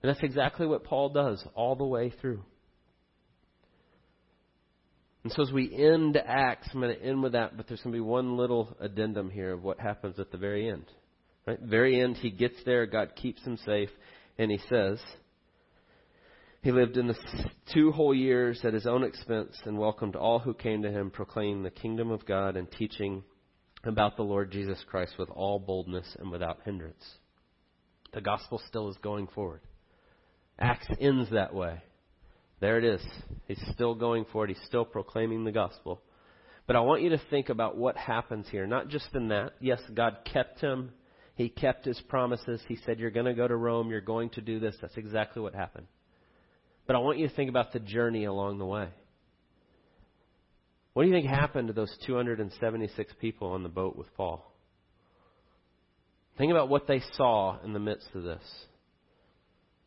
And 0.02 0.10
that's 0.10 0.24
exactly 0.24 0.66
what 0.66 0.84
Paul 0.84 1.10
does 1.10 1.44
all 1.54 1.76
the 1.76 1.84
way 1.84 2.12
through. 2.20 2.42
And 5.22 5.32
so 5.32 5.42
as 5.42 5.52
we 5.52 5.74
end 5.74 6.16
Acts, 6.16 6.68
I'm 6.72 6.80
going 6.80 6.96
to 6.96 7.02
end 7.02 7.22
with 7.22 7.32
that, 7.32 7.56
but 7.56 7.68
there's 7.68 7.82
going 7.82 7.92
to 7.92 7.96
be 7.96 8.00
one 8.00 8.36
little 8.36 8.76
addendum 8.80 9.30
here 9.30 9.52
of 9.52 9.62
what 9.62 9.78
happens 9.78 10.18
at 10.18 10.30
the 10.30 10.38
very 10.38 10.68
end. 10.68 10.86
Right? 11.46 11.60
Very 11.60 12.00
end, 12.00 12.16
he 12.16 12.30
gets 12.30 12.56
there, 12.64 12.86
God 12.86 13.14
keeps 13.16 13.42
him 13.42 13.58
safe, 13.64 13.90
and 14.38 14.50
he 14.50 14.58
says, 14.70 14.98
he 16.62 16.72
lived 16.72 16.96
in 16.98 17.06
the 17.06 17.16
two 17.72 17.90
whole 17.90 18.14
years 18.14 18.60
at 18.64 18.74
his 18.74 18.86
own 18.86 19.02
expense 19.02 19.58
and 19.64 19.78
welcomed 19.78 20.14
all 20.14 20.38
who 20.38 20.52
came 20.52 20.82
to 20.82 20.90
him, 20.90 21.10
proclaiming 21.10 21.62
the 21.62 21.70
kingdom 21.70 22.10
of 22.10 22.26
God 22.26 22.56
and 22.56 22.70
teaching 22.70 23.22
about 23.84 24.16
the 24.16 24.22
Lord 24.22 24.50
Jesus 24.50 24.82
Christ 24.86 25.14
with 25.18 25.30
all 25.30 25.58
boldness 25.58 26.16
and 26.18 26.30
without 26.30 26.60
hindrance. 26.64 27.02
The 28.12 28.20
gospel 28.20 28.60
still 28.68 28.90
is 28.90 28.96
going 29.02 29.28
forward. 29.28 29.62
Acts 30.58 30.88
ends 31.00 31.30
that 31.30 31.54
way. 31.54 31.82
There 32.60 32.78
it 32.78 32.84
is. 32.84 33.00
He's 33.48 33.62
still 33.72 33.94
going 33.94 34.26
forward. 34.26 34.50
He's 34.50 34.66
still 34.66 34.84
proclaiming 34.84 35.44
the 35.44 35.52
gospel. 35.52 36.00
But 36.66 36.76
I 36.76 36.80
want 36.80 37.02
you 37.02 37.10
to 37.10 37.20
think 37.30 37.48
about 37.48 37.76
what 37.76 37.96
happens 37.96 38.46
here, 38.50 38.66
not 38.66 38.88
just 38.88 39.08
in 39.14 39.28
that. 39.28 39.54
Yes, 39.60 39.80
God 39.94 40.18
kept 40.30 40.60
him. 40.60 40.92
He 41.34 41.48
kept 41.48 41.86
his 41.86 42.00
promises. 42.08 42.60
He 42.68 42.76
said, 42.84 43.00
You're 43.00 43.10
going 43.10 43.26
to 43.26 43.34
go 43.34 43.48
to 43.48 43.56
Rome. 43.56 43.90
You're 43.90 44.02
going 44.02 44.30
to 44.30 44.42
do 44.42 44.60
this. 44.60 44.76
That's 44.80 44.96
exactly 44.96 45.42
what 45.42 45.54
happened. 45.54 45.86
But 46.86 46.96
I 46.96 46.98
want 46.98 47.18
you 47.18 47.28
to 47.28 47.34
think 47.34 47.48
about 47.48 47.72
the 47.72 47.80
journey 47.80 48.24
along 48.24 48.58
the 48.58 48.66
way. 48.66 48.88
What 50.92 51.04
do 51.04 51.08
you 51.08 51.14
think 51.14 51.28
happened 51.28 51.68
to 51.68 51.72
those 51.72 51.96
276 52.06 53.12
people 53.20 53.52
on 53.52 53.62
the 53.62 53.68
boat 53.68 53.96
with 53.96 54.14
Paul? 54.16 54.52
Think 56.36 56.50
about 56.50 56.68
what 56.68 56.86
they 56.86 57.00
saw 57.14 57.58
in 57.64 57.72
the 57.72 57.78
midst 57.78 58.08
of 58.14 58.22
this. 58.22 58.42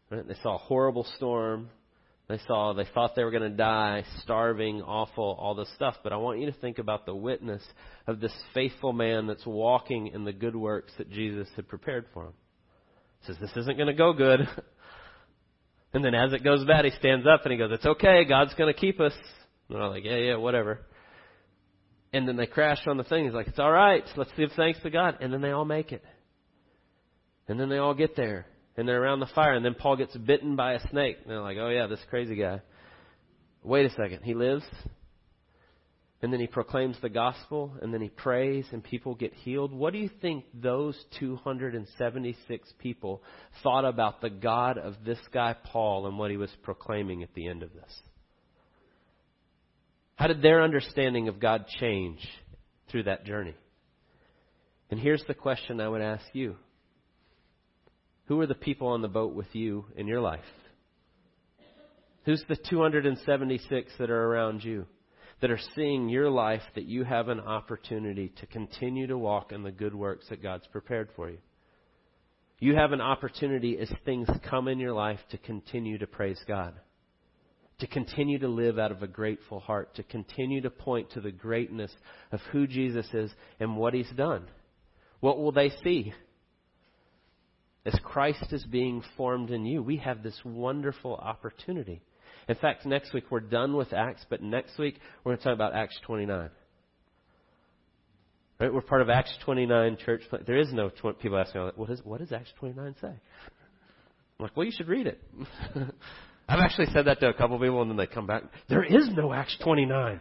Right? 0.10 0.28
They 0.28 0.36
saw 0.42 0.56
a 0.56 0.60
horrible 0.60 1.06
storm. 1.18 1.70
They 2.34 2.40
saw, 2.48 2.74
they 2.74 2.88
thought 2.96 3.16
they 3.16 3.24
were 3.24 3.30
going 3.30 3.44
to 3.44 3.56
die, 3.56 4.04
starving, 4.24 4.82
awful, 4.82 5.38
all 5.40 5.54
this 5.54 5.72
stuff. 5.76 5.98
But 6.04 6.14
I 6.14 6.16
want 6.16 6.40
you 6.40 6.48
to 6.48 6.60
think 6.60 6.80
about 6.80 7.06
the 7.06 7.14
witness 7.14 7.62
of 8.08 8.20
this 8.20 8.34
faithful 8.56 8.92
man 8.92 9.28
that's 9.28 9.46
walking 9.46 10.08
in 10.08 10.24
the 10.24 10.34
good 10.34 10.56
works 10.56 10.92
that 10.98 11.12
Jesus 11.12 11.48
had 11.56 11.68
prepared 11.68 12.08
for 12.12 12.24
him. 12.24 12.34
He 13.20 13.28
says, 13.28 13.36
This 13.40 13.52
isn't 13.56 13.78
going 13.78 13.88
to 13.88 13.94
go 13.94 14.14
good. 14.14 14.48
And 15.96 16.04
then 16.04 16.16
as 16.16 16.34
it 16.34 16.44
goes 16.44 16.66
bad, 16.66 16.86
he 16.86 16.92
stands 16.98 17.28
up 17.28 17.42
and 17.44 17.52
he 17.52 17.58
goes, 17.60 17.70
It's 17.72 17.86
okay, 17.86 18.26
God's 18.26 18.56
going 18.56 18.74
to 18.74 18.80
keep 18.80 19.00
us. 19.00 19.14
And 19.70 19.78
they're 19.78 19.88
like, 19.88 20.04
Yeah, 20.04 20.18
yeah, 20.18 20.36
whatever. 20.38 20.80
And 22.12 22.28
then 22.28 22.36
they 22.36 22.48
crash 22.48 22.80
on 22.88 22.98
the 22.98 23.04
thing. 23.04 23.26
He's 23.26 23.34
like, 23.36 23.48
It's 23.48 23.60
all 23.60 23.72
right, 23.72 24.04
let's 24.18 24.32
give 24.36 24.50
thanks 24.56 24.80
to 24.82 24.90
God. 24.90 25.20
And 25.22 25.32
then 25.32 25.42
they 25.42 25.52
all 25.52 25.66
make 25.66 25.92
it. 25.92 26.04
And 27.48 27.60
then 27.60 27.70
they 27.70 27.78
all 27.78 27.94
get 27.94 28.16
there 28.16 28.48
and 28.76 28.88
they're 28.88 29.02
around 29.02 29.20
the 29.20 29.28
fire, 29.28 29.54
and 29.54 29.64
then 29.64 29.76
Paul 29.76 29.98
gets 29.98 30.16
bitten 30.18 30.56
by 30.56 30.74
a 30.74 30.88
snake. 30.90 31.18
And 31.22 31.30
they're 31.30 31.42
like, 31.42 31.58
oh, 31.60 31.70
yeah, 31.70 31.88
this 31.88 32.00
crazy 32.10 32.36
guy. 32.36 32.62
Wait 33.64 33.86
a 33.86 33.90
second. 33.92 34.22
He 34.24 34.34
lives, 34.34 34.66
and 36.24 36.32
then 36.32 36.40
he 36.40 36.48
proclaims 36.48 36.96
the 37.02 37.10
gospel, 37.10 37.74
and 37.82 37.94
then 37.94 38.02
he 38.02 38.08
prays, 38.08 38.66
and 38.72 38.82
people 38.82 39.14
get 39.14 39.34
healed. 39.34 39.74
What 39.74 39.92
do 39.92 40.00
you 40.00 40.10
think 40.22 40.46
those 40.54 40.98
276 41.20 42.74
people 42.80 43.22
thought 43.62 43.84
about 43.84 44.22
the 44.22 44.30
God 44.30 44.78
of 44.78 44.96
this 45.06 45.20
guy, 45.34 45.54
Paul, 45.66 46.08
and 46.08 46.18
what 46.18 46.32
he 46.32 46.38
was 46.38 46.50
proclaiming 46.64 47.24
at 47.24 47.34
the 47.34 47.48
end 47.48 47.62
of 47.62 47.74
this? 47.74 48.02
How 50.16 50.28
did 50.28 50.42
their 50.42 50.64
understanding 50.64 51.28
of 51.28 51.42
God 51.42 51.66
change 51.68 52.26
through 52.90 53.04
that 53.04 53.26
journey? 53.26 53.56
And 54.90 55.00
here's 55.00 55.24
the 55.28 55.34
question 55.34 55.82
I 55.82 55.90
would 55.90 56.02
ask 56.02 56.24
you 56.32 56.56
who 58.26 58.40
are 58.40 58.48
the 58.48 58.56
people 58.56 58.88
on 58.88 59.02
the 59.02 59.08
boat 59.08 59.34
with 59.34 59.54
you 59.54 59.86
in 59.96 60.08
your 60.08 60.22
life? 60.22 60.42
Who's 62.26 62.44
the 62.48 62.56
276 62.56 63.92
that 64.00 64.10
are 64.10 64.26
around 64.26 64.64
you 64.64 64.86
that 65.42 65.52
are 65.52 65.60
seeing 65.76 66.08
your 66.08 66.30
life 66.30 66.62
that 66.76 66.86
you 66.86 67.04
have 67.04 67.28
an 67.28 67.42
opportunity 67.42 68.32
to 68.40 68.46
continue 68.46 69.08
to 69.08 69.18
walk 69.18 69.52
in 69.52 69.64
the 69.64 69.72
good 69.72 69.94
works 69.94 70.26
that 70.30 70.42
God's 70.42 70.68
prepared 70.68 71.10
for 71.16 71.30
you? 71.30 71.40
You 72.60 72.76
have 72.76 72.94
an 72.94 73.02
opportunity 73.02 73.78
as 73.78 73.92
things 74.06 74.30
come 74.50 74.70
in 74.70 74.80
your 74.80 74.94
life 74.94 75.20
to 75.32 75.38
continue 75.38 75.98
to 75.98 76.08
praise 76.08 76.40
God, 76.48 76.74
to 77.80 77.88
continue 77.88 78.40
to 78.40 78.48
live 78.48 78.80
out 78.80 78.92
of 78.94 79.04
a 79.04 79.08
grateful 79.08 79.60
heart, 79.60 79.94
to 79.96 80.04
continue 80.04 80.62
to 80.62 80.70
point 80.70 81.12
to 81.12 81.20
the 81.20 81.32
greatness 81.32 81.92
of 82.32 82.40
who 82.54 82.66
Jesus 82.66 83.08
is 83.14 83.32
and 83.60 83.76
what 83.76 83.94
He's 83.94 84.12
done. 84.16 84.46
What 85.20 85.40
will 85.40 85.52
they 85.52 85.72
see? 85.84 86.14
As 87.86 87.98
Christ 88.04 88.46
is 88.52 88.64
being 88.66 89.04
formed 89.18 89.52
in 89.52 89.66
you, 89.66 89.84
we 89.84 89.98
have 89.98 90.24
this 90.24 90.40
wonderful 90.46 91.16
opportunity. 91.16 92.02
In 92.48 92.56
fact, 92.56 92.86
next 92.86 93.14
week 93.14 93.26
we're 93.30 93.42
done 93.42 93.76
with 93.76 93.94
Acts, 93.94 94.26
but 94.30 94.42
next 94.42 94.78
week 94.78 95.00
we're 95.24 95.32
going 95.32 95.38
to 95.38 95.44
talk 95.44 95.54
about 95.54 95.74
Acts 95.76 96.00
29. 96.06 96.50
Right? 98.60 98.74
We're 98.74 98.82
part 98.82 99.02
of 99.02 99.10
Acts 99.10 99.34
29 99.44 99.98
church. 100.06 100.22
There 100.46 100.58
is 100.58 100.72
no, 100.72 100.90
tw- 100.90 101.20
people 101.20 101.38
ask 101.38 101.54
me, 101.54 101.70
what, 101.76 101.90
is, 101.90 102.02
what 102.04 102.20
does 102.20 102.32
Acts 102.32 102.52
29 102.60 102.96
say? 103.02 103.08
I'm 103.08 103.18
like, 104.40 104.56
well, 104.56 104.66
you 104.66 104.72
should 104.76 104.88
read 104.88 105.08
it. 105.08 105.22
I've 106.48 106.60
actually 106.60 106.88
said 106.94 107.06
that 107.06 107.20
to 107.22 107.30
a 107.30 107.34
couple 107.34 107.58
people, 107.60 107.82
and 107.82 107.90
then 107.90 107.98
they 107.98 108.08
come 108.08 108.28
back. 108.28 108.44
There 108.70 108.84
is 108.84 109.10
no 109.14 109.34
Acts 109.34 109.58
29. 109.64 110.20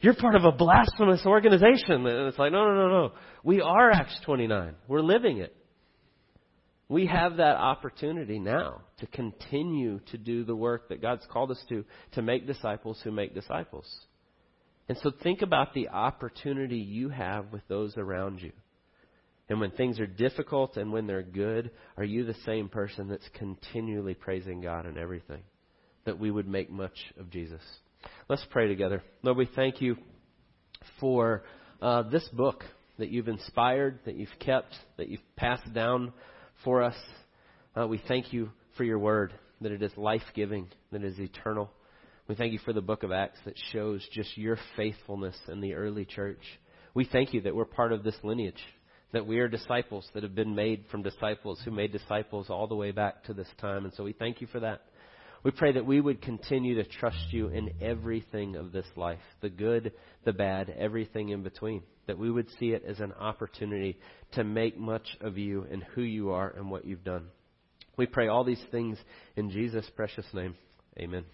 You're 0.00 0.14
part 0.14 0.34
of 0.34 0.44
a 0.44 0.52
blasphemous 0.52 1.24
organization. 1.24 2.06
And 2.06 2.28
it's 2.28 2.38
like, 2.38 2.52
no, 2.52 2.66
no, 2.66 2.74
no, 2.74 2.88
no. 2.88 3.12
We 3.44 3.60
are 3.60 3.90
Acts 3.90 4.18
29. 4.24 4.74
We're 4.88 5.00
living 5.00 5.38
it. 5.38 5.54
We 6.92 7.06
have 7.06 7.38
that 7.38 7.56
opportunity 7.56 8.38
now 8.38 8.82
to 8.98 9.06
continue 9.06 10.00
to 10.10 10.18
do 10.18 10.44
the 10.44 10.54
work 10.54 10.90
that 10.90 11.00
God's 11.00 11.26
called 11.32 11.50
us 11.50 11.64
to, 11.70 11.86
to 12.12 12.20
make 12.20 12.46
disciples 12.46 13.00
who 13.02 13.10
make 13.10 13.34
disciples. 13.34 13.90
And 14.90 14.98
so 14.98 15.10
think 15.22 15.40
about 15.40 15.72
the 15.72 15.88
opportunity 15.88 16.76
you 16.76 17.08
have 17.08 17.50
with 17.50 17.62
those 17.66 17.96
around 17.96 18.42
you. 18.42 18.52
And 19.48 19.58
when 19.58 19.70
things 19.70 20.00
are 20.00 20.06
difficult 20.06 20.76
and 20.76 20.92
when 20.92 21.06
they're 21.06 21.22
good, 21.22 21.70
are 21.96 22.04
you 22.04 22.26
the 22.26 22.36
same 22.44 22.68
person 22.68 23.08
that's 23.08 23.28
continually 23.38 24.12
praising 24.12 24.60
God 24.60 24.84
in 24.84 24.98
everything? 24.98 25.40
That 26.04 26.18
we 26.18 26.30
would 26.30 26.46
make 26.46 26.70
much 26.70 26.98
of 27.18 27.30
Jesus. 27.30 27.62
Let's 28.28 28.44
pray 28.50 28.68
together. 28.68 29.02
Lord, 29.22 29.38
we 29.38 29.48
thank 29.56 29.80
you 29.80 29.96
for 31.00 31.44
uh, 31.80 32.02
this 32.10 32.28
book 32.34 32.64
that 32.98 33.08
you've 33.08 33.28
inspired, 33.28 34.00
that 34.04 34.16
you've 34.16 34.38
kept, 34.40 34.74
that 34.98 35.08
you've 35.08 35.36
passed 35.36 35.72
down 35.72 36.12
for 36.64 36.82
us. 36.82 36.96
Uh, 37.76 37.86
we 37.86 38.02
thank 38.08 38.32
you 38.32 38.50
for 38.76 38.84
your 38.84 38.98
word, 38.98 39.32
that 39.60 39.72
it 39.72 39.82
is 39.82 39.92
life 39.96 40.22
giving, 40.34 40.68
that 40.90 41.02
it 41.02 41.12
is 41.12 41.18
eternal. 41.18 41.70
We 42.28 42.34
thank 42.34 42.52
you 42.52 42.58
for 42.58 42.72
the 42.72 42.80
book 42.80 43.02
of 43.02 43.12
Acts 43.12 43.38
that 43.44 43.58
shows 43.72 44.06
just 44.12 44.36
your 44.36 44.58
faithfulness 44.76 45.36
in 45.48 45.60
the 45.60 45.74
early 45.74 46.04
church. 46.04 46.42
We 46.94 47.04
thank 47.04 47.34
you 47.34 47.40
that 47.42 47.54
we're 47.54 47.64
part 47.64 47.92
of 47.92 48.04
this 48.04 48.16
lineage, 48.22 48.62
that 49.12 49.26
we 49.26 49.38
are 49.38 49.48
disciples 49.48 50.08
that 50.14 50.22
have 50.22 50.34
been 50.34 50.54
made 50.54 50.84
from 50.90 51.02
disciples 51.02 51.60
who 51.64 51.70
made 51.70 51.92
disciples 51.92 52.48
all 52.48 52.66
the 52.66 52.76
way 52.76 52.90
back 52.90 53.24
to 53.24 53.34
this 53.34 53.48
time. 53.60 53.84
And 53.84 53.94
so 53.94 54.04
we 54.04 54.12
thank 54.12 54.40
you 54.40 54.46
for 54.46 54.60
that. 54.60 54.82
We 55.44 55.50
pray 55.50 55.72
that 55.72 55.86
we 55.86 56.00
would 56.00 56.22
continue 56.22 56.76
to 56.76 56.84
trust 56.84 57.32
you 57.32 57.48
in 57.48 57.74
everything 57.80 58.56
of 58.56 58.70
this 58.72 58.86
life 58.96 59.18
the 59.40 59.48
good, 59.48 59.92
the 60.24 60.32
bad, 60.32 60.72
everything 60.78 61.30
in 61.30 61.42
between. 61.42 61.82
That 62.06 62.18
we 62.18 62.30
would 62.30 62.48
see 62.58 62.70
it 62.70 62.84
as 62.86 63.00
an 63.00 63.12
opportunity 63.12 63.98
to 64.32 64.44
make 64.44 64.78
much 64.78 65.16
of 65.20 65.38
you 65.38 65.66
and 65.70 65.82
who 65.94 66.02
you 66.02 66.30
are 66.30 66.50
and 66.50 66.70
what 66.70 66.84
you've 66.84 67.04
done. 67.04 67.26
We 67.96 68.06
pray 68.06 68.28
all 68.28 68.44
these 68.44 68.62
things 68.70 68.98
in 69.36 69.50
Jesus' 69.50 69.88
precious 69.94 70.26
name. 70.32 70.54
Amen. 70.98 71.24